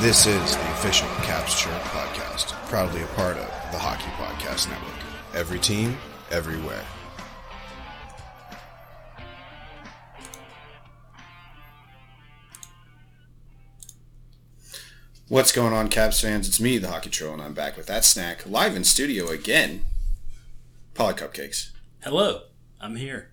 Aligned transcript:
This 0.00 0.24
is 0.26 0.56
the 0.56 0.72
official 0.72 1.08
Caps 1.24 1.60
Chirp 1.60 1.78
podcast, 1.82 2.52
proudly 2.70 3.02
a 3.02 3.06
part 3.08 3.36
of 3.36 3.46
the 3.70 3.78
Hockey 3.78 4.08
Podcast 4.12 4.70
Network. 4.70 4.94
Every 5.34 5.58
team, 5.58 5.98
everywhere. 6.30 6.82
What's 15.28 15.52
going 15.52 15.74
on, 15.74 15.88
Caps 15.88 16.22
fans? 16.22 16.48
It's 16.48 16.58
me, 16.58 16.78
the 16.78 16.88
Hockey 16.88 17.10
Troll, 17.10 17.34
and 17.34 17.42
I'm 17.42 17.52
back 17.52 17.76
with 17.76 17.86
that 17.88 18.06
snack 18.06 18.48
live 18.48 18.74
in 18.74 18.84
studio 18.84 19.28
again. 19.28 19.84
Polly 20.94 21.12
Cupcakes. 21.12 21.72
Hello, 22.02 22.44
I'm 22.80 22.96
here. 22.96 23.32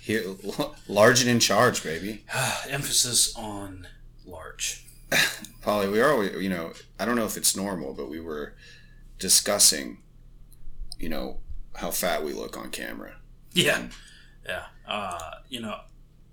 Here, 0.00 0.24
large 0.88 1.20
and 1.20 1.28
in 1.28 1.40
charge, 1.40 1.84
baby. 1.84 2.24
Ah, 2.32 2.64
emphasis 2.70 3.36
on 3.36 3.86
large. 4.24 4.81
Polly, 5.62 5.88
we 5.88 6.00
are, 6.00 6.10
always- 6.12 6.42
you 6.42 6.48
know, 6.48 6.72
I 6.98 7.04
don't 7.04 7.16
know 7.16 7.26
if 7.26 7.36
it's 7.36 7.56
normal, 7.56 7.94
but 7.94 8.08
we 8.08 8.20
were 8.20 8.54
discussing, 9.18 9.98
you 10.98 11.08
know, 11.08 11.38
how 11.76 11.90
fat 11.90 12.24
we 12.24 12.32
look 12.32 12.56
on 12.56 12.70
camera. 12.70 13.16
Yeah, 13.52 13.88
yeah. 14.46 14.64
Uh, 14.86 15.18
you 15.48 15.60
know, 15.60 15.76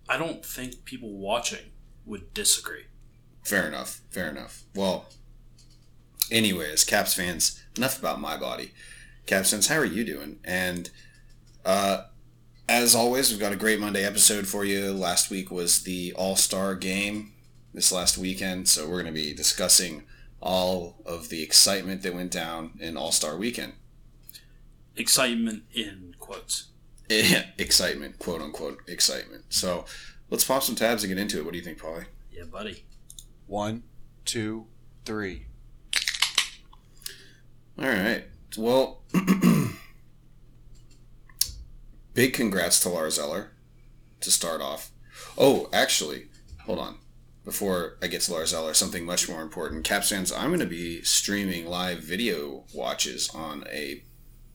I 0.08 0.18
don't 0.18 0.46
think 0.46 0.86
people 0.86 1.12
watching 1.14 1.72
would 2.06 2.34
disagree. 2.34 2.86
Fair 3.44 3.68
enough. 3.68 4.02
Fair 4.10 4.30
enough. 4.30 4.64
Well, 4.76 5.06
anyways, 6.32 6.84
Caps 6.84 7.14
fans, 7.14 7.64
enough 7.78 8.00
about 8.00 8.20
my 8.20 8.38
body. 8.38 8.72
Caps 9.26 9.52
fans, 9.52 9.68
how 9.68 9.78
are 9.78 9.86
you 9.86 10.04
doing? 10.04 10.40
And 10.44 10.90
uh, 11.66 12.04
as 12.68 12.96
always, 12.96 13.30
we've 13.30 13.40
got 13.40 13.54
a 13.54 13.58
great 13.58 13.80
Monday 13.80 14.04
episode 14.04 14.48
for 14.48 14.66
you. 14.66 14.92
Last 14.94 15.30
week 15.30 15.52
was 15.52 15.84
the 15.84 16.14
All 16.14 16.36
Star 16.36 16.76
game 16.76 17.34
this 17.74 17.92
last 17.92 18.18
weekend, 18.18 18.68
so 18.68 18.88
we're 18.88 19.02
going 19.02 19.14
to 19.14 19.22
be 19.22 19.34
discussing 19.34 20.04
all 20.42 21.02
of 21.06 21.30
the 21.30 21.44
excitement 21.44 22.02
that 22.04 22.14
went 22.14 22.32
down 22.32 22.72
in 22.80 22.98
All 22.98 23.12
Star 23.12 23.38
weekend. 23.38 23.74
Excitement 24.96 25.64
in 25.74 26.16
quotes. 26.20 26.70
Eh, 27.10 27.44
excitement, 27.58 28.20
quote 28.20 28.42
unquote, 28.42 28.80
excitement. 28.88 29.46
So 29.50 29.86
let's 30.30 30.46
pop 30.46 30.64
some 30.64 30.76
tabs 30.76 31.04
and 31.04 31.10
get 31.10 31.22
into 31.22 31.40
it. 31.40 31.46
What 31.46 31.52
do 31.52 31.58
you 31.58 31.64
think, 31.64 31.82
Polly? 31.82 32.06
Yeah, 32.32 32.44
buddy. 32.46 32.84
One, 33.48 33.84
two, 34.26 34.68
three. 35.06 35.46
All 37.78 37.86
right. 37.88 38.26
Well, 38.58 39.04
big 42.14 42.34
congrats 42.34 42.80
to 42.82 42.90
Lars 42.90 43.18
Eller 43.18 43.52
to 44.22 44.32
start 44.32 44.62
off. 44.62 44.92
Oh, 45.38 45.70
actually, 45.72 46.28
hold 46.66 46.80
on. 46.80 46.98
Before 47.50 47.98
I 48.00 48.06
get 48.06 48.22
to 48.22 48.34
Lars 48.34 48.54
Eller, 48.54 48.76
something 48.76 49.08
much 49.08 49.28
more 49.28 49.42
important. 49.42 49.84
Caps 49.84 50.10
fans, 50.10 50.32
I'm 50.32 50.50
going 50.50 50.60
to 50.60 50.68
be 50.68 51.02
streaming 51.02 51.66
live 51.66 51.98
video 51.98 52.64
watches 52.76 53.28
on 53.34 53.64
a 53.72 54.04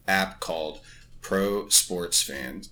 app 0.07 0.39
called 0.39 0.79
Pro 1.21 1.69
Sports 1.71 2.23
Fans, 2.23 2.71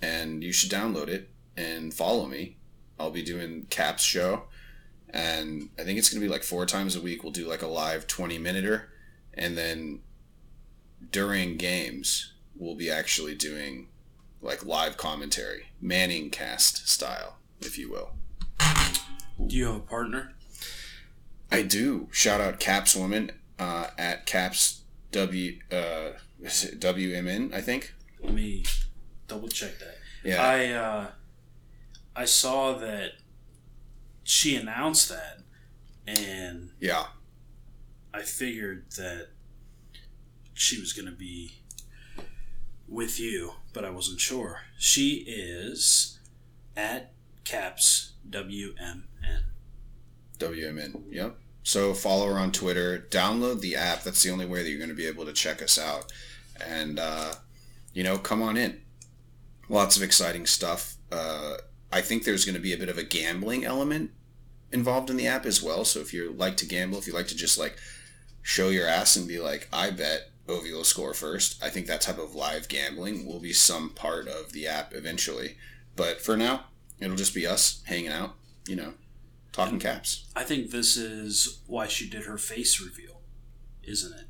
and 0.00 0.44
you 0.44 0.52
should 0.52 0.70
download 0.70 1.08
it 1.08 1.30
and 1.56 1.92
follow 1.92 2.26
me. 2.26 2.58
I'll 2.96 3.10
be 3.10 3.24
doing 3.24 3.66
Caps 3.70 4.04
show, 4.04 4.44
and 5.10 5.68
I 5.80 5.82
think 5.82 5.98
it's 5.98 6.10
going 6.10 6.22
to 6.22 6.26
be 6.28 6.32
like 6.32 6.44
four 6.44 6.64
times 6.64 6.94
a 6.94 7.00
week. 7.00 7.24
We'll 7.24 7.32
do 7.32 7.48
like 7.48 7.62
a 7.62 7.66
live 7.66 8.06
20 8.06 8.38
minuter, 8.38 8.92
and 9.36 9.58
then 9.58 10.02
during 11.10 11.56
games, 11.56 12.34
we'll 12.54 12.76
be 12.76 12.88
actually 12.88 13.34
doing 13.34 13.88
like 14.40 14.64
live 14.64 14.96
commentary, 14.96 15.70
Manning 15.80 16.30
cast 16.30 16.88
style, 16.88 17.38
if 17.60 17.76
you 17.76 17.90
will. 17.90 18.12
Do 19.44 19.56
you 19.56 19.66
have 19.66 19.76
a 19.76 19.80
partner? 19.80 20.32
I 21.50 21.62
do. 21.62 22.08
Shout 22.10 22.40
out 22.40 22.60
Caps 22.60 22.96
Woman 22.96 23.32
uh, 23.58 23.88
at 23.98 24.26
Caps 24.26 24.82
W 25.12 25.58
uh, 25.70 26.10
is 26.40 26.64
it 26.64 26.80
WMN, 26.80 27.54
I 27.54 27.60
think. 27.60 27.94
Let 28.20 28.34
me 28.34 28.64
double 29.28 29.48
check 29.48 29.78
that. 29.78 29.96
Yeah. 30.24 30.42
I 30.42 30.66
uh, 30.70 31.06
I 32.16 32.24
saw 32.24 32.72
that 32.78 33.12
she 34.22 34.56
announced 34.56 35.08
that, 35.10 35.40
and 36.06 36.70
yeah. 36.80 37.06
I 38.12 38.22
figured 38.22 38.90
that 38.96 39.28
she 40.54 40.80
was 40.80 40.92
going 40.92 41.06
to 41.06 41.16
be 41.16 41.52
with 42.88 43.18
you, 43.18 43.52
but 43.72 43.84
I 43.84 43.90
wasn't 43.90 44.20
sure. 44.20 44.62
She 44.78 45.24
is 45.26 46.18
at 46.76 47.12
Caps 47.44 48.13
WMN. 48.28 49.02
WMN. 50.38 51.02
Yep. 51.10 51.36
So 51.62 51.94
follow 51.94 52.26
her 52.26 52.38
on 52.38 52.52
Twitter. 52.52 53.06
Download 53.10 53.60
the 53.60 53.76
app. 53.76 54.02
That's 54.02 54.22
the 54.22 54.30
only 54.30 54.46
way 54.46 54.62
that 54.62 54.68
you're 54.68 54.78
going 54.78 54.90
to 54.90 54.96
be 54.96 55.06
able 55.06 55.24
to 55.24 55.32
check 55.32 55.62
us 55.62 55.78
out. 55.78 56.12
And 56.64 56.98
uh, 56.98 57.34
you 57.92 58.04
know, 58.04 58.18
come 58.18 58.42
on 58.42 58.56
in. 58.56 58.80
Lots 59.68 59.96
of 59.96 60.02
exciting 60.02 60.46
stuff. 60.46 60.96
Uh, 61.10 61.56
I 61.90 62.00
think 62.00 62.24
there's 62.24 62.44
going 62.44 62.56
to 62.56 62.60
be 62.60 62.72
a 62.72 62.78
bit 62.78 62.88
of 62.88 62.98
a 62.98 63.04
gambling 63.04 63.64
element 63.64 64.10
involved 64.72 65.08
in 65.08 65.16
the 65.16 65.26
app 65.26 65.46
as 65.46 65.62
well. 65.62 65.84
So 65.84 66.00
if 66.00 66.12
you 66.12 66.32
like 66.32 66.56
to 66.58 66.66
gamble, 66.66 66.98
if 66.98 67.06
you 67.06 67.14
like 67.14 67.28
to 67.28 67.36
just 67.36 67.56
like 67.56 67.76
show 68.42 68.68
your 68.68 68.86
ass 68.86 69.16
and 69.16 69.26
be 69.26 69.38
like, 69.38 69.68
I 69.72 69.90
bet 69.90 70.30
Ovi 70.46 70.72
will 70.72 70.84
score 70.84 71.14
first. 71.14 71.62
I 71.62 71.70
think 71.70 71.86
that 71.86 72.02
type 72.02 72.18
of 72.18 72.34
live 72.34 72.68
gambling 72.68 73.26
will 73.26 73.40
be 73.40 73.52
some 73.52 73.90
part 73.90 74.28
of 74.28 74.52
the 74.52 74.66
app 74.66 74.92
eventually. 74.92 75.56
But 75.96 76.20
for 76.20 76.36
now, 76.36 76.64
it'll 77.00 77.16
just 77.16 77.34
be 77.34 77.46
us 77.46 77.82
hanging 77.86 78.08
out, 78.10 78.34
you 78.66 78.76
know, 78.76 78.94
talking 79.52 79.78
caps. 79.78 80.26
I 80.34 80.44
think 80.44 80.70
this 80.70 80.96
is 80.96 81.60
why 81.66 81.86
she 81.86 82.08
did 82.08 82.24
her 82.24 82.38
face 82.38 82.80
reveal, 82.80 83.20
isn't 83.82 84.12
it? 84.18 84.26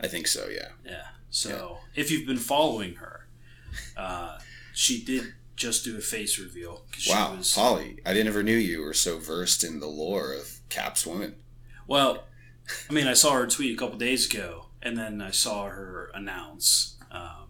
I 0.00 0.06
think 0.08 0.26
so. 0.26 0.48
Yeah. 0.48 0.68
Yeah. 0.84 1.06
So 1.30 1.78
if 1.94 2.10
you've 2.10 2.26
been 2.26 2.36
following 2.38 2.94
her, 2.96 3.28
uh, 3.96 4.38
she 4.72 5.02
did 5.04 5.34
just 5.56 5.84
do 5.84 5.96
a 5.96 6.00
face 6.00 6.38
reveal. 6.38 6.84
she 6.96 7.10
Wow, 7.10 7.34
was- 7.36 7.52
Polly, 7.54 7.98
I 8.06 8.12
never 8.14 8.42
knew 8.42 8.56
you 8.56 8.80
were 8.82 8.94
so 8.94 9.18
versed 9.18 9.64
in 9.64 9.80
the 9.80 9.86
lore 9.88 10.32
of 10.32 10.60
Caps 10.68 11.04
women. 11.06 11.34
Well, 11.86 12.24
I 12.88 12.92
mean, 12.92 13.06
I 13.06 13.14
saw 13.14 13.32
her 13.32 13.46
tweet 13.46 13.74
a 13.74 13.78
couple 13.78 13.98
days 13.98 14.32
ago, 14.32 14.66
and 14.82 14.96
then 14.96 15.20
I 15.20 15.30
saw 15.32 15.66
her 15.68 16.10
announce. 16.14 16.96
Um, 17.10 17.48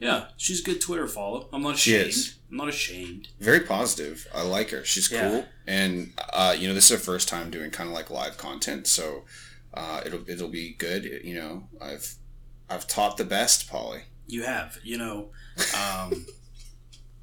yeah, 0.00 0.28
she's 0.36 0.60
a 0.60 0.64
good 0.64 0.80
Twitter 0.80 1.06
follow. 1.06 1.48
I'm 1.52 1.62
not 1.62 1.78
She 1.78 1.94
ashamed. 1.94 2.08
is. 2.10 2.34
I'm 2.50 2.56
not 2.58 2.68
ashamed. 2.68 3.28
Very 3.40 3.60
positive. 3.60 4.26
I 4.34 4.42
like 4.42 4.70
her. 4.70 4.84
She's 4.84 5.10
Yeah. 5.10 5.28
cool, 5.30 5.46
and 5.66 6.12
uh, 6.32 6.54
you 6.58 6.68
know, 6.68 6.74
this 6.74 6.90
is 6.90 6.98
her 6.98 7.04
first 7.04 7.28
time 7.28 7.50
doing 7.50 7.70
kind 7.70 7.88
of 7.88 7.94
like 7.94 8.08
live 8.10 8.36
content, 8.38 8.86
so 8.86 9.24
uh, 9.74 10.02
it'll 10.06 10.28
it'll 10.28 10.48
be 10.48 10.72
good. 10.74 11.04
You 11.24 11.34
know, 11.34 11.68
I've 11.80 12.14
I've 12.70 12.86
taught 12.86 13.16
the 13.16 13.24
best, 13.24 13.68
Polly. 13.68 14.02
You 14.28 14.42
have, 14.44 14.78
you 14.82 14.98
know, 14.98 15.30
um, 15.76 16.26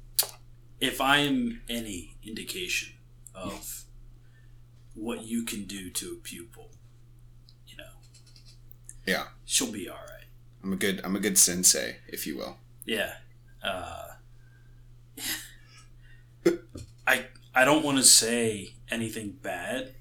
if 0.80 1.00
I'm 1.00 1.62
any 1.68 2.16
indication 2.22 2.92
of 3.34 3.84
what 4.94 5.24
you 5.24 5.42
can 5.44 5.64
do 5.64 5.90
to 5.90 6.12
a 6.18 6.22
pupil, 6.22 6.70
you 7.66 7.76
know, 7.76 7.84
Yeah, 9.06 9.24
she'll 9.44 9.72
be 9.72 9.88
all 9.88 9.96
right. 9.96 10.24
I'm 10.62 10.72
a 10.72 10.76
good 10.76 11.00
I'm 11.04 11.16
a 11.16 11.20
good 11.20 11.36
sensei, 11.38 11.96
if 12.08 12.26
you 12.26 12.36
will. 12.36 12.56
Yeah. 12.86 13.14
Uh, 13.62 14.08
I 17.06 17.26
I 17.54 17.64
don't 17.64 17.84
want 17.84 17.98
to 17.98 18.04
say 18.04 18.74
anything 18.90 19.36
bad 19.42 19.94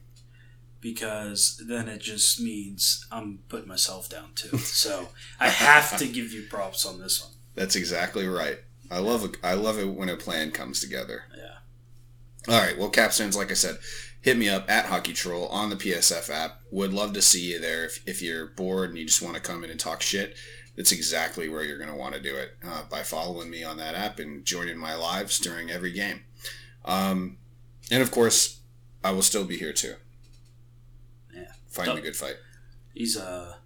because 0.81 1.63
then 1.65 1.88
it 1.88 2.01
just 2.01 2.42
means 2.42 3.07
I'm 3.12 3.39
putting 3.48 3.68
myself 3.68 4.10
down 4.10 4.31
too. 4.36 4.57
So 4.83 5.10
I 5.39 5.48
have 5.48 5.98
to 5.98 6.07
give 6.07 6.33
you 6.33 6.44
props 6.50 6.86
on 6.86 7.00
this 7.00 7.24
one. 7.24 7.33
That's 7.56 7.75
exactly 7.75 8.27
right. 8.27 8.60
I 8.92 9.00
love 9.00 9.24
a, 9.24 9.48
I 9.48 9.54
love 9.54 9.80
it 9.80 9.88
when 9.88 10.10
a 10.10 10.18
plan 10.18 10.51
comes 10.51 10.81
together. 10.81 11.24
Yeah. 11.36 12.54
All 12.54 12.62
right. 12.62 12.77
Well, 12.77 12.92
Capstones, 12.92 13.38
like 13.38 13.50
I 13.50 13.54
said, 13.54 13.77
hit 14.21 14.38
me 14.38 14.50
up 14.50 14.69
at 14.69 14.88
Hockey 14.88 15.13
Troll 15.13 15.48
on 15.48 15.69
the 15.69 15.75
PSF 15.75 16.30
app. 16.30 16.60
Would 16.71 16.94
love 16.94 17.13
to 17.13 17.21
see 17.21 17.54
you 17.54 17.60
there. 17.60 17.86
If, 17.86 18.06
if 18.06 18.21
you're 18.21 18.48
bored 18.48 18.89
and 18.89 18.98
you 18.98 19.06
just 19.06 19.21
want 19.21 19.36
to 19.36 19.42
come 19.42 19.63
in 19.63 19.69
and 19.69 19.80
talk 19.80 20.01
shit, 20.01 20.36
that's 20.75 20.92
exactly 20.92 21.50
where 21.50 21.64
you're 21.64 21.78
going 21.78 21.90
to 21.90 21.96
want 21.96 22.16
to 22.16 22.22
do 22.22 22.36
it 22.36 22.58
uh, 22.66 22.84
by 22.90 23.04
following 23.04 23.50
me 23.50 23.64
on 23.64 23.78
that 23.78 23.96
app 23.96 24.20
and 24.20 24.46
joining 24.46 24.78
my 24.78 24.96
lives 24.96 25.40
during 25.40 25.70
every 25.70 25.92
game. 25.92 26.22
Um, 26.86 27.38
and 27.92 28.02
of 28.02 28.12
course, 28.12 28.60
I 29.04 29.12
will 29.12 29.22
still 29.22 29.46
be 29.46 29.58
here 29.58 29.74
too. 29.74 29.96
Yeah. 31.34 31.52
Fighting 31.70 31.98
a 31.98 32.02
good 32.02 32.16
fight. 32.16 32.38
He's 32.94 33.18
a 33.18 33.58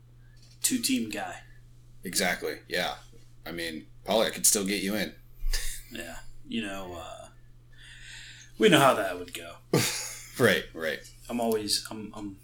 two 0.61 0.79
team 0.79 1.09
guy. 1.09 1.35
Exactly. 2.03 2.55
Yeah. 2.67 2.95
I 3.45 3.51
mean, 3.51 3.85
Polly, 4.05 4.27
I 4.27 4.29
could 4.29 4.45
still 4.45 4.65
get 4.65 4.83
you 4.83 4.95
in. 4.95 5.13
Yeah. 5.91 6.17
You 6.47 6.65
know, 6.65 6.97
uh, 6.99 7.27
we 8.57 8.69
know 8.69 8.79
how 8.79 8.93
that 8.95 9.17
would 9.17 9.33
go. 9.33 9.53
Right. 10.39 10.65
Right. 10.75 10.99
I'm 11.29 11.41
always 11.41 11.83
I'm 11.89 12.13
I'm 12.15 12.37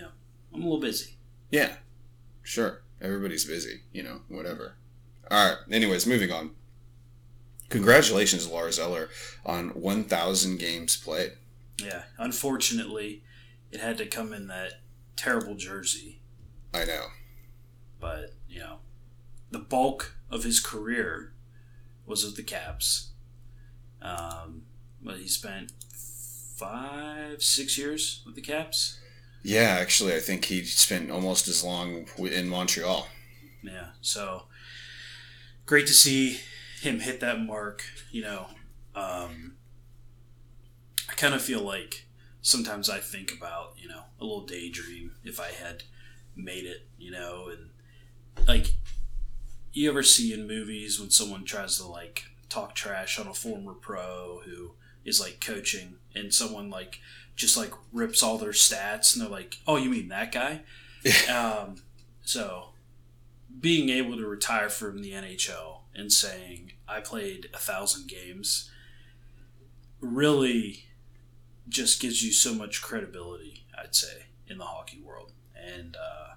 know, 0.00 0.08
I'm 0.54 0.60
a 0.60 0.64
little 0.64 0.80
busy. 0.80 1.16
Yeah, 1.50 1.74
sure. 2.42 2.82
Everybody's 3.00 3.44
busy, 3.44 3.80
you 3.92 4.02
know, 4.02 4.20
whatever. 4.28 4.74
All 5.30 5.48
right. 5.48 5.58
Anyways, 5.70 6.06
moving 6.06 6.30
on. 6.30 6.50
Congratulations, 7.68 8.48
Lars 8.48 8.78
Eller, 8.78 9.08
on 9.46 9.68
1,000 9.70 10.58
games 10.58 10.96
played. 10.96 11.32
Yeah. 11.82 12.02
Unfortunately, 12.18 13.22
it 13.70 13.80
had 13.80 13.96
to 13.98 14.06
come 14.06 14.32
in 14.32 14.48
that 14.48 14.80
terrible 15.16 15.54
jersey 15.54 16.20
I 16.72 16.84
know. 16.84 17.06
but 18.00 18.32
you 18.48 18.60
know, 18.60 18.76
the 19.50 19.58
bulk 19.58 20.14
of 20.30 20.44
his 20.44 20.60
career 20.60 21.32
was 22.06 22.24
with 22.24 22.36
the 22.36 22.42
Caps. 22.42 23.10
Um, 24.00 24.62
but 25.02 25.16
he 25.18 25.26
spent 25.28 25.72
five, 26.56 27.42
six 27.42 27.76
years 27.76 28.22
with 28.24 28.34
the 28.36 28.40
Caps. 28.40 28.99
Yeah, 29.42 29.76
actually, 29.80 30.14
I 30.14 30.20
think 30.20 30.44
he 30.46 30.64
spent 30.64 31.10
almost 31.10 31.48
as 31.48 31.64
long 31.64 32.06
in 32.18 32.48
Montreal. 32.48 33.08
Yeah, 33.62 33.88
so 34.00 34.44
great 35.66 35.86
to 35.86 35.92
see 35.92 36.40
him 36.80 37.00
hit 37.00 37.20
that 37.20 37.40
mark. 37.40 37.84
You 38.10 38.22
know, 38.22 38.46
um, 38.94 39.54
I 41.08 41.14
kind 41.14 41.34
of 41.34 41.42
feel 41.42 41.62
like 41.62 42.06
sometimes 42.42 42.90
I 42.90 42.98
think 42.98 43.32
about 43.32 43.74
you 43.78 43.88
know 43.88 44.02
a 44.20 44.24
little 44.24 44.46
daydream 44.46 45.12
if 45.24 45.40
I 45.40 45.48
had 45.48 45.84
made 46.36 46.64
it. 46.64 46.86
You 46.98 47.10
know, 47.12 47.48
and 47.48 47.70
like 48.46 48.74
you 49.72 49.88
ever 49.88 50.02
see 50.02 50.34
in 50.34 50.46
movies 50.46 51.00
when 51.00 51.10
someone 51.10 51.44
tries 51.44 51.78
to 51.78 51.86
like 51.86 52.24
talk 52.48 52.74
trash 52.74 53.18
on 53.18 53.26
a 53.26 53.34
former 53.34 53.72
pro 53.72 54.40
who 54.44 54.72
is 55.04 55.20
like 55.20 55.40
coaching 55.40 55.94
and 56.14 56.32
someone 56.32 56.70
like 56.70 57.00
just 57.36 57.56
like 57.56 57.72
rips 57.92 58.22
all 58.22 58.38
their 58.38 58.50
stats 58.50 59.14
and 59.14 59.22
they're 59.22 59.30
like 59.30 59.58
oh 59.66 59.76
you 59.76 59.88
mean 59.88 60.08
that 60.08 60.32
guy 60.32 60.60
um, 61.32 61.76
so 62.22 62.70
being 63.58 63.88
able 63.88 64.16
to 64.16 64.26
retire 64.26 64.68
from 64.68 65.02
the 65.02 65.12
NHL 65.12 65.80
and 65.94 66.12
saying 66.12 66.72
I 66.88 67.00
played 67.00 67.48
a 67.52 67.58
thousand 67.58 68.08
games 68.08 68.70
really 70.00 70.86
just 71.68 72.00
gives 72.00 72.22
you 72.22 72.32
so 72.32 72.54
much 72.54 72.82
credibility, 72.82 73.64
I'd 73.78 73.94
say, 73.94 74.24
in 74.48 74.58
the 74.58 74.64
hockey 74.64 75.00
world. 75.00 75.32
And 75.54 75.96
uh, 75.96 76.34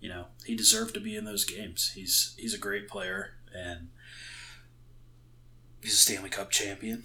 you 0.00 0.08
know, 0.08 0.26
he 0.44 0.54
deserved 0.56 0.94
to 0.94 1.00
be 1.00 1.16
in 1.16 1.24
those 1.24 1.44
games. 1.44 1.92
He's 1.94 2.34
he's 2.38 2.54
a 2.54 2.58
great 2.58 2.88
player 2.88 3.34
and 3.54 3.88
he's 5.82 5.94
a 5.94 5.96
Stanley 5.96 6.30
Cup 6.30 6.50
champion. 6.50 7.04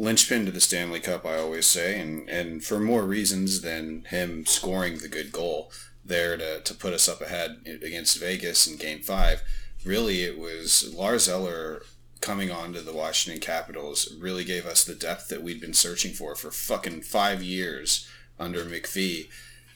Linchpin 0.00 0.46
to 0.46 0.50
the 0.50 0.62
Stanley 0.62 0.98
Cup, 0.98 1.26
I 1.26 1.36
always 1.36 1.66
say, 1.66 2.00
and, 2.00 2.26
and 2.26 2.64
for 2.64 2.80
more 2.80 3.04
reasons 3.04 3.60
than 3.60 4.04
him 4.04 4.46
scoring 4.46 4.96
the 4.96 5.08
good 5.08 5.30
goal 5.30 5.70
there 6.02 6.38
to, 6.38 6.60
to 6.60 6.74
put 6.74 6.94
us 6.94 7.06
up 7.06 7.20
ahead 7.20 7.60
against 7.66 8.18
Vegas 8.18 8.66
in 8.66 8.78
Game 8.78 9.00
5. 9.00 9.42
Really, 9.84 10.22
it 10.22 10.38
was 10.38 10.94
Lars 10.94 11.28
Eller 11.28 11.82
coming 12.22 12.50
on 12.50 12.72
to 12.72 12.80
the 12.80 12.94
Washington 12.94 13.42
Capitals 13.42 14.14
really 14.18 14.42
gave 14.42 14.64
us 14.64 14.84
the 14.84 14.94
depth 14.94 15.28
that 15.28 15.42
we'd 15.42 15.60
been 15.60 15.74
searching 15.74 16.14
for 16.14 16.34
for 16.34 16.50
fucking 16.50 17.02
five 17.02 17.42
years 17.42 18.08
under 18.38 18.64
McPhee 18.64 19.28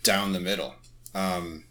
down 0.02 0.32
the 0.32 0.40
middle. 0.40 0.76
Um, 1.14 1.64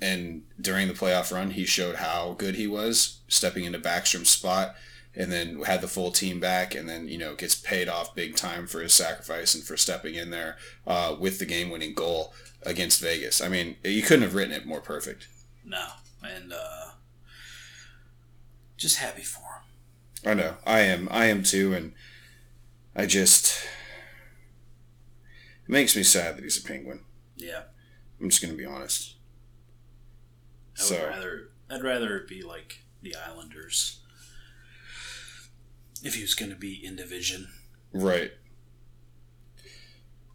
and 0.00 0.42
during 0.60 0.88
the 0.88 0.94
playoff 0.94 1.32
run, 1.32 1.52
he 1.52 1.64
showed 1.64 1.96
how 1.96 2.34
good 2.36 2.56
he 2.56 2.66
was, 2.66 3.20
stepping 3.28 3.64
into 3.64 3.78
Backstrom's 3.78 4.30
spot, 4.30 4.74
and 5.14 5.30
then 5.30 5.60
had 5.62 5.80
the 5.80 5.88
full 5.88 6.10
team 6.10 6.40
back, 6.40 6.74
and 6.74 6.88
then 6.88 7.08
you 7.08 7.18
know 7.18 7.34
gets 7.34 7.54
paid 7.54 7.88
off 7.88 8.14
big 8.14 8.36
time 8.36 8.66
for 8.66 8.80
his 8.80 8.94
sacrifice 8.94 9.54
and 9.54 9.64
for 9.64 9.76
stepping 9.76 10.14
in 10.14 10.30
there 10.30 10.56
uh, 10.86 11.14
with 11.18 11.38
the 11.38 11.46
game-winning 11.46 11.94
goal 11.94 12.32
against 12.62 13.00
Vegas. 13.00 13.40
I 13.40 13.48
mean, 13.48 13.76
you 13.84 14.02
couldn't 14.02 14.22
have 14.22 14.34
written 14.34 14.54
it 14.54 14.66
more 14.66 14.80
perfect. 14.80 15.28
No, 15.64 15.86
and 16.22 16.52
uh, 16.52 16.90
just 18.76 18.98
happy 18.98 19.22
for 19.22 19.40
him. 19.40 20.30
I 20.30 20.34
know. 20.34 20.54
I 20.66 20.80
am. 20.80 21.08
I 21.10 21.26
am 21.26 21.42
too, 21.42 21.74
and 21.74 21.92
I 22.94 23.06
just 23.06 23.64
it 25.64 25.70
makes 25.70 25.96
me 25.96 26.02
sad 26.02 26.36
that 26.36 26.44
he's 26.44 26.62
a 26.62 26.66
penguin. 26.66 27.00
Yeah, 27.36 27.62
I'm 28.20 28.28
just 28.30 28.40
gonna 28.42 28.54
be 28.54 28.64
honest. 28.66 29.16
I 30.78 30.82
So 30.82 30.94
would 30.94 31.08
rather 31.08 31.50
I'd 31.70 31.82
rather 31.82 32.16
it 32.18 32.28
be 32.28 32.42
like 32.42 32.82
the 33.02 33.14
Islanders 33.16 33.98
if 36.02 36.14
he 36.14 36.22
was 36.22 36.34
going 36.34 36.50
to 36.50 36.56
be 36.56 36.80
in 36.84 36.96
division. 36.96 37.48
right. 37.92 38.32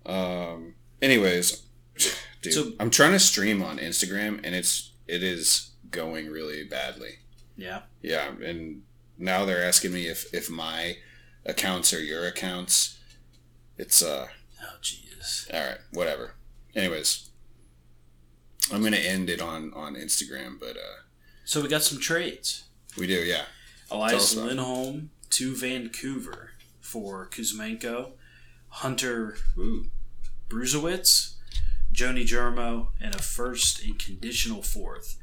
Um. 0.06 0.76
Anyways, 1.02 1.64
dude, 2.42 2.54
So- 2.54 2.72
I'm 2.80 2.90
trying 2.90 3.12
to 3.12 3.20
stream 3.20 3.62
on 3.62 3.78
Instagram, 3.78 4.40
and 4.44 4.56
it's 4.56 4.92
it 5.08 5.22
is 5.24 5.72
going 5.92 6.28
really 6.30 6.64
badly. 6.64 7.20
Yeah, 7.56 7.82
Yeah, 8.02 8.32
and 8.44 8.84
now 9.18 9.44
they're 9.46 9.64
asking 9.64 9.94
me 9.94 10.08
if 10.08 10.34
if 10.34 10.50
my 10.50 10.98
accounts 11.46 11.94
are 11.94 12.02
your 12.04 12.26
accounts. 12.28 13.00
It's 13.78 14.02
uh 14.04 14.28
oh 14.64 14.76
jeez. 14.82 15.52
all 15.54 15.66
right, 15.68 15.78
whatever. 15.92 16.36
Anyways, 16.76 17.30
I'm 18.72 18.84
gonna 18.84 18.98
end 18.98 19.30
it 19.30 19.42
on 19.42 19.74
on 19.74 19.96
Instagram, 19.96 20.60
but 20.60 20.78
uh 20.78 21.02
So 21.46 21.62
we 21.62 21.68
got 21.68 21.84
some 21.84 22.00
trades. 22.00 22.66
we 22.98 23.08
do, 23.08 23.20
yeah. 23.24 23.46
Elias. 23.90 24.36
Lindholm 24.36 25.10
to 25.32 25.56
Vancouver 25.56 26.52
for 26.80 27.28
Kuzmenko, 27.28 28.12
Hunter 28.70 29.38
ooh, 29.58 29.86
Brzustewicz, 30.50 31.36
Joni 31.92 32.26
Jurmo, 32.26 32.88
and 33.02 33.16
a 33.16 33.22
first 33.22 33.84
and 33.84 33.98
conditional 33.98 34.62
fourth. 34.62 35.18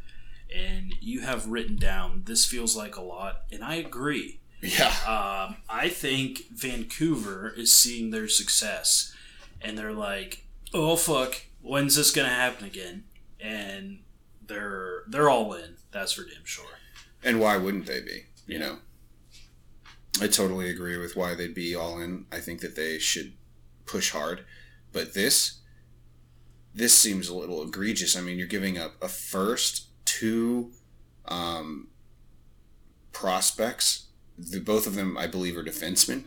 And 0.54 0.94
you 1.00 1.20
have 1.20 1.46
written 1.48 1.76
down 1.76 2.22
this 2.26 2.44
feels 2.44 2.76
like 2.76 2.96
a 2.96 3.02
lot, 3.02 3.42
and 3.50 3.64
I 3.64 3.76
agree. 3.76 4.40
Yeah. 4.60 4.88
Um, 5.06 5.56
I 5.68 5.88
think 5.88 6.48
Vancouver 6.50 7.52
is 7.56 7.74
seeing 7.74 8.10
their 8.10 8.28
success, 8.28 9.14
and 9.60 9.76
they're 9.76 9.92
like, 9.92 10.46
"Oh 10.72 10.96
fuck, 10.96 11.42
when's 11.60 11.96
this 11.96 12.10
gonna 12.10 12.28
happen 12.28 12.66
again?" 12.66 13.04
And 13.40 14.00
they're 14.46 15.02
they're 15.06 15.28
all 15.28 15.52
in. 15.54 15.76
That's 15.90 16.12
for 16.12 16.22
damn 16.22 16.44
sure. 16.44 16.64
And 17.22 17.40
why 17.40 17.56
wouldn't 17.56 17.86
they 17.86 18.00
be? 18.00 18.24
You 18.46 18.58
know, 18.58 18.78
I 20.20 20.28
totally 20.28 20.70
agree 20.70 20.96
with 20.96 21.16
why 21.16 21.34
they'd 21.34 21.54
be 21.54 21.74
all 21.74 22.00
in. 22.00 22.26
I 22.30 22.38
think 22.38 22.60
that 22.60 22.76
they 22.76 22.98
should 22.98 23.32
push 23.84 24.12
hard, 24.12 24.44
but 24.92 25.12
this, 25.14 25.60
this 26.74 26.96
seems 26.96 27.28
a 27.28 27.34
little 27.34 27.62
egregious. 27.62 28.16
I 28.16 28.20
mean, 28.20 28.38
you're 28.38 28.46
giving 28.46 28.78
up 28.78 28.94
a 29.02 29.08
first, 29.08 29.88
two, 30.04 30.70
um, 31.26 31.88
prospects. 33.12 34.06
The, 34.38 34.60
both 34.60 34.86
of 34.86 34.94
them, 34.94 35.16
I 35.18 35.26
believe, 35.26 35.56
are 35.56 35.62
defensemen, 35.64 36.24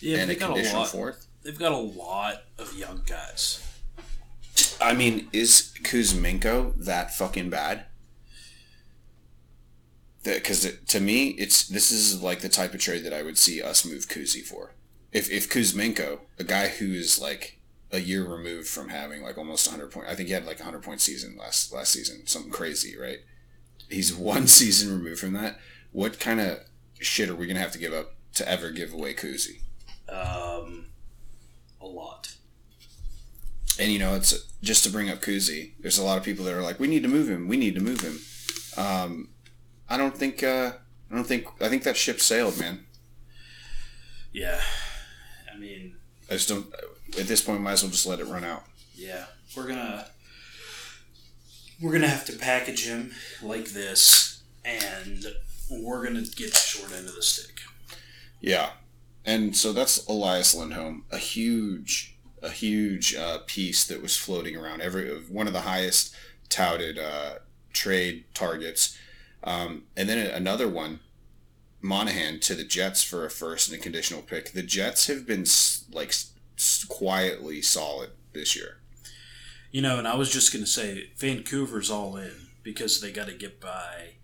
Yeah, 0.00 0.18
and 0.18 0.30
a 0.30 0.34
a 0.34 0.36
conditional 0.36 0.82
lot. 0.82 0.90
fourth. 0.90 1.26
They've 1.42 1.58
got 1.58 1.72
a 1.72 1.76
lot 1.76 2.42
of 2.58 2.76
young 2.76 3.02
guys. 3.06 3.62
I 4.80 4.92
mean, 4.94 5.28
is 5.32 5.72
Kuzmenko 5.82 6.74
that 6.84 7.14
fucking 7.14 7.50
bad? 7.50 7.85
Because 10.34 10.68
to 10.86 11.00
me, 11.00 11.28
it's 11.30 11.66
this 11.68 11.90
is 11.90 12.22
like 12.22 12.40
the 12.40 12.48
type 12.48 12.74
of 12.74 12.80
trade 12.80 13.04
that 13.04 13.12
I 13.12 13.22
would 13.22 13.38
see 13.38 13.62
us 13.62 13.84
move 13.84 14.08
Kuzi 14.08 14.42
for. 14.42 14.72
If 15.12 15.30
if 15.30 15.48
Kuzmenko, 15.48 16.20
a 16.38 16.44
guy 16.44 16.68
who 16.68 16.92
is 16.92 17.18
like 17.20 17.58
a 17.92 18.00
year 18.00 18.24
removed 18.24 18.68
from 18.68 18.88
having 18.88 19.22
like 19.22 19.38
almost 19.38 19.66
100 19.68 19.90
point, 19.90 20.08
I 20.08 20.14
think 20.14 20.28
he 20.28 20.34
had 20.34 20.44
like 20.44 20.58
a 20.58 20.64
100 20.64 20.82
point 20.82 21.00
season 21.00 21.36
last 21.38 21.72
last 21.72 21.92
season, 21.92 22.26
something 22.26 22.50
crazy, 22.50 22.96
right? 22.98 23.18
He's 23.88 24.14
one 24.14 24.46
season 24.58 24.92
removed 24.92 25.20
from 25.20 25.32
that. 25.34 25.58
What 25.92 26.18
kind 26.18 26.40
of 26.40 26.58
shit 26.98 27.28
are 27.28 27.36
we 27.36 27.46
gonna 27.46 27.60
have 27.60 27.72
to 27.72 27.78
give 27.78 27.92
up 27.92 28.14
to 28.34 28.48
ever 28.48 28.70
give 28.70 28.92
away 28.92 29.14
Kuzi? 29.14 29.60
Um, 30.08 30.86
a 31.80 31.86
lot. 31.86 32.34
And 33.78 33.92
you 33.92 33.98
know, 33.98 34.14
it's 34.14 34.34
just 34.62 34.84
to 34.84 34.90
bring 34.90 35.10
up 35.10 35.20
Kuzi. 35.20 35.72
There's 35.80 35.98
a 35.98 36.04
lot 36.04 36.18
of 36.18 36.24
people 36.24 36.44
that 36.46 36.54
are 36.54 36.62
like, 36.62 36.80
"We 36.80 36.88
need 36.88 37.02
to 37.02 37.08
move 37.08 37.28
him. 37.28 37.46
We 37.48 37.56
need 37.56 37.74
to 37.74 37.80
move 37.80 38.00
him." 38.00 38.20
Um, 38.76 39.28
I 39.88 39.96
don't 39.96 40.16
think. 40.16 40.42
Uh, 40.42 40.72
I 41.10 41.14
don't 41.14 41.26
think. 41.26 41.46
I 41.60 41.68
think 41.68 41.82
that 41.84 41.96
ship 41.96 42.20
sailed, 42.20 42.58
man. 42.58 42.86
Yeah, 44.32 44.60
I 45.52 45.58
mean, 45.58 45.96
I 46.30 46.34
just 46.34 46.48
don't. 46.48 46.66
At 47.18 47.26
this 47.26 47.40
point, 47.40 47.60
might 47.60 47.72
as 47.72 47.82
well 47.82 47.92
just 47.92 48.06
let 48.06 48.20
it 48.20 48.26
run 48.26 48.44
out. 48.44 48.64
yeah, 48.94 49.26
we're 49.56 49.66
gonna 49.66 50.06
we're 51.80 51.92
gonna 51.92 52.08
have 52.08 52.24
to 52.26 52.36
package 52.36 52.86
him 52.86 53.12
like 53.42 53.66
this, 53.66 54.42
and 54.64 55.24
we're 55.70 56.04
gonna 56.04 56.22
get 56.22 56.52
the 56.52 56.58
short 56.58 56.92
end 56.92 57.08
of 57.08 57.14
the 57.14 57.22
stick. 57.22 57.60
Yeah, 58.40 58.70
and 59.24 59.56
so 59.56 59.72
that's 59.72 60.06
Elias 60.06 60.54
Lindholm, 60.54 61.04
a 61.10 61.18
huge, 61.18 62.16
a 62.42 62.50
huge 62.50 63.14
uh, 63.14 63.38
piece 63.46 63.84
that 63.86 64.02
was 64.02 64.16
floating 64.16 64.56
around. 64.56 64.82
Every 64.82 65.08
one 65.22 65.46
of 65.46 65.52
the 65.52 65.62
highest 65.62 66.14
touted 66.48 66.98
uh, 66.98 67.36
trade 67.72 68.24
targets, 68.34 68.96
um, 69.46 69.84
and 69.96 70.08
then 70.08 70.18
another 70.26 70.68
one, 70.68 71.00
Monahan 71.80 72.40
to 72.40 72.54
the 72.54 72.64
Jets 72.64 73.02
for 73.02 73.24
a 73.24 73.30
first 73.30 73.70
and 73.70 73.78
a 73.78 73.82
conditional 73.82 74.20
pick. 74.20 74.52
The 74.52 74.62
Jets 74.62 75.06
have 75.06 75.26
been 75.26 75.46
like 75.92 76.12
quietly 76.88 77.62
solid 77.62 78.10
this 78.34 78.54
year. 78.56 78.78
You 79.70 79.82
know, 79.82 79.98
and 79.98 80.08
I 80.08 80.16
was 80.16 80.30
just 80.30 80.52
gonna 80.52 80.66
say 80.66 81.10
Vancouver's 81.16 81.90
all 81.90 82.16
in 82.16 82.32
because 82.62 83.00
they 83.00 83.12
got 83.12 83.28
to 83.28 83.34
get 83.34 83.60
by 83.60 84.14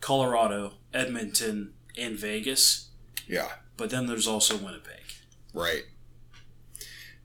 Colorado, 0.00 0.74
Edmonton, 0.92 1.74
and 1.96 2.18
Vegas. 2.18 2.88
Yeah, 3.28 3.48
But 3.76 3.90
then 3.90 4.06
there's 4.06 4.26
also 4.26 4.56
Winnipeg. 4.56 5.02
right. 5.54 5.84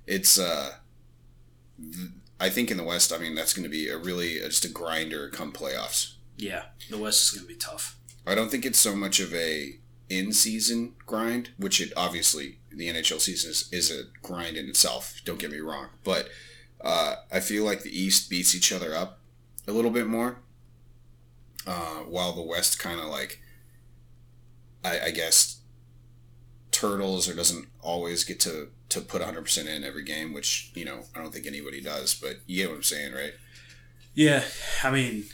It's 0.05 0.39
uh, 0.39 0.73
I 2.39 2.49
think 2.49 2.69
in 2.71 2.77
the 2.77 2.83
West, 2.83 3.11
I 3.11 3.17
mean 3.17 3.33
that's 3.35 3.53
going 3.53 3.63
to 3.63 3.69
be 3.69 3.89
a 3.89 3.97
really 3.97 4.41
uh, 4.41 4.45
just 4.47 4.63
a 4.63 4.69
grinder 4.69 5.29
come 5.29 5.51
playoffs. 5.51 6.13
Yeah, 6.37 6.63
the 6.89 6.97
West 6.97 7.23
is 7.23 7.31
gonna 7.31 7.47
be 7.47 7.55
tough. 7.55 7.97
I 8.25 8.35
don't 8.35 8.49
think 8.49 8.65
it's 8.65 8.79
so 8.79 8.95
much 8.95 9.19
of 9.19 9.33
a 9.33 9.79
in-season 10.09 10.93
grind, 11.05 11.49
which 11.57 11.81
it 11.81 11.91
obviously 11.97 12.59
the 12.71 12.87
NHL 12.87 13.19
season 13.19 13.51
is, 13.51 13.69
is 13.71 13.91
a 13.91 14.03
grind 14.21 14.55
in 14.55 14.69
itself. 14.69 15.19
Don't 15.25 15.39
get 15.39 15.51
me 15.51 15.59
wrong, 15.59 15.89
but 16.03 16.29
uh, 16.81 17.15
I 17.31 17.39
feel 17.39 17.63
like 17.63 17.81
the 17.81 17.97
East 17.97 18.29
beats 18.29 18.55
each 18.55 18.71
other 18.71 18.95
up 18.95 19.19
a 19.67 19.71
little 19.71 19.91
bit 19.91 20.07
more, 20.07 20.39
uh, 21.65 22.01
while 22.07 22.33
the 22.33 22.41
West 22.41 22.79
kind 22.79 22.99
of 22.99 23.07
like, 23.07 23.41
I, 24.85 24.99
I 25.07 25.11
guess, 25.11 25.59
turtles 26.71 27.27
or 27.27 27.33
doesn't 27.33 27.67
always 27.81 28.23
get 28.23 28.39
to 28.41 28.69
to 28.89 29.01
put 29.01 29.21
100% 29.21 29.67
in 29.67 29.83
every 29.83 30.03
game, 30.03 30.33
which 30.33 30.71
you 30.75 30.85
know 30.85 31.03
I 31.15 31.21
don't 31.21 31.33
think 31.33 31.47
anybody 31.47 31.81
does. 31.81 32.13
But 32.15 32.37
you 32.45 32.57
get 32.57 32.69
what 32.69 32.77
I'm 32.77 32.83
saying, 32.83 33.13
right? 33.13 33.33
Yeah, 34.13 34.43
I 34.83 34.91
mean, 34.91 35.25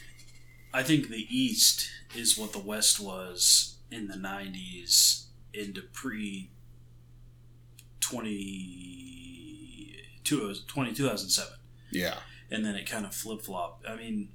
I 0.74 0.84
think 0.84 1.10
the 1.10 1.28
East 1.30 1.90
is 2.16 2.38
what 2.38 2.52
the 2.52 2.60
West 2.60 3.00
was 3.00 3.78
in 3.92 4.08
the 4.08 4.16
90s 4.16 5.26
into 5.54 5.82
pre 5.82 6.50
20, 8.00 9.96
20 10.24 10.94
2007. 10.94 11.54
Yeah, 11.92 12.16
And 12.50 12.66
then 12.66 12.76
it 12.76 12.90
kind 12.90 13.06
of 13.06 13.14
flip 13.14 13.44
flopped. 13.44 13.88
I 13.88 13.96
mean, 13.96 14.30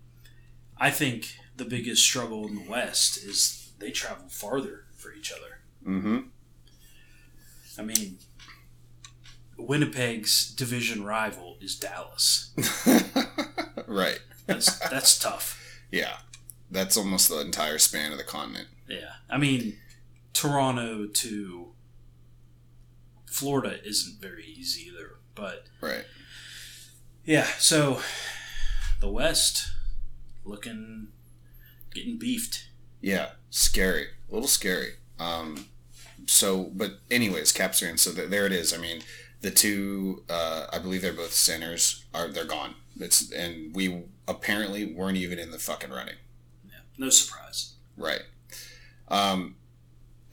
I 0.79 0.91
think 0.91 1.35
the 1.57 1.65
biggest 1.65 2.03
struggle 2.03 2.47
in 2.47 2.55
the 2.55 2.71
West 2.71 3.17
is 3.17 3.71
they 3.81 3.91
travel 3.91 4.29
farther 4.29 4.85
for 4.97 5.13
each 5.13 5.33
other. 5.33 5.59
mm-hmm. 5.85 6.19
I 7.79 7.83
mean, 7.83 8.19
Winnipeg's 9.57 10.53
division 10.53 11.05
rival 11.05 11.57
is 11.61 11.77
Dallas. 11.77 12.51
right. 13.87 14.19
That's 14.47 14.79
that's 14.89 15.19
tough. 15.19 15.57
Yeah, 15.93 16.17
that's 16.71 16.97
almost 16.97 17.29
the 17.29 17.41
entire 17.41 17.79
span 17.79 18.13
of 18.13 18.19
the 18.19 18.25
continent. 18.25 18.69
Yeah, 18.89 19.13
I 19.29 19.39
mean, 19.39 19.77
Toronto 20.33 21.07
to 21.07 21.73
Florida 23.27 23.79
isn't 23.85 24.21
very 24.21 24.45
easy 24.45 24.89
either. 24.89 25.17
But 25.35 25.67
Right. 25.81 26.05
yeah, 27.25 27.47
so 27.59 28.03
the 29.01 29.09
West 29.09 29.71
looking 30.45 31.09
getting 31.95 32.19
beefed. 32.19 32.69
Yeah, 33.01 33.33
scary. 33.51 34.09
A 34.29 34.33
little 34.35 34.49
scary. 34.49 34.95
Um, 35.19 35.67
so, 36.27 36.65
but 36.75 36.99
anyways, 37.11 37.53
Caps 37.53 37.81
fans. 37.81 38.03
So 38.03 38.13
th- 38.13 38.29
there 38.31 38.47
it 38.47 38.53
is. 38.53 38.75
I 38.75 38.79
mean, 38.79 39.03
the 39.41 39.51
two, 39.53 40.25
uh, 40.29 40.67
I 40.73 40.79
believe 40.81 41.03
they're 41.03 41.13
both 41.13 41.33
centers. 41.33 42.05
Are 42.13 42.29
they're 42.29 42.45
gone? 42.45 42.75
It's 42.99 43.31
and 43.31 43.75
we 43.75 44.03
apparently 44.27 44.93
weren't 44.93 45.17
even 45.17 45.39
in 45.39 45.53
the 45.53 45.59
fucking 45.59 45.91
running. 45.91 46.17
No 46.99 47.11
surprise. 47.11 47.75
Right. 47.97 48.23
Um, 49.09 49.57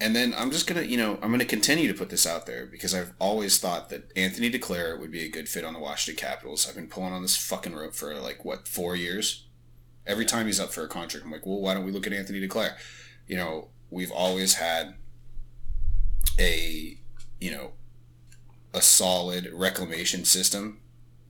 and 0.01 0.15
then 0.15 0.33
I'm 0.37 0.51
just 0.51 0.67
gonna, 0.67 0.81
you 0.81 0.97
know, 0.97 1.17
I'm 1.21 1.31
gonna 1.31 1.45
continue 1.45 1.87
to 1.87 1.93
put 1.93 2.09
this 2.09 2.27
out 2.27 2.45
there 2.45 2.65
because 2.65 2.93
I've 2.93 3.13
always 3.19 3.57
thought 3.59 3.89
that 3.89 4.11
Anthony 4.15 4.51
Duclair 4.51 4.99
would 4.99 5.11
be 5.11 5.23
a 5.23 5.29
good 5.29 5.47
fit 5.47 5.63
on 5.63 5.73
the 5.73 5.79
Washington 5.79 6.21
Capitals. 6.21 6.67
I've 6.67 6.75
been 6.75 6.87
pulling 6.87 7.13
on 7.13 7.21
this 7.21 7.37
fucking 7.37 7.73
rope 7.73 7.95
for 7.95 8.13
like 8.15 8.43
what 8.43 8.67
four 8.67 8.95
years. 8.95 9.45
Every 10.05 10.25
time 10.25 10.45
he's 10.45 10.59
up 10.59 10.71
for 10.71 10.83
a 10.83 10.87
contract, 10.87 11.25
I'm 11.25 11.31
like, 11.31 11.45
well, 11.45 11.61
why 11.61 11.73
don't 11.73 11.85
we 11.85 11.91
look 11.91 12.05
at 12.05 12.13
Anthony 12.13 12.45
Duclair? 12.45 12.75
You 13.25 13.37
know, 13.37 13.69
we've 13.89 14.11
always 14.11 14.55
had 14.55 14.95
a, 16.37 16.97
you 17.39 17.51
know, 17.51 17.71
a 18.73 18.81
solid 18.81 19.49
reclamation 19.53 20.25
system 20.25 20.81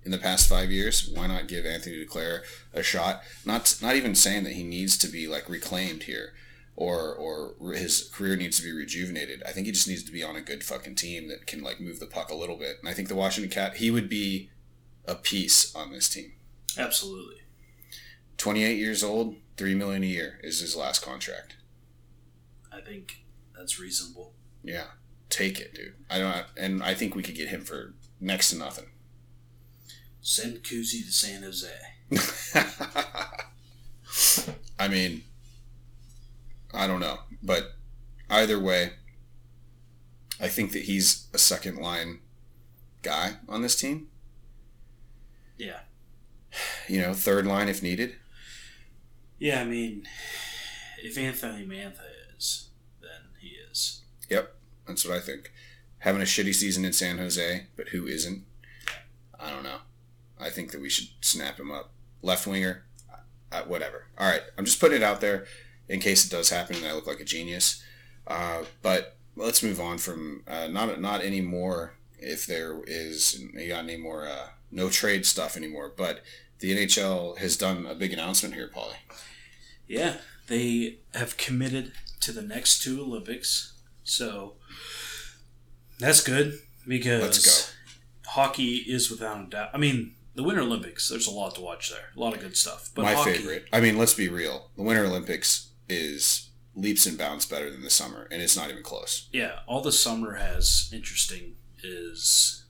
in 0.06 0.12
the 0.12 0.18
past 0.18 0.48
five 0.48 0.72
years. 0.72 1.10
Why 1.14 1.28
not 1.28 1.48
give 1.48 1.66
Anthony 1.66 2.06
Duclair 2.06 2.42
a 2.74 2.84
shot? 2.84 3.24
Not 3.46 3.78
not 3.82 3.96
even 3.96 4.16
saying 4.16 4.44
that 4.44 4.54
he 4.54 4.64
needs 4.64 4.98
to 5.00 5.08
be 5.08 5.28
like 5.28 5.50
reclaimed 5.50 6.04
here, 6.04 6.34
or 6.76 7.14
or 7.14 7.74
his 7.74 8.10
career 8.14 8.36
needs 8.36 8.58
to 8.60 8.64
be 8.64 8.72
rejuvenated. 8.72 9.42
I 9.46 9.52
think 9.52 9.66
he 9.66 9.72
just 9.72 9.88
needs 9.88 10.04
to 10.04 10.12
be 10.12 10.24
on 10.24 10.36
a 10.36 10.42
good 10.42 10.64
fucking 10.64 10.96
team 10.96 11.28
that 11.30 11.48
can 11.48 11.62
like 11.64 11.82
move 11.82 12.00
the 12.00 12.06
puck 12.06 12.30
a 12.30 12.36
little 12.36 12.58
bit. 12.58 12.78
And 12.80 12.88
I 12.88 12.94
think 12.94 13.08
the 13.08 13.16
Washington 13.16 13.52
Cat 13.52 13.78
he 13.78 13.90
would 13.92 14.08
be 14.08 14.52
a 15.06 15.16
piece 15.16 15.76
on 15.76 15.92
this 15.92 16.08
team. 16.08 16.34
Absolutely. 16.78 17.38
Twenty 18.38 18.64
eight 18.64 18.78
years 18.78 19.04
old, 19.04 19.36
three 19.58 19.76
million 19.76 20.04
a 20.04 20.08
year 20.08 20.40
is 20.44 20.60
his 20.60 20.76
last 20.76 21.02
contract. 21.02 21.56
I 22.72 22.82
think 22.82 23.24
that's 23.58 23.80
reasonable. 23.80 24.34
Yeah, 24.64 24.88
take 25.30 25.60
it, 25.60 25.74
dude. 25.74 25.94
I 26.10 26.20
don't, 26.20 26.46
and 26.58 26.84
I 26.84 26.94
think 26.94 27.16
we 27.16 27.24
could 27.24 27.36
get 27.36 27.48
him 27.48 27.62
for 27.62 27.94
next 28.20 28.50
to 28.50 28.58
nothing. 28.58 28.88
Send 30.28 30.64
Kuzi 30.64 31.06
to 31.06 31.12
San 31.12 31.44
Jose. 31.44 31.70
I 34.80 34.88
mean, 34.88 35.22
I 36.74 36.88
don't 36.88 37.00
know, 37.00 37.20
but 37.44 37.76
either 38.28 38.60
way, 38.60 38.94
I 40.42 40.48
think 40.48 40.72
that 40.72 40.86
he's 40.86 41.28
a 41.32 41.38
second 41.38 41.78
line 41.78 42.22
guy 43.04 43.36
on 43.48 43.62
this 43.62 43.76
team. 43.76 44.08
Yeah. 45.58 45.82
You 46.88 47.02
know, 47.02 47.14
third 47.14 47.46
line 47.46 47.70
if 47.70 47.84
needed. 47.84 48.16
Yeah, 49.38 49.62
I 49.62 49.66
mean, 49.66 50.08
if 51.04 51.20
Anthony 51.20 51.68
Mantha 51.68 52.02
is, 52.36 52.70
then 53.00 53.30
he 53.40 53.50
is. 53.70 54.02
Yep, 54.32 54.56
that's 54.88 55.06
what 55.06 55.16
I 55.16 55.20
think. 55.20 55.52
Having 56.00 56.24
a 56.24 56.26
shitty 56.26 56.56
season 56.56 56.84
in 56.84 56.94
San 56.94 57.20
Jose, 57.20 57.68
but 57.76 57.90
who 57.90 58.08
isn't? 58.08 58.44
I 59.40 59.52
don't 59.52 59.62
know. 59.62 59.82
I 60.40 60.50
think 60.50 60.72
that 60.72 60.82
we 60.82 60.90
should 60.90 61.08
snap 61.22 61.60
him 61.60 61.72
up. 61.72 61.92
Left 62.22 62.48
winger, 62.48 62.86
uh, 63.52 63.62
whatever. 63.64 64.08
All 64.18 64.30
right, 64.30 64.42
I'm 64.58 64.66
just 64.66 64.80
putting 64.80 64.98
it 64.98 65.04
out 65.04 65.22
there 65.22 65.46
in 65.88 66.00
case 66.00 66.26
it 66.26 66.32
does 66.32 66.50
happen 66.50 66.78
and 66.78 66.86
I 66.86 66.94
look 66.94 67.08
like 67.08 67.20
a 67.20 67.26
genius. 67.26 67.84
Uh, 68.28 68.64
but 68.82 69.18
let's 69.36 69.62
move 69.62 69.80
on 69.80 69.98
from 69.98 70.44
uh, 70.48 70.68
not 70.68 71.00
not 71.00 71.22
anymore. 71.22 71.94
If 72.18 72.48
there 72.48 72.82
is 72.88 73.40
got 73.54 73.84
any 73.84 73.98
more 73.98 74.28
uh, 74.28 74.48
no 74.72 74.90
trade 74.90 75.26
stuff 75.26 75.56
anymore, 75.58 75.92
but 75.96 76.22
the 76.60 76.76
NHL 76.76 77.38
has 77.38 77.58
done 77.58 77.86
a 77.86 77.96
big 77.96 78.14
announcement 78.14 78.56
here, 78.56 78.70
Paulie. 78.74 78.96
Yeah, 79.88 80.18
they 80.48 81.00
have 81.14 81.38
committed 81.38 81.92
to 82.22 82.32
the 82.32 82.42
next 82.42 82.82
two 82.82 83.02
Olympics, 83.02 83.74
so 84.04 84.54
that's 86.00 86.24
good 86.24 86.60
because 86.88 87.22
Let's 87.22 87.76
hockey 88.26 88.78
is 88.78 89.12
without 89.12 89.46
a 89.46 89.50
doubt. 89.50 89.70
I 89.74 89.78
mean, 89.78 90.16
the 90.36 90.44
Winter 90.44 90.62
Olympics. 90.62 91.10
There's 91.10 91.28
a 91.28 91.32
lot 91.32 91.56
to 91.56 91.62
watch 91.62 91.90
there, 91.90 92.10
a 92.16 92.20
lot 92.20 92.34
of 92.36 92.42
good 92.42 92.56
stuff. 92.58 92.90
But 92.94 93.04
My 93.04 93.14
hockey, 93.14 93.34
favorite. 93.34 93.66
I 93.74 93.80
mean, 93.82 93.98
let's 93.98 94.14
be 94.14 94.28
real. 94.30 94.70
The 94.76 94.84
Winter 94.84 95.06
Olympics 95.06 95.70
is 95.90 96.50
leaps 96.76 97.06
and 97.06 97.18
bounds 97.18 97.46
better 97.46 97.70
than 97.72 97.82
the 97.82 97.90
summer, 97.90 98.28
and 98.32 98.42
it's 98.42 98.58
not 98.58 98.70
even 98.70 98.84
close. 98.84 99.28
Yeah, 99.32 99.60
all 99.66 99.82
the 99.82 99.92
summer 99.94 100.36
has 100.36 100.90
interesting 100.94 101.56
is 101.84 102.66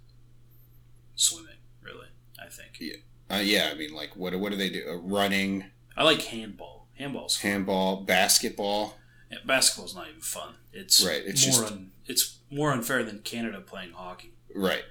swimming. 1.16 1.56
Really, 1.82 2.08
I 2.44 2.48
think. 2.50 2.78
Yeah. 2.80 2.96
Uh, 3.30 3.40
yeah, 3.42 3.70
I 3.72 3.76
mean, 3.76 3.94
like, 3.94 4.16
what 4.16 4.36
what 4.40 4.52
do 4.52 4.58
they 4.58 4.70
do? 4.70 4.84
Uh, 4.88 4.96
running, 4.98 5.66
I 5.98 6.04
like 6.04 6.22
handball. 6.24 6.88
Handball's 7.00 7.36
fun. 7.38 7.52
handball, 7.52 8.04
basketball. 8.04 8.96
Yeah, 9.32 9.40
basketball's 9.46 9.96
not 9.96 10.08
even 10.08 10.22
fun. 10.22 10.54
It's 10.72 11.04
Right, 11.06 11.24
it's 11.26 11.46
more 11.48 11.62
just- 11.62 11.74
un, 11.74 11.92
it's 12.06 12.38
more 12.52 12.72
unfair 12.72 13.04
than 13.04 13.20
Canada 13.20 13.60
playing 13.60 13.92
hockey. 13.94 14.34
Right. 14.54 14.84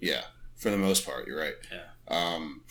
Yeah. 0.00 0.22
For 0.56 0.70
the 0.70 0.78
most 0.78 1.04
part, 1.04 1.26
you're 1.26 1.38
right. 1.38 1.54
Yeah. 1.70 1.88
Um, 2.08 2.62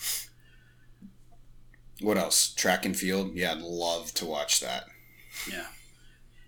what 2.00 2.16
else? 2.18 2.52
Track 2.54 2.84
and 2.84 2.96
field. 2.96 3.34
Yeah, 3.34 3.52
I'd 3.52 3.60
love 3.60 4.12
to 4.14 4.26
watch 4.26 4.60
that. 4.60 4.84
Yeah. 5.50 5.66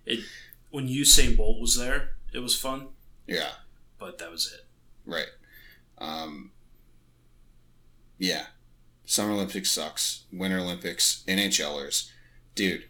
It 0.06 0.20
when 0.70 0.88
Usain 0.88 1.36
Bolt 1.36 1.60
was 1.60 1.76
there, 1.76 2.16
it 2.32 2.40
was 2.40 2.54
fun, 2.54 2.88
Yeah. 3.26 3.50
but 3.98 4.18
that 4.18 4.30
was 4.30 4.52
it. 4.52 4.66
Right. 5.06 5.28
Um, 5.96 6.52
yeah. 8.18 8.46
Summer 9.06 9.32
Olympics 9.32 9.70
sucks. 9.70 10.24
Winter 10.30 10.58
Olympics, 10.58 11.24
NHLers. 11.26 12.10
Dude, 12.54 12.84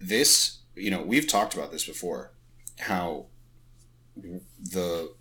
this, 0.00 0.60
you 0.74 0.90
know, 0.90 1.02
we've 1.02 1.26
talked 1.26 1.52
about 1.52 1.70
this 1.70 1.84
before, 1.84 2.32
how 2.78 3.26
the 4.16 5.12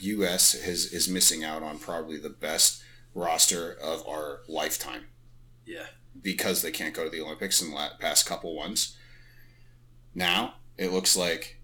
U.S. 0.00 0.52
has, 0.62 0.86
is 0.92 1.08
missing 1.08 1.44
out 1.44 1.62
on 1.62 1.78
probably 1.78 2.18
the 2.18 2.30
best 2.30 2.82
roster 3.14 3.72
of 3.82 4.06
our 4.08 4.40
lifetime 4.48 5.06
Yeah. 5.64 5.86
because 6.20 6.62
they 6.62 6.70
can't 6.72 6.94
go 6.94 7.04
to 7.04 7.10
the 7.10 7.20
Olympics 7.20 7.62
in 7.62 7.70
the 7.70 7.90
past 8.00 8.26
couple 8.26 8.54
ones. 8.56 8.96
Now, 10.14 10.54
it 10.76 10.92
looks 10.92 11.16
like 11.16 11.60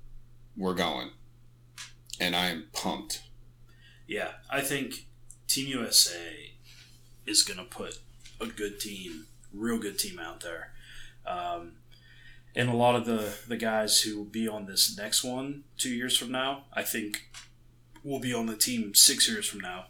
we're 0.57 0.75
going. 0.75 1.11
And 2.21 2.37
I 2.37 2.49
am 2.51 2.67
pumped. 2.73 3.23
Yeah, 4.07 4.33
I 4.51 4.61
think 4.61 5.07
Team 5.49 5.69
USA 5.69 6.53
is 7.27 7.43
going 7.43 7.59
to 7.59 7.65
put 7.65 7.99
a 8.41 8.47
good 8.47 8.79
team, 8.81 9.27
real 9.53 9.79
good 9.79 9.99
team 9.99 10.19
out 10.19 10.41
there. 10.41 10.73
Um, 11.27 11.73
and 12.55 12.69
a 12.69 12.75
lot 12.75 12.97
of 12.97 13.07
the, 13.07 13.33
the 13.49 13.57
guys 13.57 14.01
who 14.03 14.17
will 14.19 14.25
be 14.25 14.47
on 14.49 14.67
this 14.67 14.97
next 14.97 15.23
one 15.25 15.63
two 15.79 15.91
years 15.91 16.17
from 16.17 16.31
now, 16.33 16.65
I 16.73 16.83
think 16.83 17.31
will 18.05 18.21
be 18.21 18.33
on 18.35 18.47
the 18.47 18.57
team 18.57 18.95
six 18.95 19.29
years 19.29 19.47
from 19.47 19.61
now. 19.61 19.87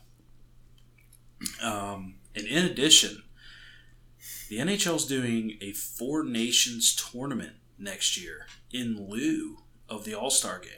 Um, 1.62 2.16
and 2.34 2.46
in 2.46 2.64
addition, 2.64 3.22
the 4.48 4.58
NHL 4.58 4.96
is 4.96 5.06
doing 5.06 5.58
a 5.60 5.72
Four 5.72 6.24
Nations 6.24 6.94
tournament 6.94 7.54
next 7.78 8.20
year 8.20 8.46
in 8.72 9.08
lieu 9.08 9.58
of 9.88 10.04
the 10.04 10.14
All 10.14 10.30
Star 10.30 10.58
game. 10.58 10.70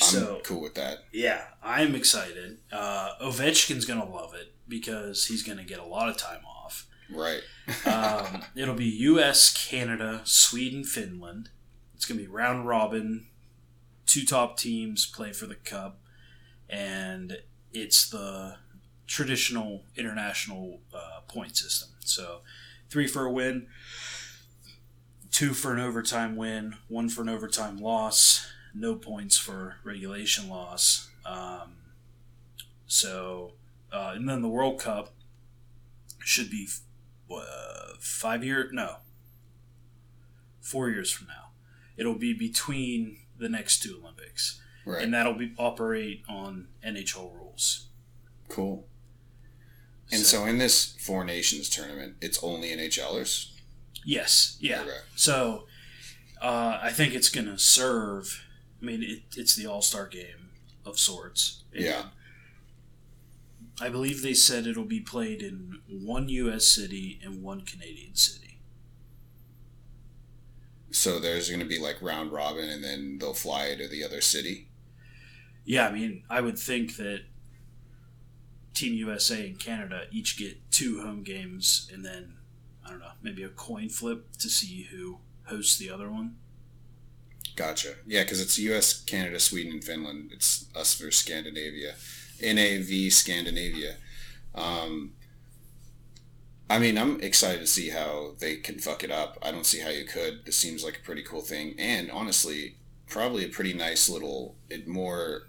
I'm 0.00 0.06
So 0.06 0.40
cool 0.44 0.60
with 0.60 0.74
that. 0.76 0.98
yeah, 1.12 1.42
I'm 1.62 1.94
excited. 1.96 2.58
Uh, 2.70 3.10
Ovechkin's 3.20 3.84
gonna 3.84 4.08
love 4.08 4.34
it 4.34 4.54
because 4.68 5.26
he's 5.26 5.42
gonna 5.42 5.64
get 5.64 5.80
a 5.80 5.84
lot 5.84 6.08
of 6.08 6.16
time 6.16 6.42
off. 6.46 6.86
Right. 7.12 7.42
Um, 7.86 8.42
it'll 8.56 8.74
be 8.74 8.84
U.S., 8.86 9.52
Canada, 9.68 10.22
Sweden, 10.24 10.82
Finland. 10.82 11.50
It's 11.94 12.04
gonna 12.04 12.20
be 12.20 12.26
round 12.26 12.66
robin. 12.66 13.26
Two 14.10 14.24
top 14.24 14.58
teams 14.58 15.06
play 15.06 15.32
for 15.32 15.46
the 15.46 15.54
cup, 15.54 16.00
and 16.68 17.38
it's 17.72 18.10
the 18.10 18.56
traditional 19.06 19.84
international 19.96 20.80
uh, 20.92 21.20
point 21.28 21.56
system. 21.56 21.90
So, 22.00 22.40
three 22.88 23.06
for 23.06 23.24
a 23.24 23.30
win, 23.30 23.68
two 25.30 25.54
for 25.54 25.72
an 25.72 25.78
overtime 25.78 26.34
win, 26.34 26.74
one 26.88 27.08
for 27.08 27.22
an 27.22 27.28
overtime 27.28 27.76
loss, 27.76 28.48
no 28.74 28.96
points 28.96 29.38
for 29.38 29.76
regulation 29.84 30.48
loss. 30.48 31.08
Um, 31.24 31.76
so, 32.88 33.52
uh, 33.92 34.14
and 34.16 34.28
then 34.28 34.42
the 34.42 34.48
World 34.48 34.80
Cup 34.80 35.14
should 36.18 36.50
be 36.50 36.66
uh, 37.32 37.94
five 38.00 38.42
year 38.42 38.70
no 38.72 38.96
four 40.60 40.90
years 40.90 41.12
from 41.12 41.28
now. 41.28 41.50
It'll 41.96 42.18
be 42.18 42.32
between 42.32 43.18
the 43.40 43.48
next 43.48 43.82
two 43.82 43.98
Olympics, 44.02 44.60
Right. 44.86 45.02
and 45.02 45.12
that'll 45.12 45.34
be 45.34 45.52
operate 45.58 46.22
on 46.28 46.68
NHL 46.86 47.34
rules. 47.34 47.88
cool. 48.48 48.86
And 50.12 50.22
so, 50.22 50.44
in 50.44 50.58
this 50.58 50.96
Four 50.98 51.24
Nations 51.24 51.68
tournament, 51.68 52.16
it's 52.20 52.42
only 52.42 52.70
NHLers. 52.70 53.52
Yes, 54.04 54.56
yeah. 54.60 54.80
Okay. 54.82 54.90
So 55.14 55.66
uh, 56.42 56.80
I 56.82 56.90
think 56.90 57.14
it's 57.14 57.28
going 57.28 57.46
to 57.46 57.58
serve. 57.58 58.44
I 58.82 58.84
mean, 58.84 59.02
it, 59.04 59.20
it's 59.36 59.54
the 59.54 59.66
All 59.66 59.82
Star 59.82 60.08
game 60.08 60.50
of 60.84 60.98
sorts. 60.98 61.62
And 61.72 61.84
Yeah. 61.84 62.02
I 63.80 63.88
believe 63.88 64.20
they 64.22 64.34
said 64.34 64.66
it'll 64.66 64.84
be 64.84 65.00
played 65.00 65.42
in 65.42 65.80
one 65.88 66.28
U.S. 66.28 66.66
city 66.66 67.20
and 67.22 67.40
one 67.42 67.60
Canadian 67.62 68.14
city. 68.16 68.49
So 70.90 71.18
there's 71.18 71.48
going 71.48 71.60
to 71.60 71.66
be 71.66 71.78
like 71.78 72.02
round 72.02 72.32
robin, 72.32 72.68
and 72.68 72.82
then 72.82 73.18
they'll 73.18 73.34
fly 73.34 73.74
to 73.76 73.88
the 73.88 74.04
other 74.04 74.20
city. 74.20 74.68
Yeah, 75.64 75.86
I 75.86 75.92
mean, 75.92 76.24
I 76.28 76.40
would 76.40 76.58
think 76.58 76.96
that 76.96 77.22
Team 78.74 78.94
USA 78.94 79.46
and 79.46 79.58
Canada 79.58 80.06
each 80.10 80.38
get 80.38 80.58
two 80.70 81.02
home 81.02 81.22
games, 81.22 81.88
and 81.92 82.04
then 82.04 82.34
I 82.84 82.90
don't 82.90 83.00
know, 83.00 83.12
maybe 83.22 83.42
a 83.42 83.48
coin 83.48 83.88
flip 83.88 84.32
to 84.38 84.48
see 84.48 84.88
who 84.90 85.18
hosts 85.44 85.78
the 85.78 85.90
other 85.90 86.10
one. 86.10 86.36
Gotcha. 87.56 87.94
Yeah, 88.06 88.22
because 88.22 88.40
it's 88.40 88.58
U.S., 88.58 89.02
Canada, 89.02 89.38
Sweden, 89.38 89.72
and 89.72 89.84
Finland. 89.84 90.30
It's 90.32 90.66
us 90.74 90.94
versus 90.94 91.20
Scandinavia. 91.20 91.94
NAV 92.42 93.12
Scandinavia. 93.12 93.96
Um, 94.54 95.12
I 96.70 96.78
mean, 96.78 96.96
I'm 96.96 97.20
excited 97.20 97.58
to 97.58 97.66
see 97.66 97.90
how 97.90 98.36
they 98.38 98.54
can 98.54 98.78
fuck 98.78 99.02
it 99.02 99.10
up. 99.10 99.36
I 99.42 99.50
don't 99.50 99.66
see 99.66 99.80
how 99.80 99.90
you 99.90 100.04
could. 100.04 100.46
This 100.46 100.56
seems 100.56 100.84
like 100.84 100.98
a 100.98 101.00
pretty 101.00 101.24
cool 101.24 101.40
thing, 101.40 101.74
and 101.76 102.12
honestly, 102.12 102.76
probably 103.08 103.44
a 103.44 103.48
pretty 103.48 103.72
nice 103.72 104.08
little, 104.08 104.54
more 104.86 105.48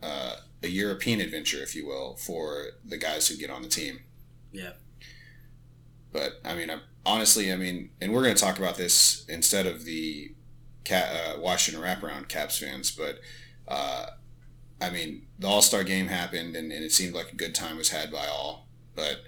uh, 0.00 0.36
a 0.62 0.68
European 0.68 1.20
adventure, 1.20 1.60
if 1.60 1.74
you 1.74 1.84
will, 1.84 2.14
for 2.14 2.66
the 2.84 2.96
guys 2.96 3.26
who 3.26 3.36
get 3.36 3.50
on 3.50 3.62
the 3.62 3.68
team. 3.68 3.98
Yeah. 4.52 4.74
But 6.12 6.40
I 6.44 6.54
mean, 6.54 6.70
I'm, 6.70 6.82
honestly, 7.04 7.52
I 7.52 7.56
mean, 7.56 7.90
and 8.00 8.12
we're 8.12 8.22
going 8.22 8.36
to 8.36 8.40
talk 8.40 8.56
about 8.56 8.76
this 8.76 9.26
instead 9.28 9.66
of 9.66 9.84
the 9.84 10.32
Cat, 10.84 11.08
uh, 11.12 11.40
Washington 11.40 11.82
wraparound 11.82 12.28
Caps 12.28 12.56
fans, 12.58 12.92
but 12.92 13.18
uh, 13.66 14.06
I 14.80 14.90
mean, 14.90 15.26
the 15.40 15.48
All 15.48 15.60
Star 15.60 15.82
game 15.82 16.06
happened, 16.06 16.54
and, 16.54 16.70
and 16.70 16.84
it 16.84 16.92
seemed 16.92 17.14
like 17.14 17.32
a 17.32 17.36
good 17.36 17.54
time 17.56 17.76
was 17.76 17.90
had 17.90 18.12
by 18.12 18.28
all. 18.28 18.68
But 18.94 19.22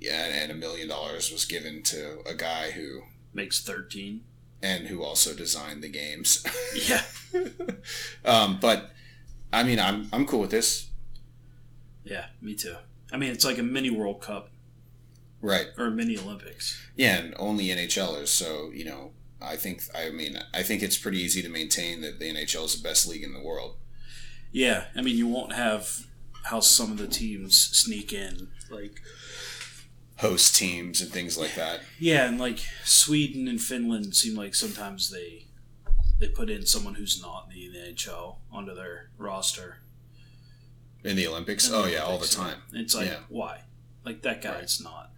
yeah, 0.00 0.24
and 0.42 0.50
a 0.52 0.54
million 0.54 0.88
dollars 0.88 1.30
was 1.32 1.44
given 1.44 1.82
to 1.84 2.18
a 2.26 2.34
guy 2.34 2.70
who 2.72 3.02
Makes 3.34 3.60
13. 3.62 4.22
and 4.62 4.86
who 4.88 5.02
also 5.02 5.34
designed 5.34 5.82
the 5.82 5.88
games. 5.88 6.44
Yeah. 6.88 7.02
um, 8.24 8.58
but 8.60 8.90
I 9.52 9.62
mean, 9.62 9.78
I'm 9.78 10.08
I'm 10.12 10.26
cool 10.26 10.40
with 10.40 10.50
this. 10.50 10.88
Yeah, 12.04 12.26
me 12.40 12.54
too. 12.54 12.76
I 13.12 13.16
mean, 13.16 13.30
it's 13.32 13.44
like 13.44 13.58
a 13.58 13.62
mini 13.62 13.90
World 13.90 14.20
Cup 14.20 14.50
Right. 15.40 15.66
or 15.78 15.90
mini 15.90 16.18
Olympics. 16.18 16.80
Yeah, 16.96 17.18
and 17.18 17.34
only 17.38 17.66
NHLers. 17.68 18.28
So 18.28 18.70
you 18.74 18.84
know, 18.84 19.12
I 19.40 19.56
think 19.56 19.82
I 19.94 20.10
mean 20.10 20.38
I 20.54 20.62
think 20.62 20.82
it's 20.82 20.98
pretty 20.98 21.18
easy 21.18 21.42
to 21.42 21.48
maintain 21.48 22.00
that 22.02 22.18
the 22.18 22.32
NHL 22.32 22.64
is 22.66 22.76
the 22.80 22.86
best 22.88 23.06
league 23.06 23.22
in 23.22 23.32
the 23.32 23.42
world. 23.42 23.76
Yeah, 24.50 24.86
I 24.96 25.02
mean, 25.02 25.16
you 25.16 25.28
won't 25.28 25.52
have 25.52 26.06
how 26.44 26.60
some 26.60 26.90
of 26.90 26.98
the 26.98 27.06
teams 27.06 27.54
sneak 27.58 28.12
in. 28.14 28.48
Like, 28.70 29.00
Host 30.18 30.56
teams 30.56 31.00
and 31.00 31.10
things 31.12 31.38
like 31.38 31.54
that. 31.54 31.80
yeah, 31.98 32.26
and 32.28 32.38
like 32.40 32.58
Sweden 32.84 33.46
and 33.48 33.60
Finland 33.60 34.16
seem 34.16 34.36
like 34.36 34.54
sometimes 34.54 35.10
they 35.10 35.46
they 36.18 36.26
put 36.28 36.50
in 36.50 36.66
someone 36.66 36.94
who's 36.96 37.22
not 37.22 37.48
in 37.54 37.72
the 37.72 37.78
NHL 37.78 38.38
onto 38.50 38.74
their 38.74 39.10
roster. 39.16 39.76
In 41.04 41.14
the 41.14 41.28
Olympics, 41.28 41.66
in 41.66 41.72
the 41.72 41.78
oh 41.78 41.86
yeah, 41.86 41.98
all 41.98 42.18
the 42.18 42.26
Olympics. 42.26 42.34
time. 42.34 42.58
It's 42.72 42.94
like 42.96 43.06
Yeah. 43.06 43.20
why? 43.28 43.62
Like 44.04 44.22
that 44.22 44.42
guy's 44.42 44.80
not. 44.82 45.12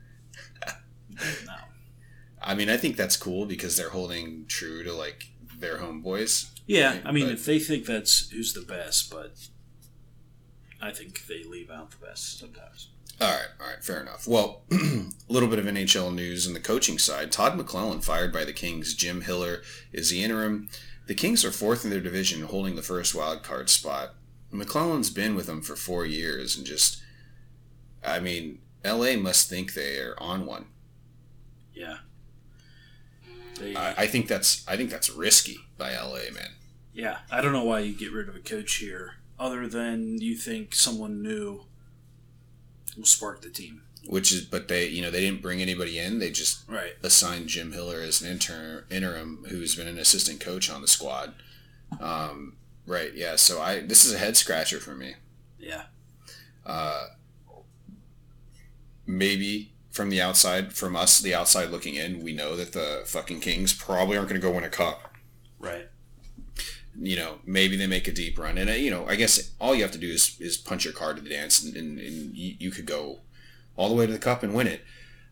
No. 1.47 1.55
I 2.43 2.55
mean, 2.55 2.69
I 2.71 2.77
think 2.77 2.97
that's 2.97 3.17
cool 3.17 3.47
because 3.47 3.77
they're 3.79 3.91
holding 3.91 4.45
true 4.47 4.85
to 4.85 4.93
like 4.93 5.29
their 5.59 5.79
homeboys. 5.79 6.51
Yeah, 6.67 6.91
Right, 6.93 7.03
I 7.07 7.13
mean, 7.13 7.25
but- 7.27 7.33
if 7.35 7.47
they 7.47 7.59
think 7.59 7.87
that's 7.87 8.29
who's 8.31 8.53
the 8.53 8.61
best, 8.63 9.11
but 9.11 9.33
I 10.81 10.91
think 10.91 11.27
they 11.27 11.43
leave 11.43 11.71
out 11.71 11.91
the 11.91 12.05
best 12.07 12.39
sometimes. 12.39 12.90
All 13.21 13.29
right, 13.29 13.49
all 13.61 13.67
right, 13.67 13.85
fair 13.85 14.01
enough. 14.01 14.27
Well, 14.27 14.63
a 14.73 15.05
little 15.29 15.49
bit 15.49 15.59
of 15.59 15.67
NHL 15.67 16.15
news 16.15 16.47
on 16.47 16.55
the 16.55 16.61
coaching 16.61 16.99
side. 16.99 17.31
Todd 17.31 17.59
McLellan 17.59 18.03
fired 18.03 18.33
by 18.33 18.45
the 18.47 18.53
Kings. 18.55 18.95
Jim 18.95 19.21
Hiller 19.21 19.61
is 19.93 20.09
the 20.09 20.25
interim. 20.25 20.71
The 21.07 21.15
Kings 21.15 21.45
are 21.45 21.51
fourth 21.51 21.85
in 21.85 21.91
their 21.91 22.01
division, 22.01 22.43
holding 22.45 22.77
the 22.77 22.83
first 22.83 23.15
wild 23.15 23.43
card 23.43 23.69
spot. 23.69 24.15
McLellan's 24.53 25.11
been 25.11 25.35
with 25.35 25.47
them 25.47 25.61
for 25.61 25.77
four 25.77 26.07
years, 26.07 26.57
and 26.57 26.65
just, 26.67 27.03
I 28.03 28.21
mean, 28.21 28.61
LA 28.85 29.17
must 29.17 29.51
think 29.51 29.75
they 29.75 29.99
are 29.99 30.15
on 30.19 30.47
one. 30.47 30.67
Yeah. 31.75 31.99
They, 33.59 33.77
I, 33.77 33.91
I 33.99 34.07
think 34.07 34.29
that's, 34.29 34.67
I 34.67 34.77
think 34.79 34.89
that's 34.91 35.11
risky 35.11 35.59
by 35.77 35.93
LA, 35.95 36.33
man. 36.33 36.53
yeah, 36.95 37.19
I 37.31 37.43
don't 37.43 37.53
know 37.53 37.65
why 37.65 37.81
you 37.81 37.93
get 37.93 38.13
rid 38.13 38.29
of 38.31 38.35
a 38.37 38.41
coach 38.41 38.77
here, 38.77 39.17
other 39.39 39.69
than 39.69 40.19
you 40.21 40.37
think 40.37 40.75
someone 40.75 41.23
new 41.23 41.67
will 42.97 43.05
spark 43.05 43.43
the 43.43 43.51
team. 43.51 43.83
Which 44.07 44.33
is, 44.33 44.43
but 44.47 44.69
they, 44.69 44.87
you 44.89 45.03
know, 45.03 45.11
they 45.11 45.21
didn't 45.21 45.43
bring 45.43 45.61
anybody 45.61 45.99
in. 45.99 46.19
They 46.21 46.31
just 46.31 46.67
Right. 46.67 46.95
assigned 47.03 47.49
Jim 47.49 47.73
Hiller 47.73 48.01
as 48.01 48.23
an 48.23 48.31
inter- 48.31 48.87
interim 48.91 49.45
who's 49.51 49.75
been 49.77 49.87
an 49.87 49.99
assistant 49.99 50.41
coach 50.41 50.71
on 50.71 50.81
the 50.81 50.89
squad. 50.89 51.35
Um, 52.01 52.57
right, 52.87 53.13
yeah. 53.15 53.37
So 53.37 53.61
I 53.61 53.81
this 53.81 54.05
is 54.07 54.15
a 54.15 54.19
head 54.19 54.37
scratcher 54.39 54.81
for 54.81 54.95
me. 54.95 55.17
Yeah. 55.59 55.85
Uh, 56.65 57.09
maybe 59.07 59.73
from 59.91 60.09
the 60.09 60.23
outside, 60.23 60.73
from 60.73 60.97
us, 60.97 61.19
the 61.19 61.35
outside 61.35 61.69
looking 61.71 61.95
in, 61.97 62.23
we 62.25 62.33
know 62.33 62.57
that 62.57 62.73
the 62.73 63.03
fucking 63.05 63.41
Kings 63.41 63.75
probably 63.75 64.17
aren't 64.17 64.29
going 64.31 64.41
to 64.41 64.47
go 64.47 64.53
win 64.55 64.65
a 64.65 64.71
cup. 64.71 65.15
Right. 65.59 65.90
You 67.03 67.17
know, 67.17 67.39
maybe 67.47 67.77
they 67.77 67.87
make 67.87 68.09
a 68.09 68.13
deep 68.13 68.39
run, 68.39 68.59
and 68.59 68.69
uh, 68.69 68.75
you 68.75 68.91
know, 68.91 69.07
I 69.07 69.17
guess 69.17 69.53
all 69.59 69.75
you 69.75 69.83
have 69.83 69.93
to 69.93 69.99
do 69.99 70.11
is, 70.11 70.37
is 70.39 70.59
punch 70.59 70.85
your 70.85 70.93
card 70.93 71.17
to 71.17 71.23
the 71.23 71.31
dance, 71.31 71.65
and, 71.65 71.75
and, 71.75 71.99
and 71.99 72.37
you, 72.37 72.57
you 72.59 72.71
could 72.71 72.85
go 72.87 73.21
all 73.77 73.89
the 73.89 73.95
way 73.95 74.07
to 74.07 74.13
the 74.13 74.19
cup 74.19 74.43
and 74.43 74.55
win 74.55 74.67
it. 74.67 74.83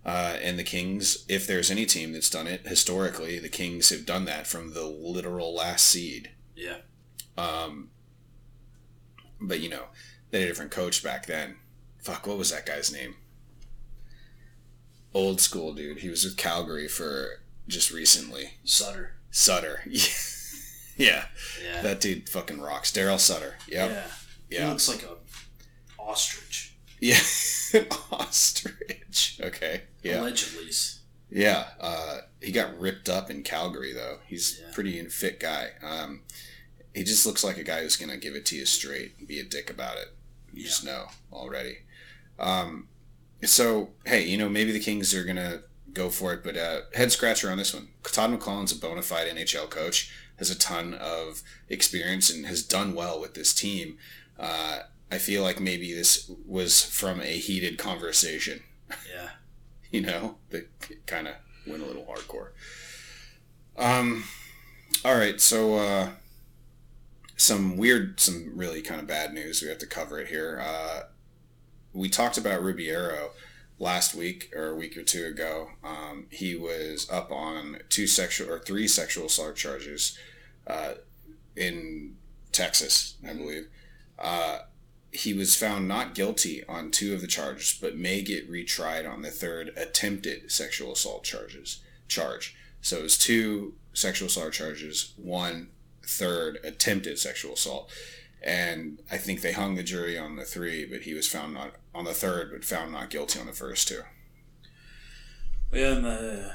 Uh, 0.04 0.38
and 0.42 0.58
the 0.58 0.64
Kings, 0.64 1.26
if 1.28 1.46
there's 1.46 1.70
any 1.70 1.84
team 1.84 2.12
that's 2.12 2.30
done 2.30 2.46
it 2.46 2.66
historically, 2.66 3.38
the 3.38 3.48
Kings 3.50 3.90
have 3.90 4.06
done 4.06 4.24
that 4.24 4.46
from 4.46 4.72
the 4.72 4.84
literal 4.84 5.54
last 5.54 5.86
seed. 5.86 6.30
Yeah. 6.56 6.78
Um, 7.36 7.90
but 9.40 9.60
you 9.60 9.68
know, 9.68 9.84
they 10.30 10.40
had 10.40 10.46
a 10.46 10.50
different 10.50 10.70
coach 10.70 11.02
back 11.02 11.26
then. 11.26 11.56
Fuck, 12.02 12.26
what 12.26 12.38
was 12.38 12.50
that 12.50 12.64
guy's 12.64 12.92
name? 12.92 13.16
Old 15.12 15.40
school 15.40 15.74
dude. 15.74 15.98
He 15.98 16.08
was 16.08 16.24
with 16.24 16.36
Calgary 16.36 16.88
for 16.88 17.42
just 17.66 17.90
recently. 17.90 18.52
Sutter. 18.64 19.16
Sutter. 19.30 19.82
yeah, 19.86 20.08
Yeah. 20.98 21.24
that 21.82 22.00
dude 22.00 22.28
fucking 22.28 22.60
rocks. 22.60 22.90
Darryl 22.92 23.18
Sutter. 23.18 23.54
Yep. 23.68 23.90
Yeah. 23.90 24.06
He 24.50 24.56
Yeah. 24.56 24.68
looks 24.70 24.88
like 24.88 25.02
a 25.04 25.16
ostrich. 25.98 26.74
Yeah. 27.00 27.18
Ostrich. 28.10 29.38
Okay. 29.40 29.82
Yeah. 30.02 30.20
Allegedly. 30.20 30.70
Yeah, 31.30 31.66
uh, 31.78 32.20
he 32.40 32.50
got 32.52 32.78
ripped 32.80 33.08
up 33.08 33.30
in 33.30 33.42
Calgary 33.42 33.92
though. 33.92 34.18
He's 34.26 34.58
Yeah. 34.60 34.70
a 34.70 34.72
pretty 34.72 35.04
fit 35.08 35.38
guy. 35.38 35.72
Um, 35.82 36.22
he 36.94 37.04
just 37.04 37.26
looks 37.26 37.44
like 37.44 37.58
a 37.58 37.62
guy 37.62 37.82
who's 37.82 37.96
gonna 37.96 38.16
give 38.16 38.34
it 38.34 38.46
to 38.46 38.56
you 38.56 38.64
straight 38.64 39.14
and 39.18 39.28
be 39.28 39.38
a 39.38 39.44
dick 39.44 39.70
about 39.70 39.98
it. 39.98 40.08
You 40.52 40.64
just 40.64 40.84
know 40.84 41.08
already. 41.32 41.80
Um, 42.38 42.88
so 43.44 43.90
hey, 44.06 44.24
you 44.24 44.36
know 44.38 44.48
maybe 44.48 44.72
the 44.72 44.80
Kings 44.80 45.14
are 45.14 45.24
gonna 45.24 45.62
go 45.92 46.08
for 46.08 46.32
it, 46.32 46.42
but 46.42 46.56
uh, 46.56 46.80
head 46.94 47.12
scratcher 47.12 47.50
on 47.50 47.58
this 47.58 47.74
one. 47.74 47.88
Todd 48.02 48.30
McLellan's 48.30 48.72
a 48.72 48.76
bona 48.76 49.02
fide 49.02 49.28
NHL 49.28 49.68
coach, 49.68 50.10
has 50.38 50.50
a 50.50 50.58
ton 50.58 50.94
of 50.94 51.42
experience 51.68 52.30
and 52.30 52.46
has 52.46 52.62
done 52.62 52.94
well 52.94 53.20
with 53.20 53.34
this 53.34 53.52
team. 53.54 53.98
Uh, 54.38 54.80
I 55.10 55.18
feel 55.18 55.42
like 55.42 55.60
maybe 55.60 55.92
this 55.92 56.30
was 56.46 56.82
from 56.84 57.20
a 57.20 57.38
heated 57.38 57.78
conversation 57.78 58.62
Yeah. 59.12 59.30
you 59.90 60.00
know, 60.02 60.36
that 60.50 60.68
kind 61.06 61.28
of 61.28 61.34
went 61.66 61.82
a 61.82 61.86
little 61.86 62.04
hardcore. 62.04 62.48
Um, 63.76 64.24
all 65.04 65.16
right, 65.16 65.40
so 65.40 65.76
uh, 65.76 66.10
some 67.36 67.76
weird, 67.76 68.20
some 68.20 68.52
really 68.54 68.82
kind 68.82 69.00
of 69.00 69.06
bad 69.06 69.32
news. 69.32 69.62
We 69.62 69.68
have 69.68 69.78
to 69.78 69.86
cover 69.86 70.20
it 70.20 70.28
here. 70.28 70.60
Uh, 70.62 71.02
we 71.92 72.08
talked 72.08 72.36
about 72.36 72.62
Ribeiro 72.62 73.30
last 73.78 74.14
week 74.14 74.50
or 74.54 74.68
a 74.68 74.74
week 74.74 74.96
or 74.96 75.02
two 75.02 75.24
ago. 75.26 75.70
Um, 75.84 76.26
he 76.30 76.54
was 76.54 77.08
up 77.10 77.30
on 77.30 77.78
two 77.88 78.06
sexual 78.06 78.50
or 78.50 78.58
three 78.58 78.88
sexual 78.88 79.26
assault 79.26 79.56
charges 79.56 80.18
uh, 80.66 80.94
in 81.56 82.16
Texas, 82.52 83.16
I 83.26 83.34
believe. 83.34 83.68
Uh, 84.18 84.60
he 85.12 85.32
was 85.32 85.56
found 85.56 85.88
not 85.88 86.14
guilty 86.14 86.64
on 86.66 86.90
two 86.90 87.14
of 87.14 87.20
the 87.20 87.26
charges, 87.26 87.76
but 87.80 87.96
may 87.96 88.20
get 88.22 88.50
retried 88.50 89.10
on 89.10 89.22
the 89.22 89.30
third 89.30 89.72
attempted 89.76 90.50
sexual 90.50 90.92
assault 90.92 91.24
charges 91.24 91.80
charge. 92.08 92.56
So 92.80 92.98
it 92.98 93.02
was 93.02 93.18
two 93.18 93.74
sexual 93.92 94.26
assault 94.26 94.52
charges, 94.52 95.12
one 95.16 95.68
third 96.04 96.58
attempted 96.64 97.18
sexual 97.18 97.54
assault. 97.54 97.90
And 98.42 99.00
I 99.10 99.16
think 99.16 99.40
they 99.40 99.52
hung 99.52 99.74
the 99.74 99.82
jury 99.82 100.16
on 100.16 100.36
the 100.36 100.44
three, 100.44 100.86
but 100.86 101.02
he 101.02 101.14
was 101.14 101.28
found 101.28 101.54
not 101.54 101.72
on 101.94 102.04
the 102.04 102.14
third, 102.14 102.50
but 102.52 102.64
found 102.64 102.92
not 102.92 103.10
guilty 103.10 103.40
on 103.40 103.46
the 103.46 103.52
first 103.52 103.88
two. 103.88 104.02
Yeah, 105.72 105.92
and 105.92 106.04
the 106.04 106.54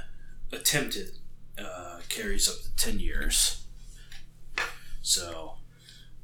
attempted 0.52 1.12
uh, 1.58 2.00
carries 2.10 2.50
up 2.50 2.56
to 2.64 2.76
10 2.76 3.00
years. 3.00 3.66
So 5.02 5.56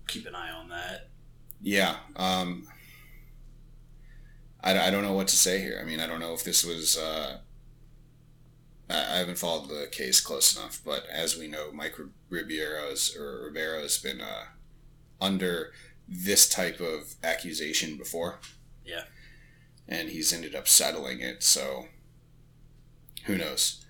keep 0.08 0.26
an 0.26 0.36
eye 0.36 0.52
on 0.52 0.70
that. 0.70 1.10
Yeah. 1.62 1.98
Um, 2.16 2.68
I, 4.64 4.88
I 4.88 4.90
don't 4.90 5.04
know 5.04 5.14
what 5.14 5.28
to 5.28 5.36
say 5.36 5.60
here. 5.60 5.80
I 5.82 5.86
mean, 5.86 6.00
I 6.00 6.08
don't 6.08 6.20
know 6.20 6.34
if 6.34 6.44
this 6.44 6.66
was. 6.66 6.98
Uh, 6.98 7.40
I 8.90 9.18
haven't 9.18 9.38
followed 9.38 9.70
the 9.70 9.88
case 9.92 10.20
close 10.20 10.58
enough, 10.58 10.82
but 10.84 11.06
as 11.12 11.38
we 11.38 11.48
know, 11.48 11.72
Mike 11.72 11.96
Ribeiro's 12.32 13.16
or 13.16 13.46
Ribeiro 13.46 13.84
has 13.84 14.00
been 14.00 14.20
uh, 14.20 14.46
under 15.22 15.72
this 16.08 16.50
type 16.50 16.80
of 16.80 17.16
accusation 17.24 17.98
before. 17.98 18.40
Yeah. 18.86 19.04
And 19.88 20.10
he's 20.10 20.34
ended 20.34 20.56
up 20.56 20.68
settling 20.68 21.22
it. 21.22 21.44
So 21.44 21.86
who 23.26 23.38
knows? 23.38 23.86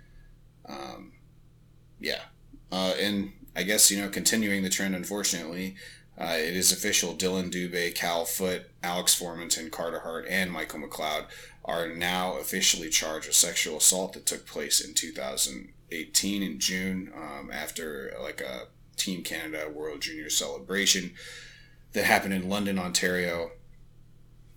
Um, 0.65 1.13
yeah. 1.99 2.21
Uh, 2.71 2.93
and 2.99 3.33
I 3.55 3.63
guess, 3.63 3.89
you 3.89 4.01
know, 4.01 4.09
continuing 4.09 4.63
the 4.63 4.69
trend, 4.69 4.95
unfortunately, 4.95 5.75
uh, 6.17 6.35
it 6.37 6.55
is 6.55 6.71
official. 6.71 7.13
Dillon 7.13 7.49
Dubé, 7.49 7.95
Cal 7.95 8.25
Foote, 8.25 8.65
Alex 8.83 9.17
Formenton, 9.17 9.71
Carter 9.71 9.99
Hart, 9.99 10.25
and 10.29 10.51
Michael 10.51 10.81
McLeod 10.81 11.25
are 11.63 11.87
now 11.87 12.37
officially 12.37 12.89
charged 12.89 13.27
with 13.27 13.35
sexual 13.35 13.77
assault 13.77 14.13
that 14.13 14.25
took 14.25 14.45
place 14.45 14.81
in 14.81 14.93
2018 14.93 16.43
in 16.43 16.59
June 16.59 17.11
um, 17.15 17.49
after 17.53 18.13
like 18.21 18.41
a 18.41 18.67
Team 18.99 19.23
Canada 19.23 19.69
World 19.73 20.01
Junior 20.01 20.29
celebration 20.29 21.13
that 21.93 22.05
happened 22.05 22.33
in 22.33 22.49
London, 22.49 22.77
Ontario. 22.77 23.51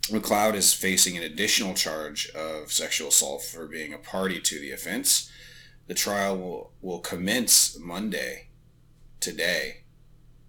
McLeod 0.08 0.54
is 0.54 0.74
facing 0.74 1.16
an 1.16 1.22
additional 1.22 1.74
charge 1.74 2.28
of 2.30 2.72
sexual 2.72 3.08
assault 3.08 3.42
for 3.42 3.66
being 3.66 3.94
a 3.94 3.98
party 3.98 4.40
to 4.40 4.58
the 4.58 4.72
offense. 4.72 5.30
The 5.86 5.94
trial 5.94 6.36
will, 6.36 6.72
will 6.80 6.98
commence 6.98 7.78
Monday, 7.78 8.48
today, 9.20 9.82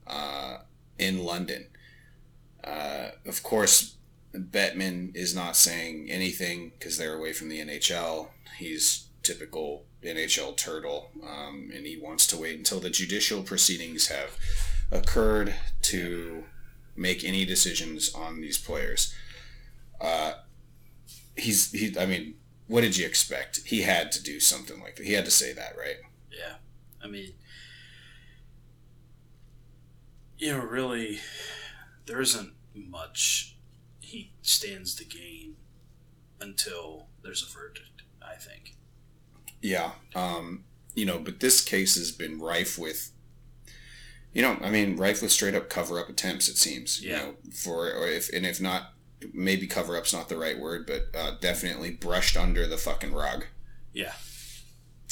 uh, 0.08 0.58
in 0.97 1.23
London. 1.23 1.67
Uh, 2.63 3.10
of 3.25 3.43
course, 3.43 3.95
Bettman 4.34 5.15
is 5.15 5.36
not 5.36 5.56
saying 5.56 6.10
anything 6.10 6.71
because 6.77 6.97
they're 6.97 7.15
away 7.15 7.34
from 7.34 7.49
the 7.49 7.60
NHL. 7.60 8.29
He's 8.58 9.08
typical 9.23 9.86
NHL 10.03 10.55
turtle, 10.57 11.12
um, 11.23 11.71
and 11.73 11.86
he 11.86 11.97
wants 11.97 12.27
to 12.27 12.38
wait 12.38 12.57
until 12.57 12.79
the 12.79 12.89
judicial 12.89 13.41
proceedings 13.41 14.07
have 14.07 14.38
occurred 14.91 15.55
to 15.83 16.43
make 16.95 17.23
any 17.23 17.45
decisions 17.45 18.13
on 18.13 18.41
these 18.41 18.57
players. 18.57 19.13
Uh, 19.99 20.33
he's 21.36 21.71
he. 21.71 21.97
I 21.97 22.05
mean, 22.05 22.36
what 22.67 22.81
did 22.81 22.97
you 22.97 23.05
expect? 23.05 23.62
He 23.65 23.81
had 23.81 24.12
to 24.13 24.23
do 24.23 24.39
something 24.39 24.81
like 24.81 24.97
that. 24.97 25.05
He 25.05 25.13
had 25.13 25.25
to 25.25 25.31
say 25.31 25.53
that, 25.53 25.75
right? 25.77 25.97
Yeah. 26.31 26.55
I 27.03 27.07
mean, 27.07 27.33
you 30.38 30.51
know, 30.51 30.63
really, 30.63 31.19
there 32.05 32.21
isn't 32.21 32.53
much 32.73 33.55
he 33.99 34.31
stands 34.41 34.95
to 34.95 35.05
gain 35.05 35.55
until 36.39 37.07
there's 37.23 37.41
a 37.41 37.51
verdict, 37.51 38.03
I 38.21 38.36
think. 38.36 38.75
Yeah. 39.63 39.91
Um, 40.13 40.65
you 40.93 41.06
know, 41.06 41.17
but 41.17 41.39
this 41.39 41.63
case 41.63 41.95
has 41.95 42.12
been 42.12 42.39
rife 42.39 42.78
with, 42.78 43.12
you 44.34 44.41
know, 44.43 44.58
I 44.62 44.69
mean, 44.69 44.97
rife 44.97 45.21
with 45.21 45.32
straight 45.32 45.56
up 45.56 45.69
cover 45.69 45.99
up 45.99 46.10
attempts. 46.10 46.47
It 46.49 46.58
seems. 46.58 47.02
You 47.02 47.10
Yeah. 47.12 47.17
know, 47.17 47.36
for 47.52 47.91
or 47.91 48.08
if 48.08 48.30
and 48.32 48.45
if 48.45 48.62
not 48.62 48.93
maybe 49.34 49.65
cover 49.65 49.95
up's 49.95 50.13
not 50.13 50.28
the 50.30 50.38
right 50.38 50.60
word, 50.60 50.86
but 50.86 51.08
uh, 51.17 51.36
definitely 51.39 51.91
brushed 51.91 52.36
under 52.36 52.67
the 52.67 52.78
fucking 52.78 53.13
rug. 53.13 53.45
Yeah. 53.93 54.13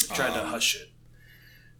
They 0.01 0.13
tried 0.15 0.33
to 0.33 0.43
Um, 0.43 0.49
hush 0.49 0.75
it. 0.75 0.89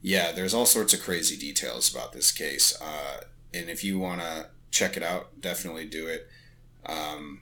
Yeah, 0.02 0.32
there's 0.32 0.54
all 0.54 0.66
sorts 0.66 0.94
of 0.94 1.02
crazy 1.02 1.36
details 1.38 1.94
about 1.94 2.14
this 2.14 2.32
case. 2.32 2.74
Uh, 2.82 3.26
and 3.54 3.70
if 3.70 3.84
you 3.84 4.00
want 4.00 4.22
to 4.22 4.50
check 4.72 4.96
it 4.96 5.04
out, 5.04 5.42
definitely 5.42 5.86
do 5.86 6.08
it. 6.08 6.28
Um, 6.86 7.42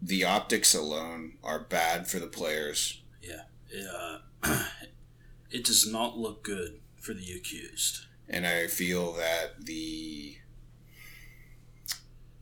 the 0.00 0.24
optics 0.24 0.74
alone 0.74 1.34
are 1.44 1.58
bad 1.60 2.08
for 2.08 2.18
the 2.18 2.26
players. 2.26 3.02
Uh, 3.72 4.18
it 5.50 5.64
does 5.64 5.90
not 5.90 6.18
look 6.18 6.42
good 6.42 6.80
for 6.96 7.14
the 7.14 7.32
accused. 7.32 8.06
And 8.28 8.46
I 8.46 8.66
feel 8.66 9.12
that 9.14 9.64
the 9.64 10.36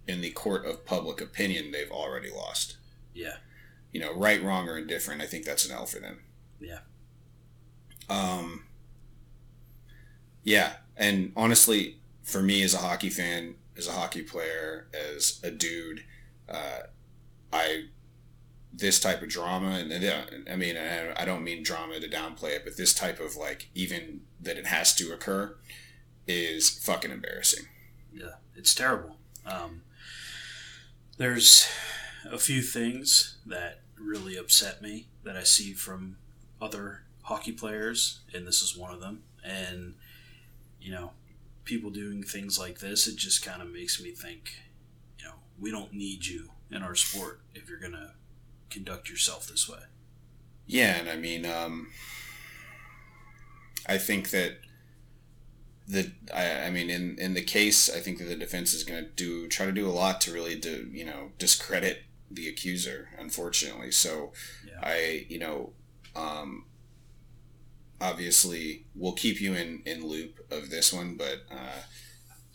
in 0.09 0.21
the 0.21 0.31
court 0.31 0.65
of 0.65 0.85
public 0.85 1.21
opinion, 1.21 1.73
they've 1.73 1.91
already 1.91 2.31
lost. 2.31 2.77
Yeah. 3.13 3.37
You 3.93 4.01
know, 4.01 4.15
right, 4.15 4.43
wrong, 4.43 4.69
or 4.69 4.79
indifferent. 4.79 5.21
I 5.21 5.27
think 5.27 5.45
that's 5.45 5.65
an 5.65 5.73
L 5.73 5.87
for 5.87 5.99
them. 5.99 6.21
Yeah. 6.61 6.81
Um, 8.09 8.65
yeah, 10.45 10.75
and 10.97 11.33
honestly, 11.37 11.99
for 12.23 12.43
me 12.43 12.63
as 12.63 12.73
a 12.73 12.79
hockey 12.79 13.11
fan, 13.11 13.57
as 13.77 13.89
a 13.89 13.93
hockey 13.93 14.23
player, 14.23 14.87
as 14.95 15.41
a 15.43 15.51
dude, 15.51 16.05
uh, 16.49 16.83
I 17.53 17.87
this 18.79 19.01
type 19.01 19.23
of 19.23 19.29
drama, 19.29 19.71
and 19.71 19.91
and, 19.91 20.49
I 20.51 20.57
mean, 20.57 20.77
I 20.77 21.23
I 21.23 21.25
don't 21.25 21.45
mean 21.45 21.63
drama 21.63 21.99
to 22.01 22.09
downplay 22.09 22.57
it, 22.57 22.65
but 22.65 22.77
this 22.77 22.93
type 22.95 23.21
of 23.21 23.37
like 23.37 23.69
even 23.75 24.21
that 24.41 24.59
it 24.59 24.67
has 24.67 24.95
to 24.97 25.13
occur 25.13 25.57
is 26.27 26.69
fucking 26.69 27.11
embarrassing. 27.11 27.67
Yeah. 28.13 28.37
It's 28.55 28.75
terrible. 28.75 29.17
Um, 29.45 29.83
there's 31.19 31.69
a 32.31 32.39
few 32.39 32.63
things 32.63 33.37
that 33.47 33.81
really 33.99 34.37
upset 34.37 34.83
me 34.83 35.07
that 35.25 35.37
I 35.37 35.43
see 35.43 35.73
from 35.73 36.17
other 36.61 37.03
hockey 37.23 37.53
players, 37.53 38.21
and 38.35 38.47
this 38.47 38.63
is 38.63 38.77
one 38.77 38.93
of 38.93 39.01
them. 39.01 39.23
And, 39.45 39.95
you 40.81 40.91
know, 40.91 41.13
people 41.65 41.91
doing 41.91 42.23
things 42.23 42.59
like 42.59 42.81
this, 42.81 43.07
it 43.07 43.17
just 43.17 43.45
kind 43.45 43.63
of 43.63 43.71
makes 43.73 44.03
me 44.03 44.11
think, 44.11 44.55
you 45.19 45.27
know, 45.27 45.35
we 45.61 45.71
don't 45.71 45.93
need 45.93 46.27
you 46.27 46.51
in 46.71 46.83
our 46.83 46.95
sport 46.95 47.41
if 47.55 47.69
you're 47.69 47.79
to 47.93 48.13
conduct 48.71 49.09
yourself 49.09 49.47
this 49.49 49.69
way. 49.69 49.81
Yeah, 50.67 50.97
and 50.97 51.09
I 51.09 51.17
mean, 51.17 51.47
um, 51.47 51.89
I 53.87 53.99
think 53.99 54.31
that 54.31 54.59
the 55.87 56.11
I, 56.35 56.67
I 56.67 56.71
mean 56.71 56.91
in 56.91 57.19
in 57.19 57.35
the 57.35 57.43
case, 57.43 57.89
I 57.95 58.01
think 58.01 58.19
that 58.19 58.25
the 58.25 58.37
defense 58.37 58.75
is 58.75 58.83
going 58.85 59.05
to 59.05 59.11
do 59.11 59.47
try 59.49 59.67
to 59.67 59.73
do 59.73 59.87
a 59.89 59.93
lot 59.93 60.21
to 60.23 60.33
really 60.33 60.57
do 60.57 60.89
you 60.93 61.05
know 61.05 61.31
discredit 61.39 62.03
the 62.31 62.49
accuser. 62.49 63.09
Unfortunately, 63.19 63.93
so 63.93 64.33
Yeah. 64.67 64.81
I 64.83 65.27
you 65.29 65.39
know 65.39 65.73
um, 66.17 66.67
obviously 68.01 68.87
we'll 68.95 69.13
keep 69.13 69.41
you 69.41 69.55
in 69.55 69.83
in 69.87 70.07
loop 70.07 70.41
of 70.51 70.71
this 70.71 70.93
one, 70.93 71.17
but 71.17 71.43
uh, 71.51 71.83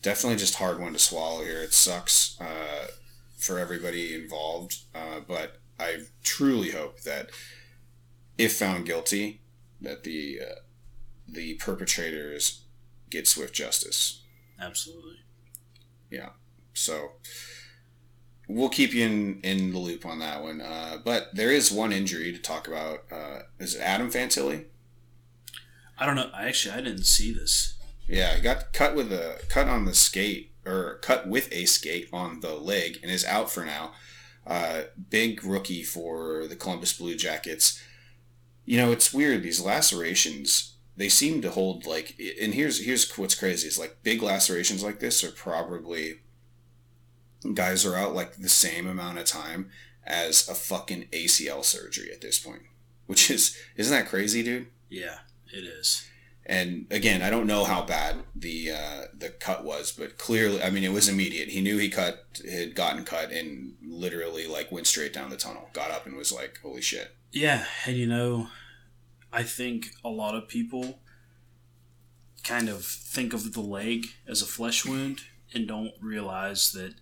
definitely 0.01 0.37
just 0.37 0.55
hard 0.55 0.79
one 0.81 0.93
to 0.93 0.99
swallow 0.99 1.43
here. 1.43 1.61
It 1.61 1.73
sucks 1.73 2.37
uh, 2.41 2.87
for 3.37 3.59
everybody 3.59 4.13
involved, 4.13 4.79
uh, 4.93 5.21
but 5.25 5.60
I 5.81 5.97
truly 6.23 6.71
hope 6.71 7.01
that 7.01 7.29
if 8.37 8.53
found 8.53 8.85
guilty, 8.85 9.41
that 9.81 10.03
the 10.03 10.39
uh, 10.41 10.55
the 11.27 11.55
perpetrators 11.55 12.61
get 13.09 13.27
swift 13.27 13.53
justice. 13.53 14.21
Absolutely. 14.59 15.17
Yeah. 16.09 16.29
So 16.73 17.13
we'll 18.47 18.69
keep 18.69 18.93
you 18.93 19.05
in, 19.05 19.39
in 19.43 19.71
the 19.71 19.79
loop 19.79 20.05
on 20.05 20.19
that 20.19 20.43
one. 20.43 20.61
Uh, 20.61 20.97
but 21.03 21.29
there 21.33 21.51
is 21.51 21.71
one 21.71 21.91
injury 21.91 22.31
to 22.31 22.37
talk 22.37 22.67
about. 22.67 22.99
Uh, 23.11 23.39
is 23.59 23.75
it 23.75 23.81
Adam 23.81 24.11
Fantilli? 24.11 24.65
I 25.97 26.05
don't 26.05 26.15
know. 26.15 26.29
I 26.33 26.47
actually 26.47 26.75
I 26.75 26.81
didn't 26.81 27.05
see 27.05 27.33
this. 27.33 27.77
Yeah, 28.07 28.35
he 28.35 28.41
got 28.41 28.73
cut 28.73 28.95
with 28.95 29.11
a 29.11 29.41
cut 29.49 29.67
on 29.67 29.85
the 29.85 29.93
skate 29.93 30.51
or 30.65 30.99
cut 31.01 31.27
with 31.27 31.51
a 31.51 31.65
skate 31.65 32.09
on 32.11 32.41
the 32.41 32.55
leg 32.55 32.99
and 33.01 33.11
is 33.11 33.25
out 33.25 33.49
for 33.49 33.65
now. 33.65 33.91
Uh, 34.45 34.83
big 35.09 35.43
rookie 35.43 35.83
for 35.83 36.47
the 36.47 36.55
Columbus 36.55 36.97
Blue 36.97 37.15
Jackets. 37.15 37.81
You 38.65 38.77
know, 38.77 38.91
it's 38.91 39.13
weird. 39.13 39.43
These 39.43 39.61
lacerations, 39.61 40.75
they 40.97 41.09
seem 41.09 41.41
to 41.41 41.51
hold 41.51 41.85
like. 41.85 42.19
And 42.41 42.53
here's 42.53 42.83
here's 42.83 43.09
what's 43.17 43.35
crazy 43.35 43.67
is 43.67 43.79
like 43.79 44.03
big 44.03 44.21
lacerations 44.21 44.83
like 44.83 44.99
this 44.99 45.23
are 45.23 45.31
probably 45.31 46.19
guys 47.53 47.85
are 47.85 47.95
out 47.95 48.13
like 48.15 48.37
the 48.37 48.49
same 48.49 48.87
amount 48.87 49.17
of 49.17 49.25
time 49.25 49.69
as 50.05 50.47
a 50.47 50.55
fucking 50.55 51.07
ACL 51.11 51.63
surgery 51.63 52.11
at 52.11 52.21
this 52.21 52.39
point. 52.39 52.63
Which 53.05 53.29
is 53.29 53.57
isn't 53.75 53.95
that 53.95 54.09
crazy, 54.09 54.43
dude? 54.43 54.67
Yeah, 54.89 55.19
it 55.51 55.63
is. 55.63 56.07
And 56.45 56.87
again, 56.89 57.21
I 57.21 57.29
don't 57.29 57.45
know 57.45 57.63
how 57.63 57.83
bad 57.83 58.17
the 58.35 58.71
uh, 58.71 59.01
the 59.13 59.29
cut 59.29 59.63
was, 59.63 59.91
but 59.91 60.17
clearly, 60.17 60.61
I 60.61 60.71
mean, 60.71 60.83
it 60.83 60.91
was 60.91 61.07
immediate. 61.07 61.49
He 61.49 61.61
knew 61.61 61.77
he 61.77 61.89
cut 61.89 62.41
had 62.49 62.75
gotten 62.75 63.05
cut, 63.05 63.31
and 63.31 63.75
literally 63.85 64.47
like 64.47 64.71
went 64.71 64.87
straight 64.87 65.13
down 65.13 65.29
the 65.29 65.37
tunnel. 65.37 65.69
Got 65.73 65.91
up 65.91 66.05
and 66.05 66.15
was 66.15 66.31
like, 66.31 66.59
"Holy 66.63 66.81
shit!" 66.81 67.15
Yeah, 67.31 67.65
and 67.85 67.95
you 67.95 68.07
know, 68.07 68.47
I 69.31 69.43
think 69.43 69.91
a 70.03 70.09
lot 70.09 70.35
of 70.35 70.47
people 70.47 70.99
kind 72.43 72.69
of 72.69 72.83
think 72.83 73.33
of 73.33 73.53
the 73.53 73.61
leg 73.61 74.07
as 74.27 74.41
a 74.41 74.45
flesh 74.45 74.85
wound 74.85 75.21
and 75.53 75.67
don't 75.67 75.93
realize 76.01 76.71
that 76.71 76.95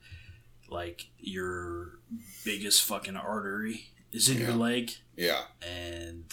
like 0.70 1.08
your 1.18 2.00
biggest 2.44 2.84
fucking 2.84 3.16
artery 3.16 3.86
is 4.12 4.30
in 4.30 4.40
your 4.40 4.52
leg 4.52 4.92
Yeah, 5.16 5.44
and 5.62 6.26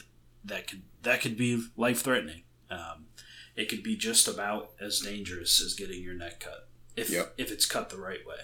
that 0.44 0.66
could 0.66 0.82
that 1.02 1.20
could 1.20 1.36
be 1.36 1.62
life 1.76 2.02
threatening. 2.02 2.42
Um, 2.70 3.06
it 3.54 3.68
could 3.68 3.82
be 3.82 3.96
just 3.96 4.26
about 4.28 4.72
as 4.80 5.00
dangerous 5.00 5.60
as 5.62 5.74
getting 5.74 6.02
your 6.02 6.14
neck 6.14 6.40
cut 6.40 6.68
if 6.96 7.10
Yep. 7.10 7.34
if 7.38 7.50
it's 7.50 7.66
cut 7.66 7.90
the 7.90 7.96
right 7.98 8.26
way. 8.26 8.40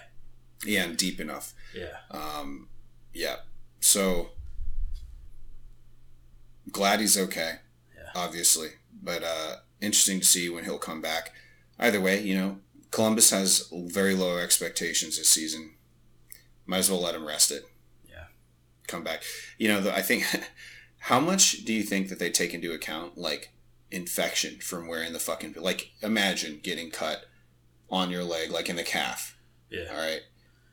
yeah, 0.64 0.85
and 0.85 0.96
deep 0.96 1.20
enough. 1.20 1.54
Yeah, 1.74 1.96
Um, 2.11 2.68
yeah. 3.12 3.37
So 3.80 4.30
glad 6.70 7.00
he's 7.00 7.18
okay. 7.18 7.56
Yeah. 7.96 8.11
Obviously, 8.14 8.68
but 9.02 9.22
uh, 9.22 9.56
interesting 9.80 10.20
to 10.20 10.26
see 10.26 10.48
when 10.48 10.64
he'll 10.64 10.78
come 10.78 11.00
back. 11.00 11.32
Either 11.78 12.00
way, 12.00 12.20
you 12.22 12.35
know, 12.37 12.58
Columbus 12.90 13.30
has 13.30 13.68
very 13.72 14.14
low 14.14 14.38
expectations 14.38 15.18
this 15.18 15.28
season. 15.30 15.74
Might 16.66 16.78
as 16.78 16.90
well 16.90 17.00
let 17.00 17.14
him 17.14 17.26
rest 17.26 17.50
it. 17.50 17.64
Yeah. 18.08 18.26
Come 18.87 19.02
back. 19.02 19.22
You 19.58 19.68
know, 19.68 19.90
I 19.90 20.02
think. 20.02 20.24
How 21.06 21.18
much 21.18 21.64
do 21.64 21.72
you 21.72 21.82
think 21.82 22.11
that 22.11 22.20
they 22.20 22.30
take 22.30 22.54
into 22.54 22.70
account, 22.72 23.18
like 23.18 23.51
infection 23.92 24.59
from 24.61 24.88
wearing 24.88 25.12
the 25.12 25.18
fucking 25.18 25.55
like? 25.59 25.92
Imagine 26.02 26.61
getting 26.62 26.90
cut 26.90 27.26
on 27.90 28.11
your 28.11 28.24
leg, 28.24 28.50
like 28.50 28.68
in 28.68 28.76
the 28.76 28.83
calf. 28.83 29.37
yeah, 29.70 29.85
All 29.90 29.98
right. 29.98 30.22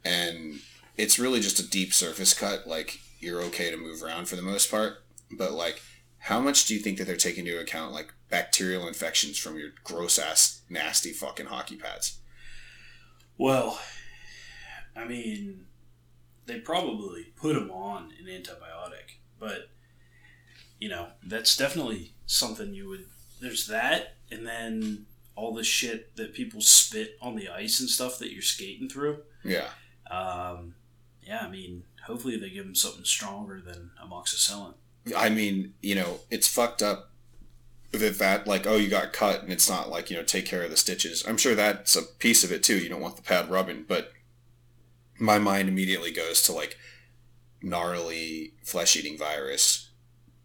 And 0.06 0.60
it's 0.98 1.20
really 1.20 1.42
just 1.42 1.60
a 1.60 1.70
deep 1.70 1.94
surface 1.94 2.34
cut. 2.34 2.66
Like, 2.66 3.00
you're 3.20 3.42
okay 3.44 3.70
to 3.70 3.78
move 3.78 4.02
around 4.02 4.28
for 4.28 4.36
the 4.38 4.42
most 4.42 4.72
part. 4.72 5.04
But, 5.38 5.52
like, 5.52 5.82
how 6.20 6.40
much 6.40 6.66
do 6.66 6.74
you 6.74 6.80
think 6.80 6.98
that 6.98 7.06
they're 7.06 7.18
taking 7.18 7.46
into 7.46 7.60
account, 7.60 7.94
like, 7.94 8.14
bacterial 8.30 8.88
infections 8.88 9.38
from 9.38 9.58
your 9.58 9.70
gross 9.84 10.18
ass, 10.18 10.62
nasty 10.70 11.12
fucking 11.12 11.48
hockey 11.48 11.76
pads? 11.76 12.20
Well, 13.38 13.80
I 14.96 15.06
mean, 15.06 15.66
they 16.46 16.60
probably 16.60 17.34
put 17.36 17.54
them 17.54 17.72
on 17.72 18.12
an 18.20 18.26
antibiotic, 18.26 19.20
but 19.40 19.70
you 20.80 20.90
know 20.90 21.08
that's 21.24 21.56
definitely 21.56 22.14
something 22.30 22.74
you 22.74 22.88
would. 22.88 23.06
There's 23.42 23.68
that, 23.68 24.16
and 24.32 24.46
then 24.46 25.06
all 25.36 25.54
the 25.54 25.64
shit 25.64 26.16
that 26.16 26.34
people 26.34 26.62
spit 26.62 27.18
on 27.22 27.36
the 27.36 27.50
ice 27.50 27.80
and 27.80 27.90
stuff 27.90 28.20
that 28.20 28.32
you're 28.32 28.42
skating 28.42 28.88
through. 28.88 29.20
Yeah. 29.44 29.70
Um, 30.12 30.76
yeah, 31.26 31.40
I 31.42 31.50
mean, 31.50 31.84
hopefully 32.06 32.38
they 32.38 32.50
give 32.50 32.66
him 32.66 32.76
something 32.76 33.06
stronger 33.06 33.62
than 33.62 33.92
amoxicillin. 34.04 34.74
I 35.16 35.30
mean, 35.30 35.74
you 35.82 35.96
know, 35.96 36.20
it's 36.30 36.48
fucked 36.48 36.82
up 36.82 37.12
that 37.92 38.20
that, 38.20 38.46
like, 38.46 38.68
oh, 38.68 38.76
you 38.76 38.90
got 38.90 39.14
cut 39.14 39.42
and 39.42 39.52
it's 39.52 39.70
not 39.70 39.90
like, 39.90 40.12
you 40.12 40.18
know, 40.18 40.24
take 40.24 40.46
care 40.46 40.62
of 40.62 40.70
the 40.70 40.78
stitches. 40.78 41.24
I'm 41.28 41.38
sure 41.38 41.56
that's 41.56 41.96
a 41.96 42.04
piece 42.04 42.44
of 42.44 42.52
it 42.52 42.62
too. 42.62 42.78
You 42.78 42.90
don't 42.90 43.02
want 43.02 43.16
the 43.16 43.22
pad 43.22 43.50
rubbing, 43.50 43.86
but 43.88 44.12
my 45.18 45.40
mind 45.40 45.70
immediately 45.70 46.12
goes 46.12 46.44
to, 46.44 46.52
like, 46.52 46.78
gnarly 47.62 48.54
flesh 48.64 48.96
eating 48.96 49.18
virus 49.18 49.89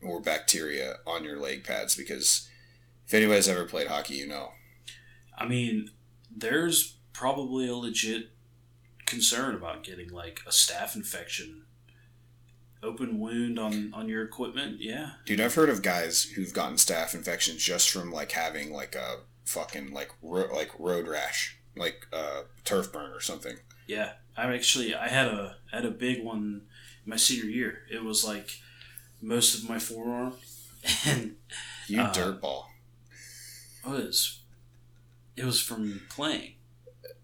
or 0.04 0.20
bacteria 0.20 0.96
on 1.06 1.24
your 1.24 1.38
leg 1.38 1.64
pads 1.64 1.94
because 1.94 2.48
if 3.06 3.14
anybody's 3.14 3.48
ever 3.48 3.64
played 3.64 3.88
hockey, 3.88 4.14
you 4.14 4.26
know. 4.26 4.52
I 5.36 5.46
mean, 5.46 5.90
there's 6.34 6.96
probably 7.12 7.68
a 7.68 7.74
legit 7.74 8.30
concern 9.06 9.54
about 9.54 9.84
getting 9.84 10.10
like 10.10 10.40
a 10.46 10.50
staph 10.50 10.96
infection, 10.96 11.64
open 12.82 13.18
wound 13.18 13.58
on 13.58 13.92
on 13.94 14.08
your 14.08 14.24
equipment. 14.24 14.76
Yeah, 14.80 15.12
Dude, 15.26 15.40
I've 15.40 15.54
heard 15.54 15.68
of 15.68 15.82
guys 15.82 16.24
who've 16.24 16.52
gotten 16.52 16.76
staph 16.76 17.14
infections 17.14 17.62
just 17.62 17.90
from 17.90 18.10
like 18.10 18.32
having 18.32 18.72
like 18.72 18.94
a 18.94 19.20
fucking 19.44 19.92
like 19.92 20.10
ro- 20.22 20.52
like 20.52 20.70
road 20.78 21.06
rash, 21.06 21.58
like 21.76 22.06
uh, 22.12 22.42
turf 22.64 22.92
burn 22.92 23.10
or 23.10 23.20
something. 23.20 23.56
Yeah, 23.86 24.12
I 24.36 24.52
actually 24.54 24.94
I 24.94 25.08
had 25.08 25.28
a 25.28 25.56
I 25.72 25.76
had 25.76 25.84
a 25.84 25.90
big 25.90 26.24
one 26.24 26.62
my 27.04 27.16
senior 27.16 27.50
year. 27.50 27.80
It 27.92 28.02
was 28.02 28.24
like 28.24 28.50
most 29.24 29.54
of 29.54 29.68
my 29.68 29.78
forearm, 29.78 30.34
and 31.06 31.36
You 31.88 32.00
Uh, 32.00 32.12
dirtball. 32.14 32.64
it 33.84 33.88
was 33.90 34.40
it 35.36 35.44
was 35.44 35.60
from 35.60 36.00
playing. 36.08 36.54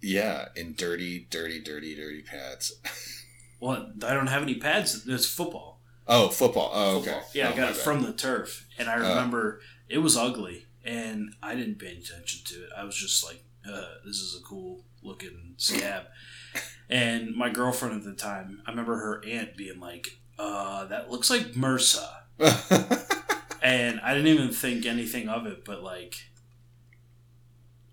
Yeah, 0.03 0.49
in 0.57 0.75
dirty, 0.75 1.27
dirty, 1.31 1.61
dirty, 1.61 1.95
dirty 1.95 2.23
pads. 2.23 2.73
Well, 3.63 3.93
I 4.03 4.15
don't 4.15 4.29
have 4.29 4.43
any 4.43 4.55
pads. 4.55 5.07
It's 5.07 5.27
football. 5.27 5.81
Oh, 6.09 6.31
football. 6.31 6.71
Oh, 6.73 6.97
okay. 7.01 7.11
Football. 7.11 7.31
Yeah, 7.35 7.49
Oh, 7.49 7.53
I 7.53 7.57
got 7.57 7.71
it 7.73 7.75
bad. 7.75 7.85
from 7.85 8.03
the 8.03 8.13
turf, 8.15 8.67
and 8.79 8.89
I 8.89 8.95
Oh. 8.97 9.07
remember 9.11 9.61
it 9.87 9.99
was 9.99 10.17
ugly, 10.17 10.65
and 10.83 11.35
I 11.43 11.55
didn't 11.57 11.79
pay 11.79 11.93
attention 11.95 12.41
to 12.47 12.55
it. 12.65 12.71
I 12.75 12.85
was 12.85 12.97
just 12.97 13.23
like, 13.23 13.45
uh, 13.71 13.97
"This 14.03 14.17
is 14.17 14.35
a 14.35 14.43
cool 14.43 14.87
looking 15.03 15.57
scab." 15.59 16.07
and 16.89 17.37
my 17.37 17.51
girlfriend 17.51 17.95
at 17.97 18.05
the 18.05 18.15
time, 18.15 18.63
I 18.67 18.71
remember 18.71 18.97
her 18.97 19.23
aunt 19.27 19.59
being 19.59 19.79
like, 19.79 20.19
"Uh, 20.41 20.85
that 20.87 21.11
looks 21.11 21.29
like 21.31 21.53
MRSA," 21.53 22.09
and 23.63 24.01
I 24.01 24.15
didn't 24.15 24.29
even 24.29 24.51
think 24.51 24.87
anything 24.87 25.29
of 25.29 25.47
it, 25.47 25.65
but 25.65 25.83
like, 25.83 26.15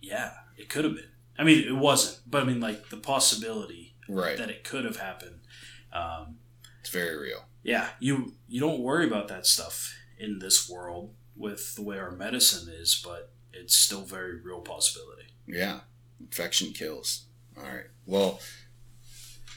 yeah, 0.02 0.32
it 0.58 0.70
could 0.70 0.86
have 0.86 0.96
been. 0.96 1.10
I 1.38 1.44
mean, 1.44 1.68
it 1.68 1.76
wasn't, 1.76 2.20
but 2.30 2.44
I 2.44 2.46
mean, 2.46 2.60
like 2.60 2.90
the 2.90 2.98
possibility 2.98 3.96
right. 4.10 4.38
that 4.38 4.50
it 4.50 4.64
could 4.64 4.86
have 4.86 4.98
happened. 4.98 5.40
Um, 5.94 6.38
It's 6.80 6.90
very 6.90 7.18
real. 7.18 7.46
yeah, 7.64 7.90
you 8.00 8.34
you 8.48 8.60
don't 8.60 8.80
worry 8.80 9.06
about 9.06 9.28
that 9.28 9.46
stuff 9.46 9.94
in 10.18 10.40
this 10.40 10.70
world 10.70 11.14
with 11.36 11.76
the 11.76 11.84
way 11.84 12.00
our 12.00 12.12
medicine 12.12 12.74
is, 12.74 13.00
but 13.04 13.32
it's 13.54 13.76
still 13.76 14.02
very 14.02 14.40
real 14.42 14.62
possibility. 14.62 15.28
Yeah. 15.48 15.82
Infection 16.20 16.74
kills. 16.74 17.26
All 17.56 17.64
right. 17.64 17.86
Well, 18.06 18.40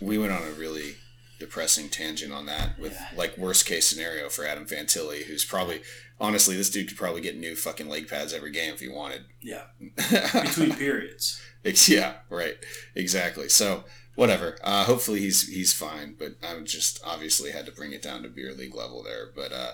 we 0.01 0.19
went 0.19 0.33
on 0.33 0.43
a 0.43 0.51
really 0.53 0.97
depressing 1.41 1.89
tangent 1.89 2.33
on 2.33 2.47
that 2.47 2.79
with 2.79 2.93
Yeah. 2.93 3.09
like 3.17 3.37
worst 3.37 3.67
case 3.67 3.89
scenario 3.89 4.29
for 4.29 4.45
Adam 4.47 4.67
Fantilli, 4.67 5.25
who's 5.25 5.45
probably 5.45 5.83
honestly 6.21 6.55
this 6.57 6.71
dude 6.71 6.87
could 6.87 6.97
probably 6.99 7.21
get 7.23 7.37
new 7.37 7.57
fucking 7.57 7.89
leg 7.89 8.07
pads 8.07 8.33
every 8.33 8.53
game 8.53 8.73
if 8.75 8.81
he 8.81 8.89
wanted. 8.89 9.25
Yeah, 9.43 9.63
between 9.97 10.75
periods. 10.77 11.41
Yeah, 11.89 12.15
right. 12.31 12.57
Exactly. 12.95 13.49
So 13.51 13.85
whatever. 14.15 14.57
Uh, 14.65 14.85
hopefully 14.85 15.21
he's 15.21 15.47
he's 15.49 15.75
fine. 15.75 16.15
But 16.19 16.37
I 16.43 16.55
would 16.55 16.65
just 16.67 17.01
obviously 17.05 17.51
had 17.51 17.67
to 17.67 17.73
bring 17.73 17.93
it 17.93 18.01
down 18.01 18.23
to 18.23 18.29
beer 18.31 18.55
league 18.55 18.75
level 18.75 19.03
there. 19.03 19.27
But 19.35 19.53
uh, 19.53 19.73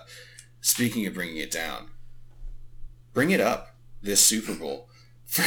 speaking 0.59 1.05
of 1.05 1.13
bringing 1.13 1.37
it 1.37 1.49
down, 1.51 1.91
bring 3.13 3.29
it 3.31 3.39
up 3.39 3.75
this 4.01 4.19
Super 4.19 4.53
Bowl. 4.53 4.89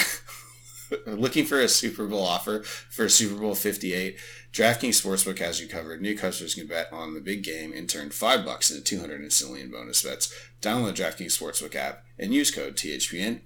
Looking 1.06 1.44
for 1.44 1.60
a 1.60 1.68
Super 1.68 2.06
Bowl 2.06 2.24
offer 2.24 2.62
for 2.62 3.08
Super 3.08 3.40
Bowl 3.40 3.54
58. 3.54 4.18
DraftKings 4.52 5.00
Sportsbook 5.00 5.38
has 5.38 5.60
you 5.60 5.68
covered. 5.68 6.00
New 6.00 6.16
customers 6.16 6.54
can 6.54 6.66
bet 6.66 6.92
on 6.92 7.14
the 7.14 7.20
big 7.20 7.42
game 7.42 7.72
and 7.72 7.88
turn 7.88 8.10
five 8.10 8.44
bucks 8.44 8.70
into 8.70 8.82
200 8.82 9.22
instantly 9.22 9.60
in 9.60 9.70
bonus 9.70 10.02
bets. 10.02 10.34
Download 10.60 10.94
DraftKings 10.94 11.38
Sportsbook 11.38 11.74
app 11.74 12.04
and 12.18 12.34
use 12.34 12.50
code 12.50 12.76
THPN. 12.76 13.40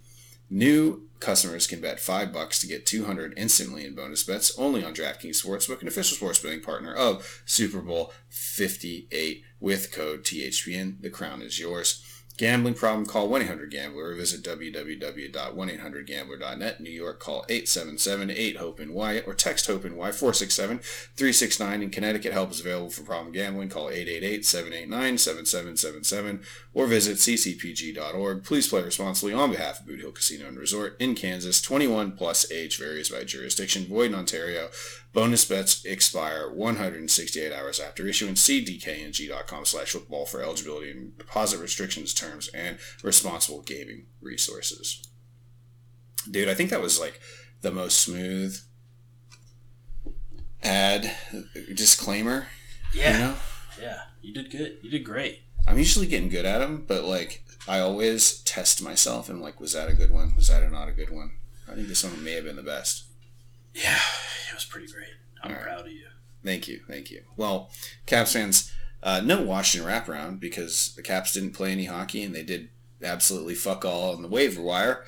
New 0.51 1.09
customers 1.21 1.67
can 1.67 1.81
bet 1.81 1.99
five 1.99 2.33
bucks 2.33 2.61
to 2.61 2.67
get 2.67 2.87
200 2.87 3.35
instantly 3.37 3.85
in 3.85 3.95
bonus 3.95 4.23
bets 4.23 4.57
only 4.59 4.85
on 4.85 4.95
DraftKings 4.95 5.43
Sportsbook, 5.43 5.81
an 5.81 5.89
official 5.89 6.17
sports 6.17 6.39
betting 6.39 6.61
partner 6.61 6.95
of 6.95 7.43
Super 7.47 7.81
Bowl 7.81 8.13
58 8.29 9.43
with 9.59 9.91
code 9.91 10.23
THPN. 10.23 11.01
The 11.01 11.11
crown 11.11 11.43
is 11.43 11.59
yours. 11.59 12.05
Gambling 12.37 12.75
problem, 12.75 13.07
call 13.07 13.29
1-800-GAMBLER 13.29 14.11
or 14.11 14.17
visit 14.17 14.43
www.1800gambler.net. 14.43 16.81
New 16.81 16.91
York, 16.91 17.21
call 17.21 17.45
877-8-HOPE-NY 17.49 19.21
or 19.21 19.35
text 19.35 19.69
HOPE-NY 19.69 20.11
467-369. 20.11 21.83
In 21.83 21.91
Connecticut, 21.91 22.33
help 22.33 22.51
is 22.51 22.59
available 22.59 22.91
for 22.91 23.05
problem 23.05 23.33
gambling. 23.33 23.69
Call 23.69 23.87
888-789-7777 23.87 26.45
or 26.75 26.89
visit 26.89 27.19
ccpg.org. 27.19 28.43
Please 28.43 28.67
play 28.67 28.83
responsibly 28.83 29.33
on 29.33 29.53
behalf 29.53 29.79
of 29.79 29.87
Boot 29.87 30.01
Hill 30.01 30.11
Casino 30.11 30.49
and 30.49 30.59
Resort 30.59 30.97
in 30.99 31.15
Kansas. 31.15 31.63
21 31.63 32.11
plus 32.13 32.51
age 32.51 32.79
varies 32.79 33.11
by 33.11 33.23
jurisdiction. 33.23 33.87
Void 33.87 34.11
in 34.11 34.17
Ontario. 34.17 34.71
Bonus 35.15 35.45
bets 35.45 35.85
expire 35.85 36.51
168 36.53 37.53
hours 37.53 37.79
after 37.79 38.07
issuance. 38.07 38.41
See 38.41 38.65
dkng.com 38.65 39.65
slash 39.65 39.93
football 39.93 40.27
for 40.27 40.43
eligibility 40.43 40.91
and 40.91 41.17
deposit 41.17 41.61
restrictions, 41.61 42.13
terms, 42.13 42.49
and 42.49 42.79
responsible 43.05 43.63
gaming 43.63 44.07
resources. 44.21 45.07
Dude, 46.29 46.49
I 46.49 46.55
think 46.55 46.71
that 46.71 46.83
was 46.83 46.99
like 47.01 47.21
the 47.61 47.71
most 47.71 48.01
smooth 48.01 48.59
ad 50.65 51.15
disclaimer. 51.75 52.49
Yeah, 52.93 53.13
You 53.13 53.19
know? 53.25 53.35
yeah, 53.81 53.99
you 54.21 54.35
did 54.35 54.51
good. 54.51 54.79
You 54.83 54.91
did 54.91 55.05
great. 55.05 55.43
I'm 55.67 55.79
usually 55.79 56.07
getting 56.07 56.29
good 56.29 56.45
at 56.45 56.59
them, 56.59 56.85
but 56.89 57.05
like 57.05 57.45
I 57.69 57.79
always 57.79 58.41
test 58.43 58.83
myself 58.83 59.29
and 59.29 59.41
like, 59.41 59.61
was 59.61 59.73
that 59.75 59.89
a 59.89 59.95
good 59.95 60.11
one? 60.11 60.35
Was 60.37 60.49
that 60.49 60.69
not 60.73 60.89
a 60.89 60.93
good 60.93 61.11
one? 61.11 61.33
I 61.71 61.75
think 61.75 61.87
this 61.89 62.03
one 62.05 62.23
may 62.25 62.33
have 62.33 62.45
been 62.45 62.57
the 62.57 62.63
best. 62.63 63.05
Yeah, 63.75 63.99
it 64.51 64.55
was 64.55 64.65
pretty 64.65 64.91
great. 64.93 65.09
I'm 65.43 65.53
right. 65.53 65.63
proud 65.63 65.81
of 65.81 65.93
you. 65.93 66.07
Thank 66.43 66.69
you, 66.69 66.81
thank 66.89 67.11
you. 67.11 67.23
Well, 67.37 67.71
Caps 68.07 68.33
fans, 68.33 68.73
uh, 69.03 69.21
no 69.25 69.43
Washington 69.43 69.91
wraparound 69.91 70.41
because 70.41 70.95
the 70.95 71.03
Caps 71.03 71.33
didn't 71.33 71.53
play 71.53 71.73
any 71.73 71.87
hockey 71.87 72.23
and 72.23 72.35
they 72.35 72.43
did 72.43 72.69
absolutely 73.03 73.55
fuck 73.55 73.85
all 73.85 74.15
on 74.15 74.23
the 74.23 74.29
waiver 74.29 74.63
wire 74.63 75.05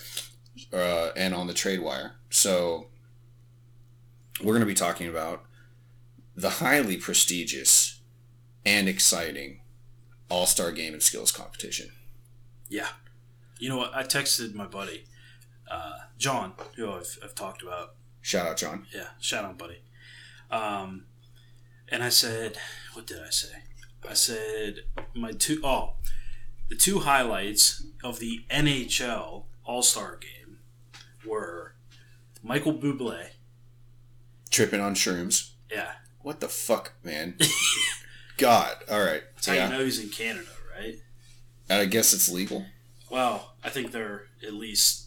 uh, 0.73 1.11
and 1.17 1.35
on 1.35 1.47
the 1.47 1.55
trade 1.55 1.81
wire. 1.81 2.13
So 2.31 2.89
we're 4.43 4.53
going 4.53 4.61
to 4.61 4.67
be 4.67 4.75
talking 4.75 5.09
about 5.09 5.45
the 6.35 6.51
highly 6.51 6.97
prestigious 6.97 8.01
and 8.65 8.89
exciting 8.89 9.61
All 10.29 10.47
Star 10.47 10.73
Game 10.73 10.93
and 10.93 11.03
Skills 11.03 11.33
Competition. 11.33 11.91
Yeah. 12.69 12.89
You 13.59 13.71
know 13.71 13.79
what? 13.79 13.95
I 13.95 14.03
texted 14.03 14.55
my 14.55 14.67
buddy, 14.67 15.05
uh, 15.71 15.99
John, 16.19 16.53
who 16.77 16.91
I've, 16.91 17.19
I've 17.23 17.35
talked 17.35 17.63
about 17.63 17.95
Shout 18.27 18.45
out, 18.49 18.57
John. 18.57 18.87
Yeah, 18.93 19.11
shout 19.21 19.45
out, 19.45 19.57
buddy. 19.57 19.79
Um, 20.51 21.05
and 21.89 22.03
I 22.03 22.09
said, 22.09 22.57
what 22.93 23.07
did 23.07 23.21
I 23.25 23.31
say? 23.31 23.53
I 24.09 24.15
said 24.15 24.81
my 25.15 25.31
two 25.31 25.61
oh, 25.63 25.93
the 26.69 26.75
two 26.75 26.99
highlights 26.99 27.85
of 28.03 28.19
the 28.19 28.41
NHL 28.51 29.45
All 29.65 29.81
Star 29.85 30.17
Game 30.21 30.59
were 31.25 31.75
Michael 32.43 32.75
Bublé. 32.75 33.29
Tripping 34.51 34.81
on 34.81 34.97
shrooms. 34.97 35.51
Yeah, 35.71 35.93
What 36.21 36.41
the 36.41 36.49
fuck, 36.49 36.95
man? 37.05 37.37
God. 38.39 38.75
All 38.91 39.05
right. 39.05 39.23
that's 39.37 39.47
how 39.47 39.53
Yeah. 39.53 39.67
you 39.71 39.73
know 39.79 39.85
he's 39.85 40.03
in 40.03 40.09
Canada, 40.09 40.49
right? 40.77 40.97
I 41.71 41.85
guess 41.85 42.13
it's 42.13 42.29
legal. 42.29 42.67
Well, 43.09 43.55
I 43.63 43.71
think 43.71 43.93
they're 43.93 44.25
at 44.45 44.53
least. 44.53 45.05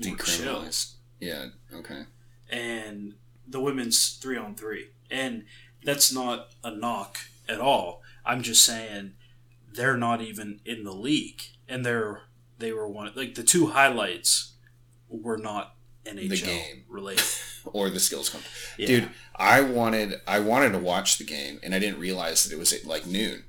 Decriminalized. 0.00 0.94
Yeah. 1.20 1.46
Okay. 1.72 2.02
And 2.50 3.14
the 3.46 3.60
women's 3.60 4.14
three 4.14 4.36
on 4.36 4.54
three. 4.54 4.88
And 5.10 5.44
that's 5.84 6.12
not 6.12 6.50
a 6.62 6.70
knock 6.70 7.18
at 7.48 7.60
all. 7.60 8.02
I'm 8.24 8.42
just 8.42 8.64
saying 8.64 9.12
they're 9.72 9.96
not 9.96 10.20
even 10.20 10.60
in 10.64 10.84
the 10.84 10.92
league, 10.92 11.42
and 11.68 11.84
they're 11.84 12.22
they 12.58 12.72
were 12.72 12.88
one 12.88 13.10
like 13.14 13.34
the 13.34 13.42
two 13.42 13.68
highlights 13.68 14.52
were 15.08 15.38
not 15.38 15.74
NHL 16.04 16.44
game. 16.44 16.84
related. 16.88 17.24
Or 17.72 17.90
the 17.90 18.00
skills 18.00 18.30
company. 18.30 18.50
Yeah. 18.78 18.86
Dude, 18.86 19.10
I 19.36 19.60
wanted 19.60 20.20
I 20.26 20.38
wanted 20.38 20.70
to 20.72 20.78
watch 20.78 21.18
the 21.18 21.24
game 21.24 21.58
and 21.62 21.74
I 21.74 21.78
didn't 21.78 21.98
realize 21.98 22.44
that 22.44 22.54
it 22.54 22.58
was 22.58 22.72
at 22.72 22.86
like 22.86 23.04
noon. 23.04 23.44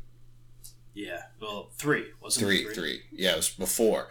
Yeah, 0.93 1.21
well, 1.39 1.69
three 1.77 2.07
wasn't 2.21 2.47
Three, 2.47 2.65
it 2.65 2.75
three. 2.75 3.01
Yeah, 3.13 3.33
it 3.33 3.37
was 3.37 3.49
before. 3.49 4.09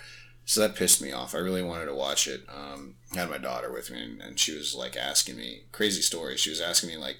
So 0.48 0.62
that 0.62 0.76
pissed 0.76 1.02
me 1.02 1.12
off. 1.12 1.34
I 1.34 1.38
really 1.40 1.62
wanted 1.62 1.84
to 1.84 1.94
watch 1.94 2.26
it. 2.26 2.46
Um, 2.48 2.94
I 3.14 3.18
had 3.18 3.28
my 3.28 3.36
daughter 3.36 3.70
with 3.70 3.90
me, 3.90 4.02
and, 4.02 4.22
and 4.22 4.40
she 4.40 4.56
was 4.56 4.74
like 4.74 4.96
asking 4.96 5.36
me 5.36 5.64
crazy 5.72 6.00
stories. 6.00 6.40
She 6.40 6.48
was 6.48 6.58
asking 6.58 6.88
me 6.88 6.96
like, 6.96 7.18